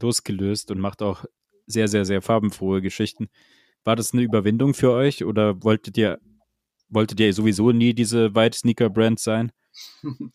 [0.00, 1.24] losgelöst und macht auch
[1.66, 3.28] sehr, sehr, sehr farbenfrohe Geschichten.
[3.84, 6.20] War das eine Überwindung für euch oder wolltet ihr,
[6.88, 9.52] wolltet ihr sowieso nie diese White Sneaker Brand sein?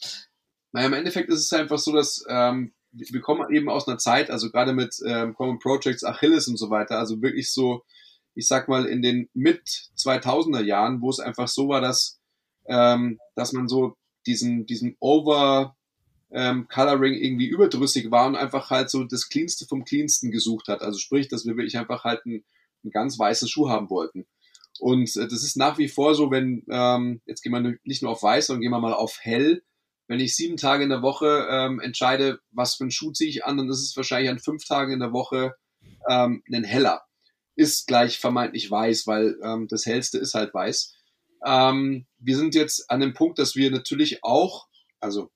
[0.74, 4.30] Naja, im Endeffekt ist es einfach so, dass ähm, wir kommen eben aus einer Zeit,
[4.30, 7.84] also gerade mit ähm, Common Projects, Achilles und so weiter, also wirklich so,
[8.36, 9.62] ich sag mal, in den mit
[9.98, 12.20] 2000er Jahren, wo es einfach so war, dass,
[12.68, 13.96] ähm, dass man so
[14.28, 15.76] diesen, diesen Over
[16.32, 20.82] ähm, Coloring irgendwie überdrüssig war und einfach halt so das Cleanste vom Cleansten gesucht hat.
[20.82, 22.44] Also sprich, dass wir wirklich einfach halt einen,
[22.84, 24.28] einen ganz weißen Schuh haben wollten.
[24.80, 28.12] Und äh, das ist nach wie vor so, wenn, ähm, jetzt gehen wir nicht nur
[28.12, 29.64] auf weiß, sondern gehen wir mal auf hell,
[30.08, 33.46] wenn ich sieben Tage in der Woche ähm, entscheide, was für einen Schuh ziehe ich
[33.46, 35.56] an, dann ist es wahrscheinlich an fünf Tagen in der Woche
[36.10, 37.04] ähm, ein heller.
[37.56, 40.94] Ist gleich vermeintlich weiß, weil ähm, das hellste ist halt weiß.
[41.46, 44.68] Ähm, wir sind jetzt an dem Punkt, dass wir natürlich auch,
[45.00, 45.30] also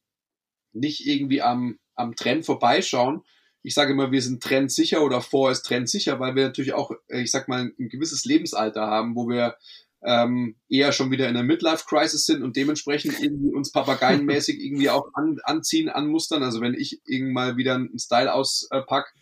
[0.73, 3.21] nicht irgendwie am, am Trend vorbeischauen.
[3.63, 7.21] Ich sage immer, wir sind trendsicher oder vor ist trendsicher, weil wir natürlich auch, äh,
[7.21, 9.55] ich sag mal, ein gewisses Lebensalter haben, wo wir
[10.03, 15.07] ähm, eher schon wieder in der Midlife-Crisis sind und dementsprechend irgendwie uns papageienmäßig irgendwie auch
[15.13, 16.41] an, anziehen, anmustern.
[16.41, 19.13] Also wenn ich irgendwann mal wieder einen Style auspack,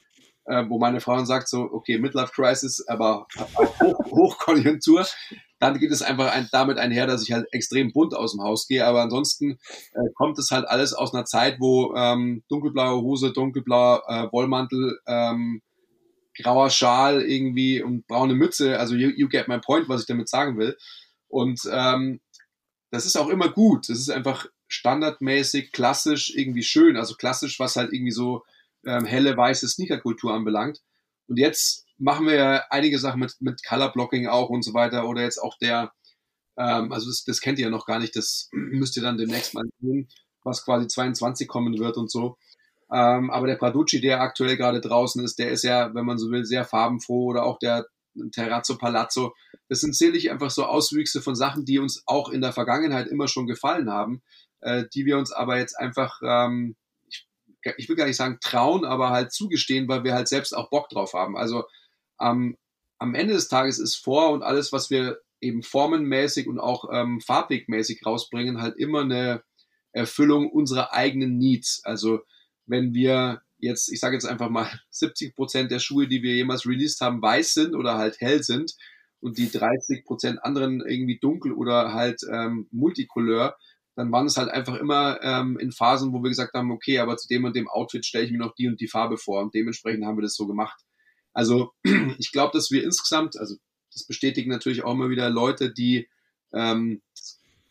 [0.49, 5.05] äh, wo meine Frau dann sagt so, okay, Midlife-Crisis, aber auch Hoch, Hochkonjunktur,
[5.59, 8.67] dann geht es einfach ein, damit einher, dass ich halt extrem bunt aus dem Haus
[8.67, 8.85] gehe.
[8.85, 9.59] Aber ansonsten
[9.93, 14.99] äh, kommt es halt alles aus einer Zeit, wo ähm, dunkelblaue Hose, dunkelblauer äh, Wollmantel,
[15.05, 15.61] ähm,
[16.35, 18.79] grauer Schal irgendwie und braune Mütze.
[18.79, 20.75] Also you, you get my point, was ich damit sagen will.
[21.27, 22.21] Und ähm,
[22.89, 23.89] das ist auch immer gut.
[23.89, 26.97] Das ist einfach standardmäßig, klassisch, irgendwie schön.
[26.97, 28.43] Also klassisch, was halt irgendwie so
[28.85, 30.79] ähm, helle, weiße Sneakerkultur anbelangt.
[31.27, 35.07] Und jetzt machen wir ja einige Sachen mit, mit Color Blocking auch und so weiter.
[35.07, 35.91] Oder jetzt auch der,
[36.57, 39.53] ähm, also das, das kennt ihr ja noch gar nicht, das müsst ihr dann demnächst
[39.53, 40.07] mal tun,
[40.43, 42.37] was quasi 22 kommen wird und so.
[42.91, 46.31] Ähm, aber der Praducci, der aktuell gerade draußen ist, der ist ja, wenn man so
[46.31, 47.85] will, sehr farbenfroh oder auch der
[48.31, 49.35] Terrazzo Palazzo.
[49.67, 53.27] Das sind sicherlich einfach so Auswüchse von Sachen, die uns auch in der Vergangenheit immer
[53.27, 54.23] schon gefallen haben,
[54.61, 56.75] äh, die wir uns aber jetzt einfach, ähm,
[57.77, 60.89] ich, will gar nicht sagen trauen, aber halt zugestehen, weil wir halt selbst auch Bock
[60.89, 61.37] drauf haben.
[61.37, 61.65] Also
[62.21, 62.57] ähm,
[62.99, 67.21] am Ende des Tages ist vor und alles, was wir eben formenmäßig und auch ähm,
[67.21, 69.43] farbwegmäßig rausbringen, halt immer eine
[69.91, 71.81] Erfüllung unserer eigenen Needs.
[71.83, 72.19] Also
[72.65, 76.65] wenn wir jetzt, ich sage jetzt einfach mal, 70 Prozent der Schuhe, die wir jemals
[76.65, 78.75] released haben, weiß sind oder halt hell sind
[79.19, 83.57] und die 30 Prozent anderen irgendwie dunkel oder halt ähm, multicolor,
[83.99, 87.17] dann waren es halt einfach immer ähm, in Phasen, wo wir gesagt haben, okay, aber
[87.17, 89.53] zu dem und dem Outfit stelle ich mir noch die und die Farbe vor und
[89.53, 90.79] dementsprechend haben wir das so gemacht.
[91.33, 91.73] Also
[92.17, 93.57] ich glaube, dass wir insgesamt, also
[93.91, 96.07] das bestätigen natürlich auch immer wieder Leute, die,
[96.53, 97.01] ähm,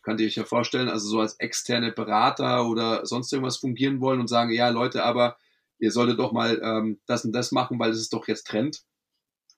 [0.03, 4.19] könnt ihr euch ja vorstellen, also so als externe Berater oder sonst irgendwas fungieren wollen
[4.19, 5.35] und sagen, ja Leute, aber
[5.79, 8.83] ihr solltet doch mal ähm, das und das machen, weil das ist doch jetzt Trend.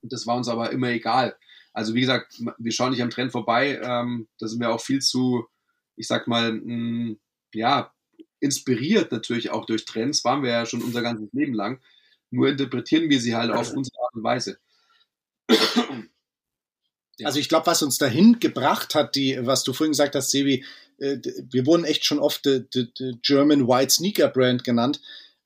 [0.02, 1.36] Und das war uns aber immer egal.
[1.74, 3.82] Also wie gesagt, wir schauen nicht am Trend vorbei.
[3.84, 5.48] Ähm, da sind wir auch viel zu,
[5.96, 7.20] ich sag mal, mh, mm,
[7.54, 7.94] ja,
[8.40, 11.80] inspiriert natürlich auch durch Trends, waren wir ja schon unser ganzes Leben lang.
[12.32, 14.58] Nur interpretieren wir sie halt auf unsere Art und Weise.
[17.24, 20.66] Also ich glaube, was uns dahin gebracht hat, die, was du vorhin gesagt hast, Sebi,
[20.98, 21.18] äh,
[21.52, 25.02] wir wurden echt schon oft the, the, the German White Sneaker Brand genannt.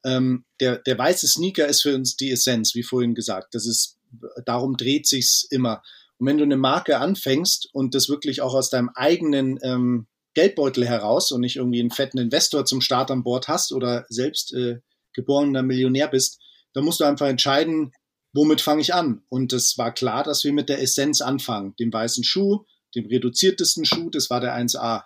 [0.06, 3.56] Ähm, der, der weiße Sneaker ist für uns die Essenz, wie vorhin gesagt.
[3.56, 3.98] Das ist,
[4.46, 5.82] darum dreht sich's immer.
[6.18, 10.86] Und wenn du eine Marke anfängst und das wirklich auch aus deinem eigenen ähm, Geldbeutel
[10.86, 14.80] heraus und nicht irgendwie einen fetten Investor zum Start an Bord hast oder selbst äh,
[15.14, 16.40] geborener Millionär bist,
[16.74, 17.94] dann musst du einfach entscheiden,
[18.34, 19.24] womit fange ich an?
[19.30, 23.86] Und es war klar, dass wir mit der Essenz anfangen, dem weißen Schuh, dem reduziertesten
[23.86, 25.04] Schuh, das war der 1A.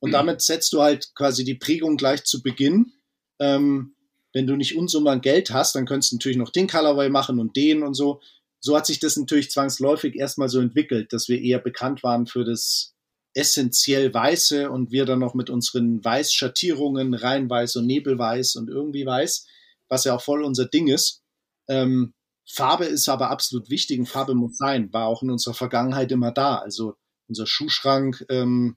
[0.00, 2.92] Und damit setzt du halt quasi die Prägung gleich zu Beginn.
[3.40, 3.94] Ähm,
[4.32, 7.56] wenn du nicht Unsummen Geld hast, dann könntest du natürlich noch den Colorway machen und
[7.56, 8.20] den und so.
[8.60, 12.44] So hat sich das natürlich zwangsläufig erstmal so entwickelt, dass wir eher bekannt waren für
[12.44, 12.94] das
[13.34, 19.46] essentiell Weiße und wir dann noch mit unseren Weißschattierungen, Reinweiß und Nebelweiß und irgendwie Weiß,
[19.88, 21.22] was ja auch voll unser Ding ist.
[21.68, 22.14] Ähm,
[22.46, 26.32] Farbe ist aber absolut wichtig und Farbe muss sein, war auch in unserer Vergangenheit immer
[26.32, 26.56] da.
[26.56, 26.96] Also
[27.28, 28.76] unser Schuhschrank ähm,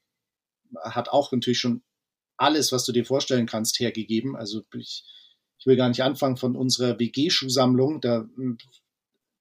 [0.84, 1.84] hat auch natürlich schon
[2.38, 4.36] alles, was du dir vorstellen kannst, hergegeben.
[4.36, 5.03] Also ich,
[5.57, 8.02] ich will gar nicht anfangen von unserer WG-Schuhsammlung.
[8.02, 8.57] Da hm,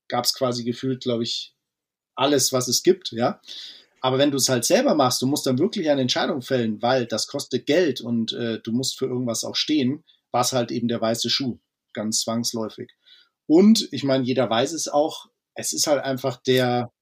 [0.08, 1.54] gab es quasi gefühlt, glaube ich,
[2.14, 3.40] alles, was es gibt, ja.
[4.04, 7.06] Aber wenn du es halt selber machst, du musst dann wirklich eine Entscheidung fällen, weil
[7.06, 10.88] das kostet Geld und äh, du musst für irgendwas auch stehen, war es halt eben
[10.88, 11.58] der weiße Schuh,
[11.94, 12.92] ganz zwangsläufig.
[13.46, 16.92] Und ich meine, jeder weiß es auch, es ist halt einfach der,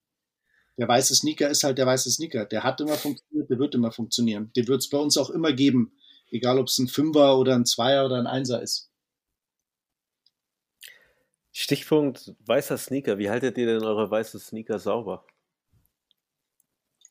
[0.78, 2.46] der weiße Sneaker ist halt der weiße Sneaker.
[2.46, 4.52] Der hat immer funktioniert, der wird immer funktionieren.
[4.54, 5.96] Den wird es bei uns auch immer geben,
[6.30, 8.92] egal ob es ein Fünfer oder ein Zweier oder ein Einser ist.
[11.50, 13.18] Stichpunkt weißer Sneaker.
[13.18, 15.26] Wie haltet ihr denn eure weißen Sneaker sauber?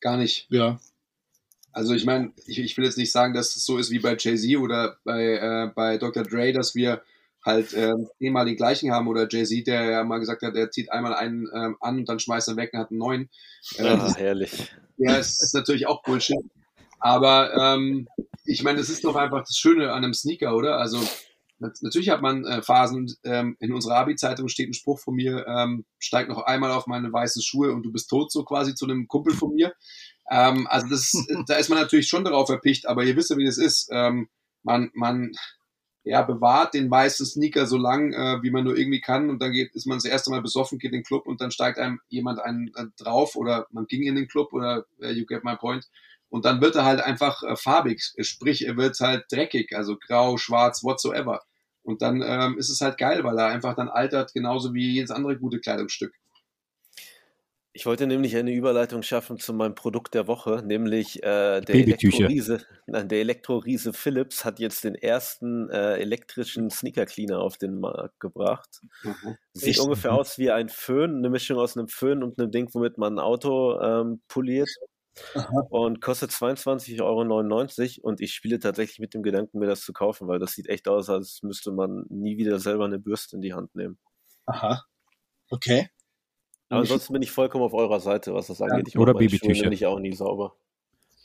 [0.02, 0.46] Gar nicht.
[0.50, 0.80] Ja.
[1.72, 4.16] Also ich meine, ich, ich, will jetzt nicht sagen, dass es so ist wie bei
[4.18, 6.24] Jay-Z oder bei, äh, bei Dr.
[6.24, 7.02] Dre, dass wir
[7.42, 10.92] halt äh, zehnmal den gleichen haben oder Jay-Z, der ja mal gesagt hat, er zieht
[10.92, 13.30] einmal einen ähm, an und dann schmeißt er weg und hat einen neuen.
[13.76, 14.70] Äh, ah, herrlich.
[14.98, 16.36] Ja, es ist natürlich auch Bullshit.
[16.98, 18.08] Aber ähm,
[18.44, 20.76] ich meine, das ist doch einfach das Schöne an einem Sneaker, oder?
[20.78, 21.00] Also
[21.80, 25.84] natürlich hat man äh, Phasen, ähm, in unserer Abi-Zeitung steht ein Spruch von mir, ähm,
[25.98, 29.08] steig noch einmal auf meine weißen Schuhe und du bist tot, so quasi zu einem
[29.08, 29.74] Kumpel von mir.
[30.30, 31.12] Ähm, also das,
[31.46, 33.88] da ist man natürlich schon darauf erpicht, aber ihr wisst ja, wie das ist.
[33.92, 34.28] Ähm,
[34.62, 35.32] man, man,
[36.04, 39.52] ja, bewahrt den weißen Sneaker so lang, äh, wie man nur irgendwie kann und dann
[39.52, 42.00] geht, ist man das erste Mal besoffen, geht in den Club und dann steigt einem
[42.08, 45.56] jemand einen äh, drauf oder man ging in den Club oder uh, you get my
[45.56, 45.88] point
[46.28, 50.38] und dann wird er halt einfach äh, farbig, sprich er wird halt dreckig, also grau,
[50.38, 51.42] schwarz, whatsoever
[51.82, 55.10] und dann ähm, ist es halt geil, weil er einfach dann altert genauso wie jedes
[55.10, 56.14] andere gute Kleidungsstück.
[57.74, 62.60] Ich wollte nämlich eine Überleitung schaffen zu meinem Produkt der Woche, nämlich äh, der Elektroriese.
[62.86, 68.20] Nein, der Elektroriese Philips hat jetzt den ersten äh, elektrischen Sneaker Cleaner auf den Markt
[68.20, 68.82] gebracht.
[69.02, 69.36] Mhm.
[69.54, 69.80] Sieht Echt?
[69.80, 73.14] ungefähr aus wie ein Föhn, eine Mischung aus einem Föhn und einem Ding, womit man
[73.14, 74.68] ein Auto ähm, poliert.
[75.34, 75.66] Aha.
[75.70, 80.28] Und kostet 22,99 Euro und ich spiele tatsächlich mit dem Gedanken, mir das zu kaufen,
[80.28, 83.54] weil das sieht echt aus, als müsste man nie wieder selber eine Bürste in die
[83.54, 83.98] Hand nehmen.
[84.46, 84.84] Aha.
[85.50, 85.90] Okay.
[86.68, 88.88] Aber ansonsten bin ich vollkommen auf eurer Seite, was das angeht.
[88.88, 89.64] Ich Oder Babytücher.
[89.64, 90.56] Bin ich auch nie sauber.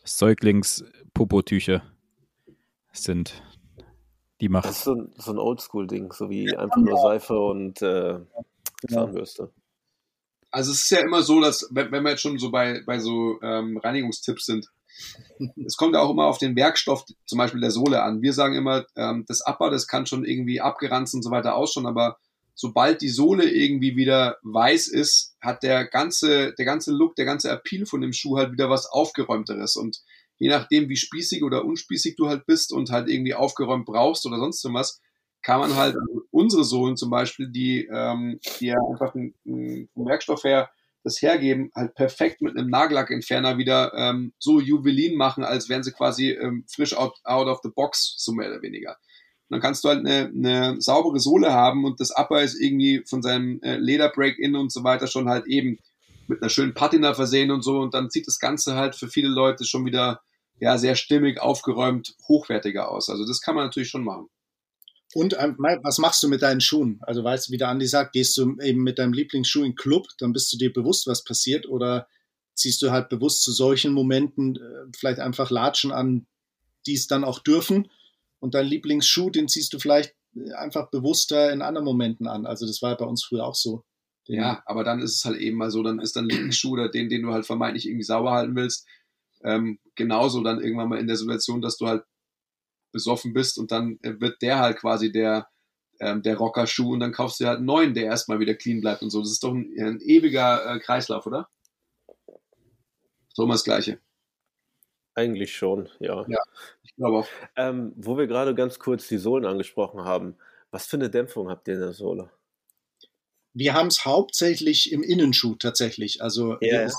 [0.03, 1.83] Säuglings-Popotücher
[2.91, 3.41] sind
[4.41, 4.65] die Macht.
[4.65, 8.19] Das ist so ein, so ein Oldschool-Ding, so wie einfach nur Seife und äh,
[8.89, 9.51] Zahnbürste.
[10.51, 12.99] Also es ist ja immer so, dass, wenn, wenn wir jetzt schon so bei, bei
[12.99, 14.67] so ähm, Reinigungstipps sind,
[15.65, 18.21] es kommt ja auch immer auf den Werkstoff, zum Beispiel der Sohle an.
[18.21, 21.85] Wir sagen immer, ähm, das Upper, das kann schon irgendwie abgeranzt und so weiter ausschauen,
[21.85, 22.17] aber
[22.55, 27.51] sobald die Sohle irgendwie wieder weiß ist, hat der ganze, der ganze Look, der ganze
[27.51, 29.75] Appeal von dem Schuh halt wieder was aufgeräumteres.
[29.75, 30.01] Und
[30.39, 34.39] je nachdem, wie spießig oder unspießig du halt bist und halt irgendwie aufgeräumt brauchst oder
[34.39, 34.99] sonst was,
[35.41, 35.95] kann man halt
[36.31, 39.33] unsere Sohlen zum Beispiel, die, ähm, die ja einfach ein,
[39.93, 40.69] vom Werkstoff her
[41.07, 45.93] das hergeben, halt perfekt mit einem Nagellackentferner wieder ähm, so Juwelin machen, als wären sie
[45.93, 48.97] quasi ähm, frisch out, out of the box, so mehr oder weniger.
[49.49, 53.03] Und dann kannst du halt eine, eine saubere Sohle haben und das Upper ist irgendwie
[53.07, 55.79] von seinem äh, Lederbreak-In und so weiter schon halt eben
[56.27, 59.29] mit einer schönen Patina versehen und so und dann sieht das Ganze halt für viele
[59.29, 60.19] Leute schon wieder
[60.59, 63.09] ja sehr stimmig, aufgeräumt, hochwertiger aus.
[63.09, 64.27] Also das kann man natürlich schon machen.
[65.13, 66.99] Und ähm, was machst du mit deinen Schuhen?
[67.01, 69.75] Also weißt du, wie der Andi sagt, gehst du eben mit deinem Lieblingsschuh in den
[69.75, 72.07] Club, dann bist du dir bewusst, was passiert, oder
[72.55, 76.27] ziehst du halt bewusst zu solchen Momenten äh, vielleicht einfach Latschen an,
[76.85, 77.89] die es dann auch dürfen,
[78.39, 82.45] und dein Lieblingsschuh, den ziehst du vielleicht äh, einfach bewusster in anderen Momenten an.
[82.45, 83.83] Also das war bei uns früher auch so.
[84.25, 87.07] Ja, aber dann ist es halt eben mal so, dann ist dein Lieblingsschuh oder den,
[87.07, 88.85] den du halt vermeintlich irgendwie sauber halten willst,
[89.43, 92.03] ähm, genauso dann irgendwann mal in der Situation, dass du halt
[92.91, 95.47] besoffen bist und dann äh, wird der halt quasi der,
[95.99, 99.01] ähm, der Rockerschuh und dann kaufst du halt einen neuen, der erstmal wieder clean bleibt
[99.01, 99.19] und so.
[99.21, 101.49] Das ist doch ein, ein ewiger äh, Kreislauf, oder?
[103.33, 103.99] So immer das Gleiche.
[105.15, 106.25] Eigentlich schon, ja.
[106.27, 106.39] Ja,
[106.83, 107.27] ich glaube auch.
[107.55, 110.35] Ähm, wo wir gerade ganz kurz die Sohlen angesprochen haben,
[110.69, 112.29] was für eine Dämpfung habt ihr in der Sohle?
[113.53, 116.21] Wir haben es hauptsächlich im Innenschuh tatsächlich.
[116.21, 116.91] Also Ja, wir-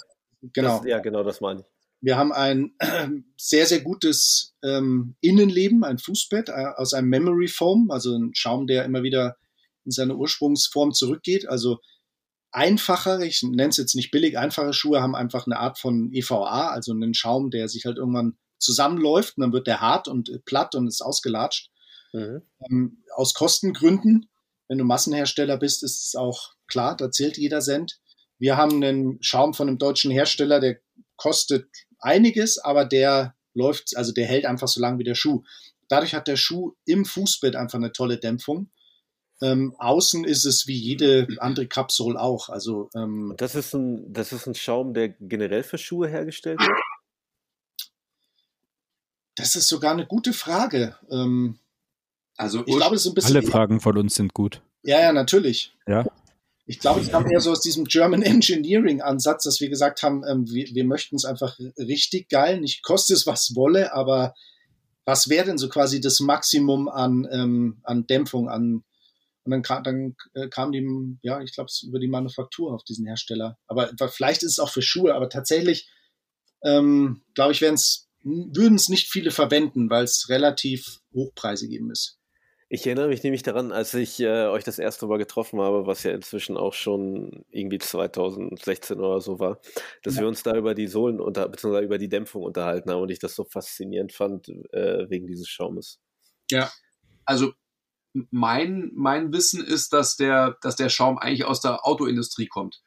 [0.52, 0.78] genau.
[0.78, 1.66] Das, ja, genau, das meine ich.
[2.00, 2.74] Wir haben ein
[3.36, 8.66] sehr, sehr gutes ähm, Innenleben, ein Fußbett äh, aus einem Memory Foam, also ein Schaum,
[8.66, 9.36] der immer wieder
[9.84, 11.48] in seine Ursprungsform zurückgeht.
[11.48, 11.80] Also
[12.52, 16.68] einfachere, ich nenne es jetzt nicht billig, einfache Schuhe haben einfach eine Art von EVA,
[16.68, 20.74] also einen Schaum, der sich halt irgendwann zusammenläuft und dann wird der hart und platt
[20.74, 21.70] und ist ausgelatscht.
[22.12, 22.42] Mhm.
[22.68, 24.28] Ähm, aus Kostengründen,
[24.68, 28.00] wenn du Massenhersteller bist, ist es auch klar, da zählt jeder Cent.
[28.38, 30.80] Wir haben einen Schaum von einem deutschen Hersteller, der
[31.16, 31.66] kostet
[32.00, 35.42] einiges, aber der läuft, also der hält einfach so lange wie der Schuh.
[35.88, 38.70] Dadurch hat der Schuh im Fußbett einfach eine tolle Dämpfung.
[39.40, 42.48] Ähm, außen ist es wie jede andere Capsule auch.
[42.48, 46.78] Also ähm, das ist ein, das ist ein Schaum, der generell für Schuhe hergestellt wird?
[49.36, 50.96] das ist sogar eine gute Frage.
[51.10, 51.58] Ähm,
[52.36, 54.60] Also ich glaube, es ist ein bisschen Alle Fragen von uns sind gut.
[54.82, 55.74] Ja, ja, natürlich.
[55.86, 56.04] Ja.
[56.68, 60.22] Ich glaube, es kam eher so aus diesem German Engineering Ansatz, dass wir gesagt haben,
[60.28, 64.34] ähm, wir, wir möchten es einfach richtig geil, nicht koste es was wolle, aber
[65.06, 68.84] was wäre denn so quasi das Maximum an, ähm, an Dämpfung, an
[69.44, 70.86] und dann, kam, dann äh, kam die,
[71.22, 73.56] ja, ich glaube, es über die Manufaktur auf diesen Hersteller.
[73.66, 75.88] Aber vielleicht ist es auch für Schuhe, aber tatsächlich,
[76.62, 82.17] ähm, glaube ich, würden es nicht viele verwenden, weil es relativ hochpreisig eben ist.
[82.70, 86.02] Ich erinnere mich nämlich daran, als ich äh, euch das erste Mal getroffen habe, was
[86.02, 89.58] ja inzwischen auch schon irgendwie 2016 oder so war,
[90.02, 90.22] dass Ja.
[90.22, 93.18] wir uns da über die Sohlen unter, beziehungsweise über die Dämpfung unterhalten haben und ich
[93.20, 95.98] das so faszinierend fand äh, wegen dieses Schaumes.
[97.24, 97.52] also
[98.30, 102.82] mein, mein Wissen ist, dass der, dass der Schaum eigentlich aus der Autoindustrie kommt.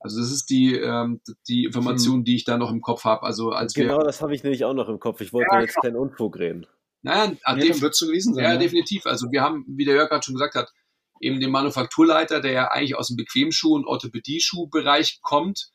[0.00, 3.22] Also das ist die, ähm, die Information, die ich da noch im Kopf habe.
[3.22, 5.20] Also als wir, Genau, das habe ich nämlich auch noch im Kopf.
[5.20, 6.66] Ich wollte Ja, jetzt keinen Unfug reden.
[7.02, 8.44] Naja, Ja, def- dann wird gewesen sein.
[8.44, 8.58] ja, ja.
[8.58, 9.06] definitiv.
[9.06, 10.72] Also wir haben, wie der Jörg gerade schon gesagt hat,
[11.20, 15.70] eben den Manufakturleiter, der ja eigentlich aus dem Bequemschuh- und Orthopädie-Schuhbereich kommt.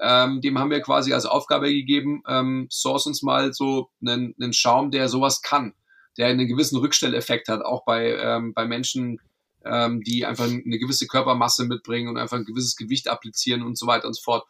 [0.00, 4.52] Ähm, dem haben wir quasi als Aufgabe gegeben, ähm, source uns mal so einen, einen
[4.52, 5.74] Schaum, der sowas kann,
[6.18, 9.20] der einen gewissen Rückstelleffekt hat, auch bei, ähm, bei Menschen,
[9.64, 13.86] ähm, die einfach eine gewisse Körpermasse mitbringen und einfach ein gewisses Gewicht applizieren und so
[13.86, 14.44] weiter und so fort.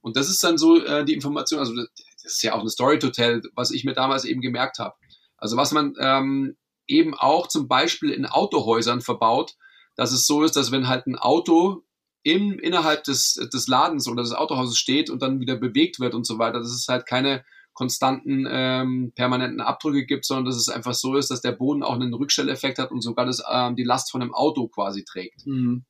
[0.00, 1.88] Und das ist dann so äh, die Information, also das
[2.22, 4.96] das ist ja auch eine Story to tell, was ich mir damals eben gemerkt habe.
[5.36, 6.56] Also was man ähm,
[6.86, 9.54] eben auch zum Beispiel in Autohäusern verbaut,
[9.96, 11.82] dass es so ist, dass wenn halt ein Auto
[12.22, 16.26] im, innerhalb des, des Ladens oder des Autohauses steht und dann wieder bewegt wird und
[16.26, 20.94] so weiter, dass es halt keine konstanten, ähm, permanenten Abdrücke gibt, sondern dass es einfach
[20.94, 24.10] so ist, dass der Boden auch einen Rückstelleffekt hat und sogar das, ähm, die Last
[24.10, 25.46] von einem Auto quasi trägt.
[25.46, 25.84] Mhm.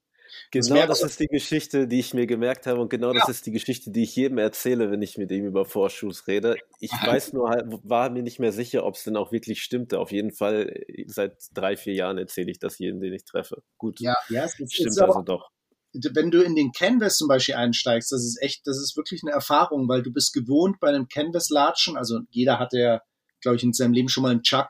[0.51, 3.47] Genau wäre das ist die Geschichte, die ich mir gemerkt habe und genau das ist
[3.47, 6.57] die Geschichte, die ich jedem erzähle, wenn ich mit ihm über Vorschuss rede.
[6.81, 9.99] Ich weiß nur halt, war mir nicht mehr sicher, ob es denn auch wirklich stimmte.
[9.99, 13.63] Auf jeden Fall, äh, seit drei, vier Jahren erzähle ich das jedem, den ich treffe.
[13.79, 15.51] Gut, Ja, ja, es stimmt ist also doch.
[15.93, 19.33] wenn du in den Canvas zum Beispiel einsteigst, das ist echt, das ist wirklich eine
[19.33, 23.01] Erfahrung, weil du bist gewohnt bei einem Canvas-Latschen, also jeder hat ja,
[23.41, 24.69] glaube ich, in seinem Leben schon mal einen Chuck.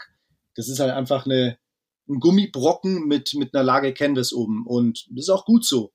[0.55, 1.59] Das ist halt einfach eine,
[2.09, 5.93] ein Gummibrocken mit, mit einer Lage Canvas oben und das ist auch gut so.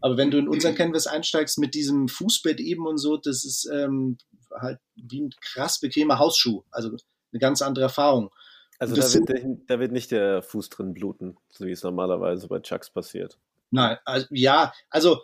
[0.00, 3.66] Aber wenn du in unseren Canvas einsteigst mit diesem Fußbett eben und so, das ist
[3.72, 4.18] ähm,
[4.54, 6.62] halt wie ein krass bequemer Hausschuh.
[6.70, 8.30] Also eine ganz andere Erfahrung.
[8.78, 12.60] Also da wird, da wird nicht der Fuß drin bluten, so wie es normalerweise bei
[12.60, 13.38] Chucks passiert.
[13.70, 15.20] Nein, also, ja, also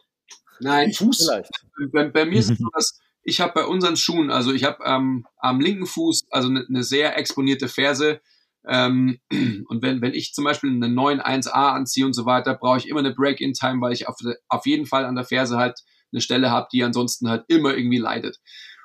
[0.60, 1.28] Nein, Fuß.
[1.28, 1.50] Vielleicht.
[1.92, 4.82] bei, bei mir ist es so, dass ich habe bei unseren Schuhen, also ich habe
[4.84, 8.20] ähm, am linken Fuß also eine ne sehr exponierte Ferse.
[8.66, 9.18] Ähm,
[9.68, 13.00] und wenn, wenn ich zum Beispiel eine 9.1a anziehe und so weiter, brauche ich immer
[13.00, 14.16] eine Break-in-Time, weil ich auf,
[14.48, 15.80] auf jeden Fall an der Ferse halt
[16.12, 18.38] eine Stelle habe, die ansonsten halt immer irgendwie leidet.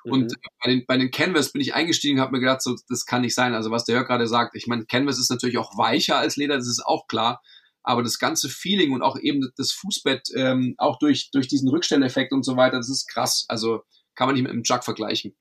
[0.04, 0.36] Und Mhm.
[0.64, 3.34] bei den, bei den Canvas bin ich eingestiegen, habe mir gedacht, so, das kann nicht
[3.34, 3.56] sein.
[3.56, 6.58] Also was der Jörg gerade sagt, ich meine, Canvas ist natürlich auch weicher als Leder,
[6.58, 7.42] das ist auch klar.
[7.82, 12.34] Aber das ganze Feeling und auch eben das Fußbett, ähm, auch durch, durch diesen Rückstelleffekt
[12.34, 13.46] und so weiter, das ist krass.
[13.48, 13.82] Also
[14.16, 15.36] kann man nicht mit einem Jug vergleichen.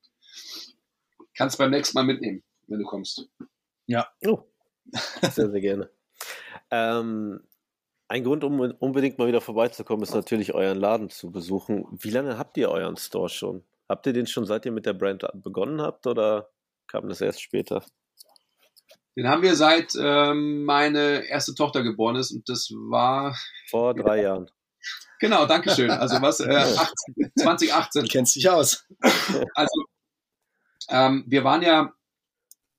[1.37, 3.29] Kannst beim nächsten Mal mitnehmen, wenn du kommst.
[4.27, 4.39] Oh,
[5.33, 5.91] sehr, sehr gerne.
[6.71, 7.41] Ähm,
[8.09, 11.87] ein Grund, um unbedingt mal wieder vorbeizukommen, ist natürlich euren Laden zu besuchen.
[11.91, 13.65] Wie lange habt ihr euren Store schon?
[13.89, 16.51] Habt ihr den schon, seit ihr mit der Brand begonnen habt oder
[16.87, 17.85] kam das erst später?
[19.17, 23.37] Den haben wir seit ähm, meine erste Tochter geboren ist und das war
[23.71, 24.51] Vor drei Jahren.
[25.21, 25.91] genau, Dankeschön.
[25.91, 28.03] Also was äh, 18, 2018.
[28.03, 28.87] Du kennst dich aus.
[29.55, 29.85] Also
[30.91, 31.93] ähm, wir waren ja,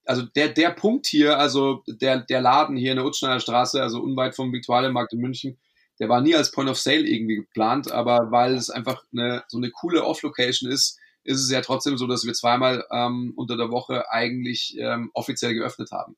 [0.06, 4.00] also der der Punkt hier, also der der Laden hier in der Utschneider Straße, also
[4.00, 5.58] unweit vom Viktualienmarkt in München,
[5.98, 9.58] der war nie als Point of Sale irgendwie geplant, aber weil es einfach eine, so
[9.58, 13.70] eine coole Off-Location ist, ist es ja trotzdem so, dass wir zweimal ähm, unter der
[13.70, 16.16] Woche eigentlich ähm, offiziell geöffnet haben.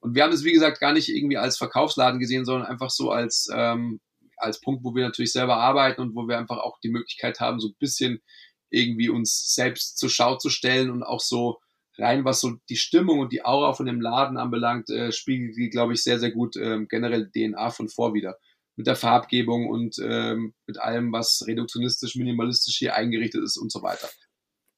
[0.00, 3.10] Und wir haben es, wie gesagt, gar nicht irgendwie als Verkaufsladen gesehen, sondern einfach so
[3.10, 4.00] als, ähm,
[4.36, 7.60] als Punkt, wo wir natürlich selber arbeiten und wo wir einfach auch die Möglichkeit haben,
[7.60, 8.22] so ein bisschen
[8.70, 11.58] irgendwie uns selbst zur Schau zu stellen und auch so
[12.00, 15.70] rein, was so die Stimmung und die Aura von dem Laden anbelangt, äh, spiegelt die,
[15.70, 18.36] glaube ich, sehr, sehr gut ähm, generell DNA von vor wieder.
[18.76, 23.82] Mit der Farbgebung und ähm, mit allem, was reduktionistisch, minimalistisch hier eingerichtet ist und so
[23.82, 24.08] weiter.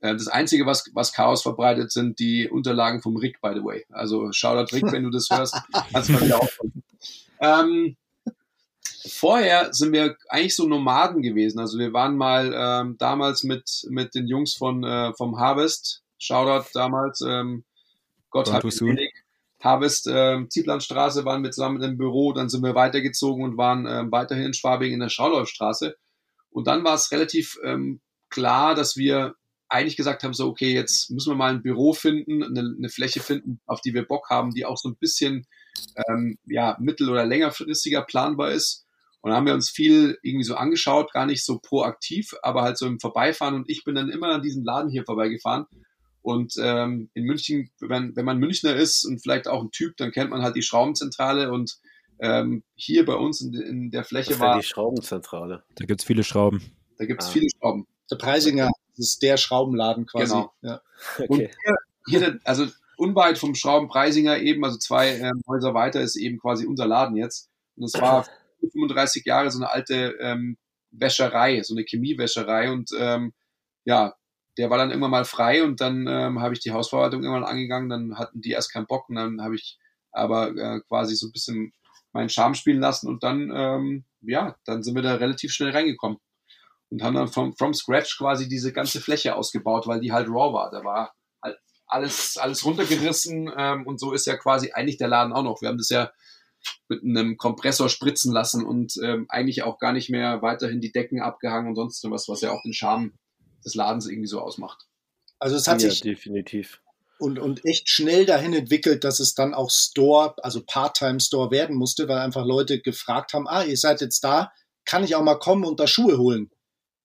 [0.01, 3.85] Äh, das Einzige, was, was Chaos verbreitet, sind die Unterlagen vom Rick, by the way.
[3.91, 5.55] Also Shoutout Rick, wenn du das hörst,
[5.93, 6.83] kannst du mal wieder aufkommen.
[7.41, 7.97] Ähm,
[9.09, 11.61] vorher sind wir eigentlich so Nomaden gewesen.
[11.61, 16.69] Also wir waren mal ähm, damals mit, mit den Jungs von äh, vom Harvest, Shoutout
[16.73, 17.65] damals, ähm,
[18.31, 19.13] Gott hat selig.
[19.61, 24.13] Harvest, ähm, Zieblandstraße waren wir zusammen im Büro, dann sind wir weitergezogen und waren ähm,
[24.13, 25.97] weiterhin in Schwabing in der Schauläufstraße.
[26.51, 29.35] Und dann war es relativ ähm, klar, dass wir
[29.69, 33.21] eigentlich gesagt haben, so, okay, jetzt müssen wir mal ein Büro finden, eine, eine Fläche
[33.21, 35.47] finden, auf die wir Bock haben, die auch so ein bisschen
[36.09, 38.87] ähm, ja, mittel- oder längerfristiger planbar ist.
[39.23, 42.77] Und da haben wir uns viel irgendwie so angeschaut, gar nicht so proaktiv, aber halt
[42.77, 43.55] so im Vorbeifahren.
[43.55, 45.67] Und ich bin dann immer an diesem Laden hier vorbeigefahren.
[46.23, 49.97] Und ähm, in München, wenn man, wenn man Münchner ist und vielleicht auch ein Typ,
[49.97, 51.51] dann kennt man halt die Schraubenzentrale.
[51.51, 51.79] Und
[52.21, 55.65] ähm, hier bei uns in, in der Fläche Das war die Schraubenzentrale.
[55.75, 56.63] Da gibt's viele Schrauben.
[56.99, 57.33] da gibt es Ah.
[57.33, 57.87] viele Schrauben.
[58.11, 60.33] Der Preisinger das ist der Schraubenladen quasi.
[60.35, 60.53] Genau.
[60.61, 60.81] Ja.
[61.29, 61.51] Und Okay.
[62.07, 62.67] hier, hier, also
[62.97, 67.49] unweit vom Schraubenpreisinger eben, also zwei ähm, Häuser weiter, ist eben quasi unser Laden jetzt.
[67.77, 68.27] Und es war
[68.61, 70.59] 35 Jahre so eine alte ähm,
[70.91, 72.71] Wäscherei, so eine Chemiewäscherei.
[72.71, 73.33] Und ähm,
[73.85, 74.15] ja,
[74.59, 77.89] der war dann irgendwann mal frei und dann ähm, habe ich die Hausverwaltung irgendwann angegangen.
[77.89, 79.79] Dann hatten die erst keinen Bock und dann habe ich
[80.11, 81.73] aber äh, quasi so ein bisschen
[82.13, 86.19] meinen Charme spielen lassen und dann, ähm, ja, dann sind wir da relativ schnell reingekommen
[86.91, 90.53] und haben dann from, from scratch quasi diese ganze Fläche ausgebaut, weil die halt raw
[90.53, 90.71] war.
[90.71, 95.33] Da war halt alles, alles runtergerissen ähm, und so ist ja quasi eigentlich der Laden
[95.33, 95.63] auch noch.
[95.63, 96.13] Wir haben das ja
[96.89, 101.23] mit einem Kompressor spritzen lassen und ähm, eigentlich auch gar nicht mehr weiterhin die Decken
[101.23, 103.13] abgehangen und sonst was, was ja auch den Charme
[103.65, 104.87] des Ladens irgendwie so ausmacht.
[105.39, 106.81] Also es hat ja, sich definitiv.
[107.19, 112.09] und, und echt schnell dahin entwickelt, dass es dann auch Store, also Part-Time-Store werden musste,
[112.09, 114.53] weil einfach Leute gefragt haben, ah, ihr seid jetzt da,
[114.85, 116.51] kann ich auch mal kommen und da Schuhe holen?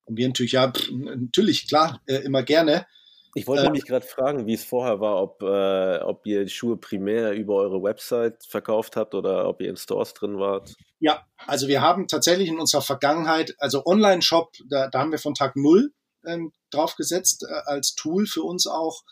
[0.05, 2.87] Und wir natürlich, ja, pff, natürlich, klar, äh, immer gerne.
[3.35, 6.49] Ich wollte Äh, nämlich gerade fragen, wie es vorher war, ob, äh, ob ihr die
[6.51, 10.73] Schuhe primär über eure Website verkauft habt oder ob ihr in Stores drin wart.
[10.99, 15.35] Ja, also wir haben tatsächlich in unserer Vergangenheit, also Online-Shop, da, da haben wir von
[15.35, 15.91] Tag null
[16.25, 19.03] ähm, draufgesetzt äh, als Tool für uns auch.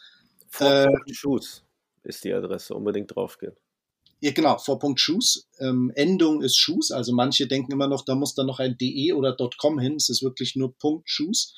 [0.60, 1.64] Äh, Shoes
[2.06, 3.56] ist die Adresse, unbedingt draufgehen.
[4.22, 5.48] Ja, genau, Vorpunkt Shoes.
[5.60, 6.91] Ähm, Endung ist Shoes.
[6.91, 9.95] Also manche denken immer noch, da muss dann noch ein de oder .com hin.
[9.95, 11.53] Es ist wirklich nur Punkt Shoes.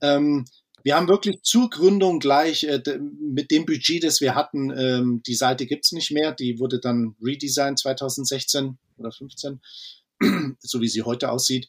[0.00, 0.44] Ähm,
[0.82, 5.34] wir haben wirklich zur Gründung gleich äh, mit dem Budget, das wir hatten, ähm, die
[5.34, 6.32] Seite gibt's nicht mehr.
[6.32, 9.60] Die wurde dann redesigned 2016 oder 15,
[10.58, 11.68] so wie sie heute aussieht.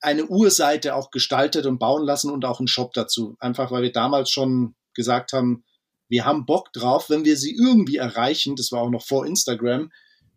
[0.00, 3.36] Eine Urseite auch gestaltet und bauen lassen und auch einen Shop dazu.
[3.38, 5.64] Einfach weil wir damals schon gesagt haben,
[6.08, 9.90] wir haben Bock drauf, wenn wir sie irgendwie erreichen, das war auch noch vor Instagram,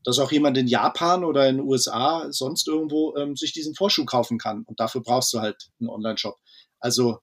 [0.03, 4.06] dass auch jemand in Japan oder in den USA sonst irgendwo ähm, sich diesen Vorschuh
[4.06, 4.64] kaufen kann.
[4.64, 6.38] Und dafür brauchst du halt einen Online-Shop.
[6.80, 7.20] Also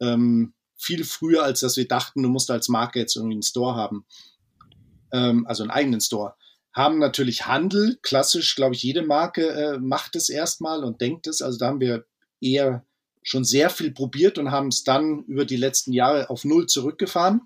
[0.00, 3.76] ähm, viel früher, als dass wir dachten, du musst als Marke jetzt irgendwie einen Store
[3.76, 4.06] haben.
[5.12, 6.34] Ähm, also einen eigenen Store.
[6.74, 11.40] Haben natürlich Handel, klassisch, glaube ich, jede Marke äh, macht es erstmal und denkt es.
[11.40, 12.04] Also da haben wir
[12.40, 12.84] eher
[13.22, 17.42] schon sehr viel probiert und haben es dann über die letzten Jahre auf Null zurückgefahren.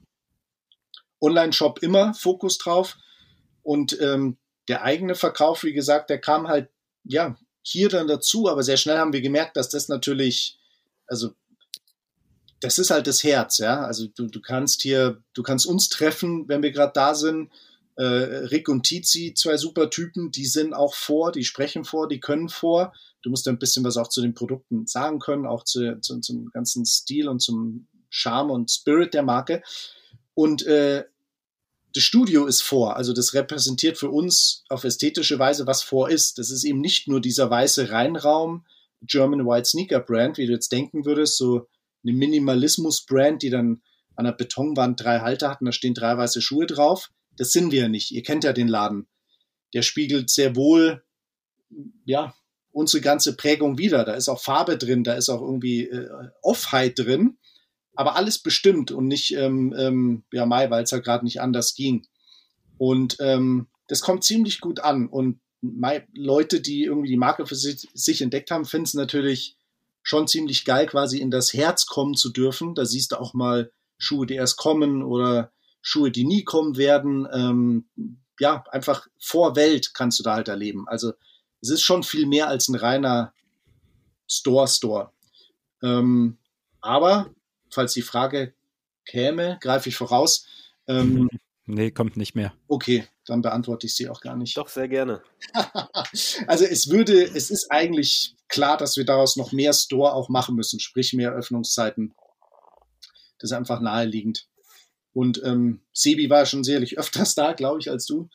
[1.20, 2.96] Online-Shop immer Fokus drauf.
[3.62, 4.38] Und ähm,
[4.68, 6.70] der eigene Verkauf, wie gesagt, der kam halt,
[7.04, 10.58] ja, hier dann dazu, aber sehr schnell haben wir gemerkt, dass das natürlich,
[11.06, 11.32] also
[12.60, 13.82] das ist halt das Herz, ja.
[13.82, 17.50] Also du, du kannst hier, du kannst uns treffen, wenn wir gerade da sind.
[17.98, 22.20] Äh, Rick und Tizi, zwei super Typen, die sind auch vor, die sprechen vor, die
[22.20, 22.92] können vor.
[23.22, 26.48] Du musst ein bisschen was auch zu den Produkten sagen können, auch zu, zu, zum
[26.52, 29.64] ganzen Stil und zum Charme und Spirit der Marke.
[30.34, 31.06] Und äh,
[31.92, 36.38] das Studio ist vor, also das repräsentiert für uns auf ästhetische Weise, was vor ist.
[36.38, 38.64] Das ist eben nicht nur dieser weiße Reinraum
[39.02, 41.66] German White Sneaker Brand, wie du jetzt denken würdest, so
[42.04, 43.82] eine Minimalismus-Brand, die dann
[44.14, 47.10] an der Betonwand drei Halter hat und da stehen drei weiße Schuhe drauf.
[47.38, 48.10] Das sind wir ja nicht.
[48.10, 49.06] Ihr kennt ja den Laden.
[49.74, 51.02] Der spiegelt sehr wohl,
[52.04, 52.34] ja,
[52.72, 54.04] unsere ganze Prägung wieder.
[54.04, 56.08] Da ist auch Farbe drin, da ist auch irgendwie äh,
[56.42, 57.38] Offheit drin
[57.98, 61.74] aber alles bestimmt und nicht, ähm, ähm, ja, Mai, weil es ja gerade nicht anders
[61.74, 62.06] ging.
[62.76, 65.08] Und ähm, das kommt ziemlich gut an.
[65.08, 69.56] Und Mai, Leute, die irgendwie die Marke für sich, sich entdeckt haben, finden es natürlich
[70.04, 72.76] schon ziemlich geil, quasi in das Herz kommen zu dürfen.
[72.76, 75.50] Da siehst du auch mal Schuhe, die erst kommen oder
[75.88, 77.26] Schuhe, die nie kommen werden.
[77.32, 77.88] Ähm,
[78.38, 80.86] ja, einfach vor Welt kannst du da halt erleben.
[80.86, 81.14] Also
[81.62, 83.32] es ist schon viel mehr als ein reiner
[84.28, 85.12] Store-Store.
[85.82, 86.36] Ähm,
[86.82, 87.30] aber
[87.70, 88.52] falls die Frage
[89.06, 90.46] käme, greife ich voraus.
[90.86, 91.30] Ähm,
[91.64, 92.52] nee, kommt nicht mehr.
[92.68, 94.58] Okay, dann beantworte ich sie auch gar nicht.
[94.58, 95.22] Doch, sehr gerne.
[96.46, 100.54] also es würde, es ist eigentlich klar, dass wir daraus noch mehr Store auch machen
[100.54, 102.14] müssen, sprich mehr Öffnungszeiten.
[103.38, 104.48] Das ist einfach naheliegend.
[105.18, 108.28] Und ähm, Sebi war schon sicherlich öfters da, glaube ich, als du,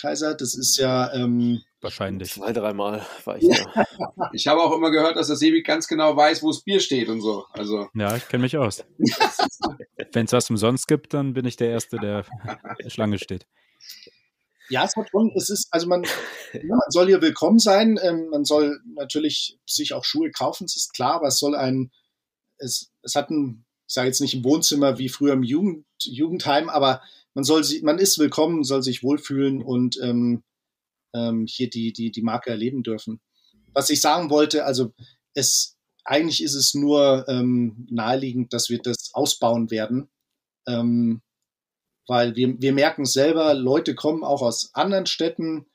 [0.00, 0.36] Kaiser.
[0.36, 2.34] Das ist ja ähm, Wahrscheinlich.
[2.34, 3.84] Zwei, dreimal war ich da.
[4.32, 7.08] Ich habe auch immer gehört, dass der Sebi ganz genau weiß, wo das Bier steht
[7.08, 7.44] und so.
[7.50, 7.88] Also.
[7.92, 8.84] Ja, ich kenne mich aus.
[10.12, 12.24] Wenn es was umsonst gibt, dann bin ich der Erste, der
[12.86, 13.44] Schlange steht.
[14.70, 16.04] Ja, es hat schon, es ist, also man,
[16.52, 17.98] ja, man soll hier willkommen sein.
[18.00, 21.90] Ähm, man soll natürlich sich auch Schuhe kaufen, das ist klar, aber es soll ein,
[22.58, 26.68] es, es hat ein, ich sage jetzt nicht ein Wohnzimmer wie früher im Jugend, Jugendheim,
[26.68, 27.00] aber
[27.32, 30.42] man soll sie, man ist willkommen, soll sich wohlfühlen und ähm,
[31.14, 33.20] ähm, hier die, die, die Marke erleben dürfen.
[33.72, 34.92] Was ich sagen wollte, also
[35.34, 40.08] es eigentlich ist es nur ähm, naheliegend, dass wir das ausbauen werden.
[40.66, 41.22] Ähm,
[42.06, 45.66] weil wir, wir merken selber, Leute kommen auch aus anderen Städten.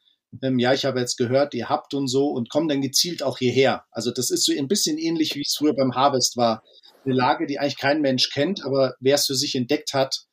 [0.41, 3.38] Ähm, ja, ich habe jetzt gehört, ihr habt und so und kommen dann gezielt auch
[3.38, 3.85] hierher.
[3.91, 6.64] Also das ist so ein bisschen ähnlich, wie es früher beim Harvest war.
[7.05, 10.25] Eine Lage, die eigentlich kein Mensch kennt, aber wer es für sich entdeckt hat,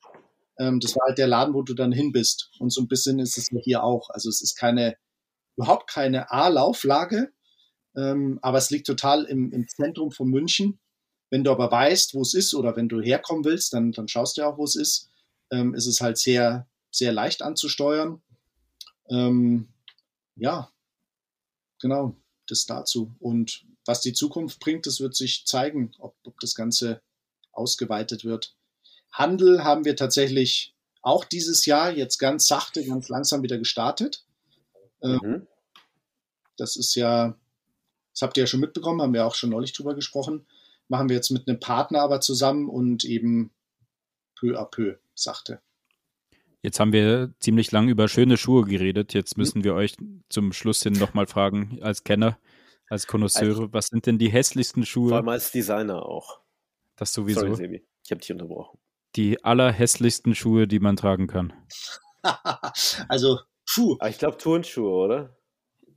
[0.59, 2.51] ähm, das war halt der Laden, wo du dann hin bist.
[2.59, 4.11] Und so ein bisschen ist es hier auch.
[4.11, 4.97] Also es ist keine,
[5.57, 7.33] überhaupt keine A-Lauflage,
[7.97, 10.79] ähm, aber es liegt total im, im Zentrum von München.
[11.31, 14.37] Wenn du aber weißt, wo es ist oder wenn du herkommen willst, dann, dann schaust
[14.37, 15.11] du ja auch, wo es ist.
[15.51, 18.21] Ähm, ist es halt sehr, sehr leicht anzusteuern.
[19.09, 19.69] Ähm,
[20.37, 20.71] ja,
[21.81, 22.17] genau,
[22.47, 23.15] das dazu.
[23.19, 27.01] Und was die Zukunft bringt, das wird sich zeigen, ob, ob das Ganze
[27.53, 28.55] ausgeweitet wird.
[29.13, 34.25] Handel haben wir tatsächlich auch dieses Jahr jetzt ganz sachte, ganz langsam wieder gestartet.
[35.03, 35.47] Ähm, mhm.
[36.57, 37.37] Das ist ja,
[38.13, 40.47] das habt ihr ja schon mitbekommen, haben wir auch schon neulich drüber gesprochen.
[40.89, 43.51] Machen wir jetzt mit einem Partner aber zusammen und eben
[44.39, 45.61] peu à peu sachte.
[46.63, 49.15] Jetzt haben wir ziemlich lang über schöne Schuhe geredet.
[49.15, 49.43] Jetzt mhm.
[49.43, 49.97] müssen wir euch
[50.29, 52.39] zum Schluss hin nochmal fragen, als Kenner,
[52.91, 55.09] als Konnoisseure, was sind denn die hässlichsten Schuhe?
[55.09, 56.41] Vor allem als Designer auch.
[56.97, 57.41] Das sowieso.
[57.41, 57.87] Sorry, Sebi.
[58.05, 58.79] Ich habe dich unterbrochen
[59.17, 61.53] die allerhässlichsten Schuhe, die man tragen kann?
[63.09, 63.41] also,
[63.73, 63.97] puh.
[64.01, 65.37] Ah, ich glaube Turnschuhe, oder?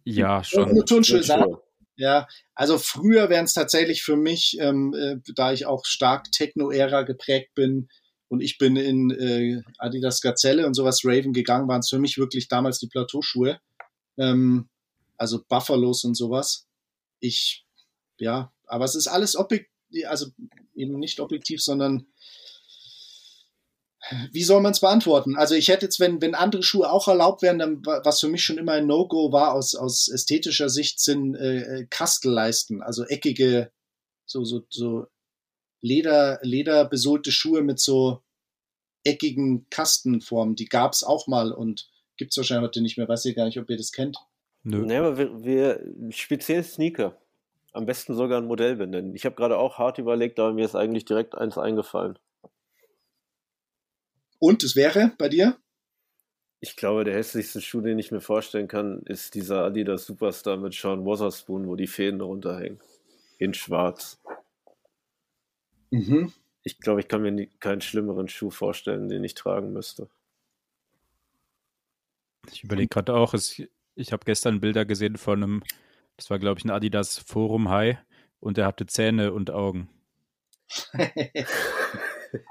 [0.04, 0.74] Ja, schon.
[0.74, 1.62] Nur Turnschuhe, Turnschuhe.
[1.96, 7.04] Ja, also früher wären es tatsächlich für mich, ähm, äh, da ich auch stark Techno-Ära
[7.04, 7.88] geprägt bin
[8.30, 12.18] und ich bin in äh, Adidas Gazelle und sowas Raven gegangen, waren es für mich
[12.18, 13.60] wirklich damals die Plateauschuhe.
[14.18, 14.70] Ähm,
[15.18, 16.66] also Buffalos und sowas.
[17.24, 17.66] Ich,
[18.20, 19.70] ja, aber es ist alles objektiv,
[20.08, 20.28] also
[20.76, 22.08] eben nicht objektiv, sondern
[24.32, 25.38] wie soll man es beantworten?
[25.38, 28.44] Also ich hätte jetzt, wenn, wenn andere Schuhe auch erlaubt wären, dann was für mich
[28.44, 33.72] schon immer ein No-Go war aus, aus ästhetischer Sicht, sind äh, äh, Kastellleisten, also eckige,
[34.26, 35.08] so, so, so
[35.82, 38.22] Leder, lederbesohlte Schuhe mit so
[39.04, 40.56] eckigen Kastenformen.
[40.56, 43.08] Die gab es auch mal und Gibt es wahrscheinlich heute nicht mehr.
[43.08, 44.18] Weiß ich gar nicht, ob ihr das kennt.
[44.64, 44.86] Nö.
[44.86, 47.18] Nee, aber wir, wir speziell Sneaker.
[47.74, 49.16] Am besten sogar ein Modell benennen.
[49.16, 52.18] Ich habe gerade auch hart überlegt, aber mir ist eigentlich direkt eins eingefallen.
[54.40, 55.58] Und es wäre bei dir?
[56.60, 60.74] Ich glaube, der hässlichste Schuh, den ich mir vorstellen kann, ist dieser Adidas Superstar mit
[60.74, 62.80] Sean Wotherspoon, wo die Fäden runterhängen.
[63.38, 64.22] In schwarz.
[65.92, 66.32] Mhm.
[66.64, 70.10] Ich glaube, ich kann mir nie, keinen schlimmeren Schuh vorstellen, den ich tragen müsste.
[72.52, 73.62] Ich überlege gerade auch, es,
[73.96, 75.64] ich habe gestern Bilder gesehen von einem,
[76.18, 77.98] das war glaube ich ein Adidas Forum High
[78.40, 79.90] und der hatte Zähne und Augen.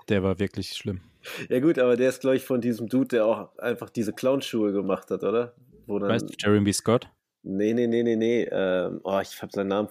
[0.09, 1.01] Der war wirklich schlimm.
[1.49, 4.73] Ja gut, aber der ist, glaube ich, von diesem Dude, der auch einfach diese Clownschuhe
[4.73, 5.55] gemacht hat, oder?
[5.87, 7.09] Wo dann, Weißt du, Jeremy Scott?
[7.43, 8.49] Nee, nee, nee, nee, nee.
[8.51, 9.89] Ähm, oh, ich habe seinen Namen.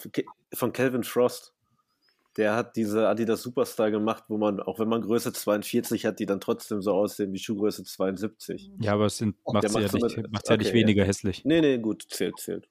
[0.53, 1.53] Von Calvin Frost.
[2.37, 6.25] Der hat diese Adidas Superstar gemacht, wo man, auch wenn man Größe 42 hat, die
[6.25, 8.71] dann trotzdem so aussehen wie Schuhgröße 72.
[8.79, 10.83] Ja, aber es sind, macht Der ja, macht so nicht, macht's ja nicht okay, ja.
[10.83, 11.43] weniger hässlich.
[11.43, 12.69] Nee, nee, gut, zählt, zählt.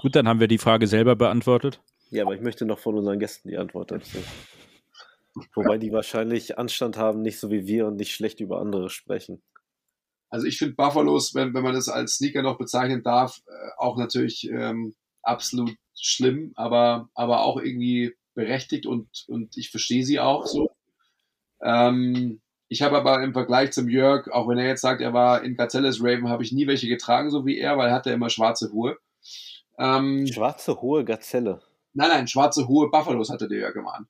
[0.00, 1.80] Gut, dann haben wir die Frage selber beantwortet.
[2.10, 4.18] Ja, aber ich möchte noch von unseren Gästen die Antwort dazu.
[5.54, 9.42] Wobei die wahrscheinlich Anstand haben, nicht so wie wir und nicht schlecht über andere sprechen.
[10.28, 13.96] Also ich finde Buffalos, wenn, wenn man das als Sneaker noch bezeichnen darf, äh, auch
[13.96, 20.46] natürlich ähm, absolut schlimm, aber, aber auch irgendwie berechtigt und, und ich verstehe sie auch
[20.46, 20.70] so.
[21.62, 25.42] Ähm, ich habe aber im Vergleich zum Jörg, auch wenn er jetzt sagt, er war
[25.42, 28.30] in Gazelles Raven, habe ich nie welche getragen, so wie er, weil er hatte immer
[28.30, 28.96] schwarze Hohe.
[29.78, 31.60] Ähm, Schwarze, hohe Gazelle.
[31.94, 34.06] nein, nein, schwarze hohe Buffalos hatte der Jörg immer an.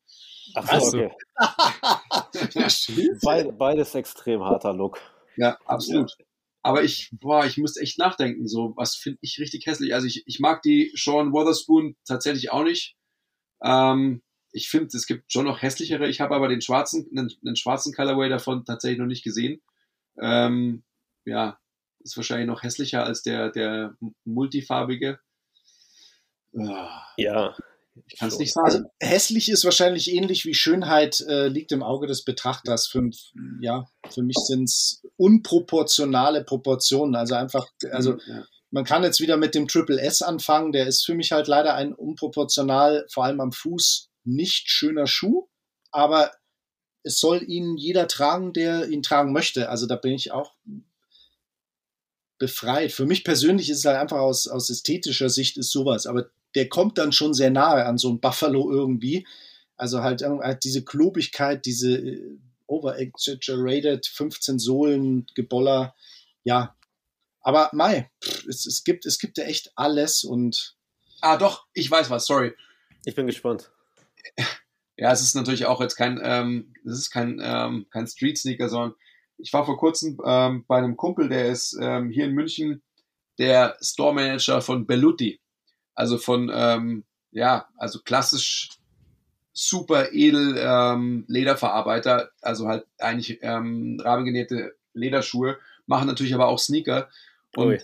[0.54, 0.98] Ach so, so.
[0.98, 1.12] okay.
[3.22, 4.98] Ja, beides extrem harter Look.
[5.36, 6.16] Ja, absolut.
[6.62, 9.94] Aber ich, boah, ich müsste echt nachdenken, so, was finde ich richtig hässlich.
[9.94, 12.96] Also ich, ich mag die Sean Wotherspoon tatsächlich auch nicht.
[13.62, 14.22] Ähm,
[14.52, 16.08] ich finde, es gibt schon noch hässlichere.
[16.08, 19.62] Ich habe aber den schwarzen, einen, einen schwarzen Colorway davon tatsächlich noch nicht gesehen.
[20.20, 20.82] Ähm,
[21.24, 21.58] ja,
[22.00, 25.20] ist wahrscheinlich noch hässlicher als der, der multifarbige.
[26.58, 27.56] Ah, Ja.
[28.06, 28.66] Ich kann es nicht sagen.
[28.66, 32.86] Also hässlich ist wahrscheinlich ähnlich wie Schönheit äh, liegt im Auge des Betrachters.
[32.86, 33.08] Für,
[33.60, 37.14] ja, für mich sind es unproportionale Proportionen.
[37.14, 38.44] Also einfach, also ja.
[38.70, 40.72] man kann jetzt wieder mit dem Triple S anfangen.
[40.72, 45.48] Der ist für mich halt leider ein unproportional, vor allem am Fuß, nicht schöner Schuh.
[45.90, 46.30] Aber
[47.02, 49.68] es soll ihn jeder tragen, der ihn tragen möchte.
[49.68, 50.54] Also da bin ich auch
[52.38, 52.90] befreit.
[52.90, 56.06] Für mich persönlich ist es halt einfach aus, aus ästhetischer Sicht ist sowas.
[56.06, 59.26] Aber der kommt dann schon sehr nahe an so ein Buffalo irgendwie.
[59.76, 65.94] Also halt, halt diese Klobigkeit, diese äh, over-exaggerated 15 Sohlen Geboller.
[66.44, 66.76] Ja.
[67.42, 68.10] Aber Mai,
[68.48, 70.76] es, es gibt, es gibt ja echt alles und
[71.20, 72.54] Ah, doch, ich weiß was, sorry.
[73.04, 73.70] Ich bin gespannt.
[74.96, 78.68] Ja, es ist natürlich auch jetzt kein, ähm, es ist kein, ähm, kein Street Sneaker,
[78.68, 78.94] sondern
[79.38, 82.82] ich war vor kurzem ähm, bei einem Kumpel, der ist ähm, hier in München
[83.38, 85.40] der Store Manager von Belluti.
[86.00, 88.70] Also von, ähm, ja, also klassisch
[89.52, 97.10] super edel ähm, Lederverarbeiter, also halt eigentlich ähm, rahmengenähte Lederschuhe, machen natürlich aber auch Sneaker.
[97.54, 97.78] Und Ui.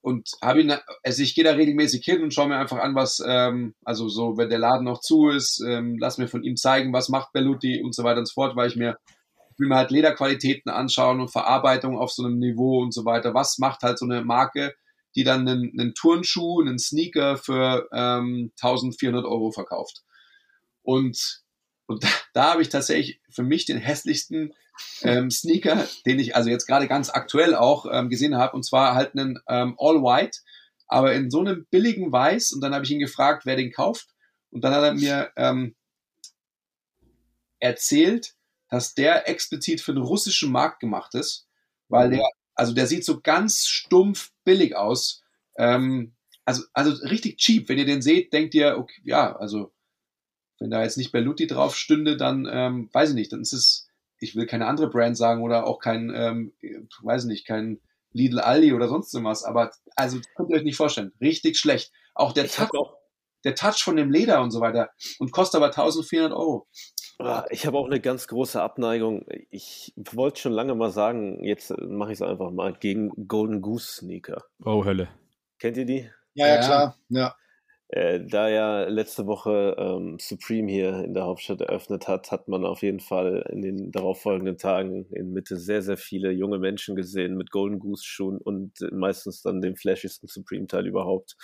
[0.00, 0.74] und habe ihn,
[1.04, 4.36] also ich gehe da regelmäßig hin und schaue mir einfach an, was, ähm, also so,
[4.36, 7.80] wenn der Laden noch zu ist, ähm, lass mir von ihm zeigen, was macht Belluti
[7.80, 8.98] und so weiter und so fort, weil ich mir,
[9.52, 13.34] ich will mir halt Lederqualitäten anschauen und Verarbeitung auf so einem Niveau und so weiter.
[13.34, 14.74] Was macht halt so eine Marke,
[15.16, 20.04] die dann einen, einen Turnschuh, einen Sneaker für ähm, 1400 Euro verkauft?
[20.82, 21.42] Und,
[21.86, 24.52] und da, da habe ich tatsächlich für mich den hässlichsten
[25.02, 28.94] ähm, Sneaker, den ich also jetzt gerade ganz aktuell auch ähm, gesehen habe, und zwar
[28.94, 30.38] halt einen ähm, All White,
[30.86, 32.52] aber in so einem billigen Weiß.
[32.52, 34.08] Und dann habe ich ihn gefragt, wer den kauft.
[34.50, 35.74] Und dann hat er mir ähm,
[37.58, 38.34] erzählt,
[38.68, 41.46] dass der explizit für den russischen Markt gemacht ist,
[41.88, 45.22] weil der, also der sieht so ganz stumpf billig aus.
[45.56, 46.14] Ähm,
[46.44, 47.68] also, also richtig cheap.
[47.68, 49.72] Wenn ihr den seht, denkt ihr, okay, ja, also
[50.58, 53.88] wenn da jetzt nicht Belluti drauf stünde, dann ähm, weiß ich nicht, dann ist es,
[54.18, 56.54] ich will keine andere Brand sagen oder auch kein, ähm,
[57.02, 57.80] weiß ich nicht, kein
[58.12, 61.92] Lidl Aldi oder sonst was, aber also könnt ihr euch nicht vorstellen, richtig schlecht.
[62.14, 62.96] Auch der Touch, auch,
[63.44, 66.66] der Touch von dem Leder und so weiter und kostet aber 1400 Euro.
[67.18, 69.24] Ah, ich hab auch eine ganz große Abneigung.
[69.50, 73.98] Ich wollte schon lange mal sagen, jetzt mache ich es einfach mal, gegen Golden Goose
[73.98, 74.44] Sneaker.
[74.64, 75.08] Oh, Hölle.
[75.58, 76.10] Kennt ihr die?
[76.34, 76.96] ja, ja, klar.
[77.08, 77.34] Ja.
[77.88, 82.64] Äh, da ja letzte Woche ähm, Supreme hier in der Hauptstadt eröffnet hat, hat man
[82.64, 87.36] auf jeden Fall in den darauffolgenden Tagen in Mitte sehr, sehr viele junge Menschen gesehen
[87.36, 91.36] mit Golden Goose Schuhen und äh, meistens dann dem flashigsten Supreme-Teil überhaupt,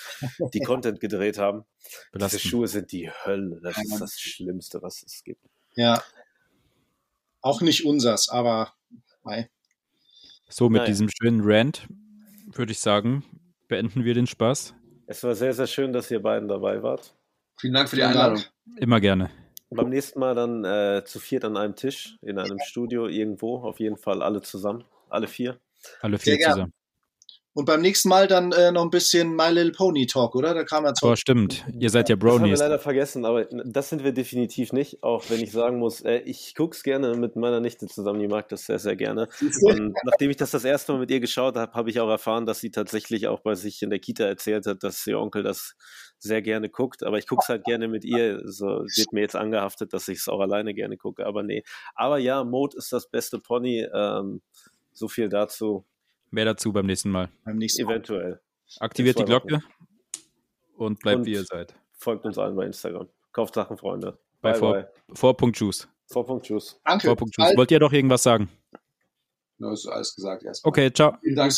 [0.52, 1.64] die Content gedreht haben.
[1.84, 2.42] Diese Belastend.
[2.42, 3.60] Schuhe sind die Hölle.
[3.62, 5.46] Das ist das Schlimmste, was es gibt.
[5.76, 6.02] Ja.
[7.40, 8.72] Auch nicht unsers, aber
[9.24, 9.50] mei.
[10.48, 10.86] So, mit Naja.
[10.86, 11.88] diesem schönen Rant
[12.46, 13.24] würde ich sagen,
[13.68, 14.74] beenden wir den Spaß.
[15.06, 17.14] Es war sehr, sehr schön, dass ihr beiden dabei wart.
[17.58, 18.42] Vielen Dank für die Einladung.
[18.76, 19.30] Immer gerne.
[19.70, 23.80] Beim nächsten Mal dann äh, zu viert an einem Tisch, in einem Studio irgendwo, auf
[23.80, 25.58] jeden Fall alle zusammen, alle vier.
[26.00, 26.52] Alle Sehr vier gern.
[26.52, 26.72] zusammen.
[27.54, 30.54] Und beim nächsten Mal dann äh, noch ein bisschen My Little Pony Talk, oder?
[30.54, 31.64] Da kam ja Oh, stimmt.
[31.78, 32.58] Ihr seid ja Das haben wir Bronies.
[32.60, 36.54] leider vergessen, aber das sind wir definitiv nicht, auch wenn ich sagen muss, äh, ich
[36.54, 39.28] gucke es gerne mit meiner Nichte zusammen, die mag das sehr, sehr gerne.
[39.62, 42.46] Und nachdem ich das das erste Mal mit ihr geschaut habe, habe ich auch erfahren,
[42.46, 45.74] dass sie tatsächlich auch bei sich in der Kita erzählt hat, dass ihr Onkel das
[46.18, 47.02] sehr gerne guckt.
[47.02, 48.40] Aber ich gucke es halt gerne mit ihr.
[48.44, 51.26] So wird mir jetzt angehaftet, dass ich es auch alleine gerne gucke.
[51.26, 51.64] Aber nee.
[51.94, 53.86] Aber ja, Mode ist das beste Pony.
[53.92, 54.40] Ähm,
[54.94, 55.84] so viel dazu.
[56.32, 57.28] Mehr dazu beim nächsten Mal.
[57.44, 57.92] beim nächsten Mal.
[57.92, 58.40] Eventuell.
[58.80, 59.24] Aktiviert die.
[59.24, 59.62] Glocke
[60.76, 61.74] und bleibt Und- wie ihr seid.
[61.92, 63.08] Folgt uns allen bei Instagram.
[63.32, 64.18] Kauft Sachen, Freunde.
[64.40, 64.88] Bei Bye, Vor- bye.
[65.14, 65.88] Vorpunkt Juice.
[66.06, 66.80] Vorpunkt, tschüss.
[66.84, 67.06] Danke.
[67.06, 67.56] Vorpunkt Juice.
[67.56, 68.48] Wollt ihr doch irgendwas sagen?
[69.58, 70.64] Ja, ist alles gesagt erst.
[70.64, 71.16] Okay, ciao.
[71.22, 71.52] Vielen Dank.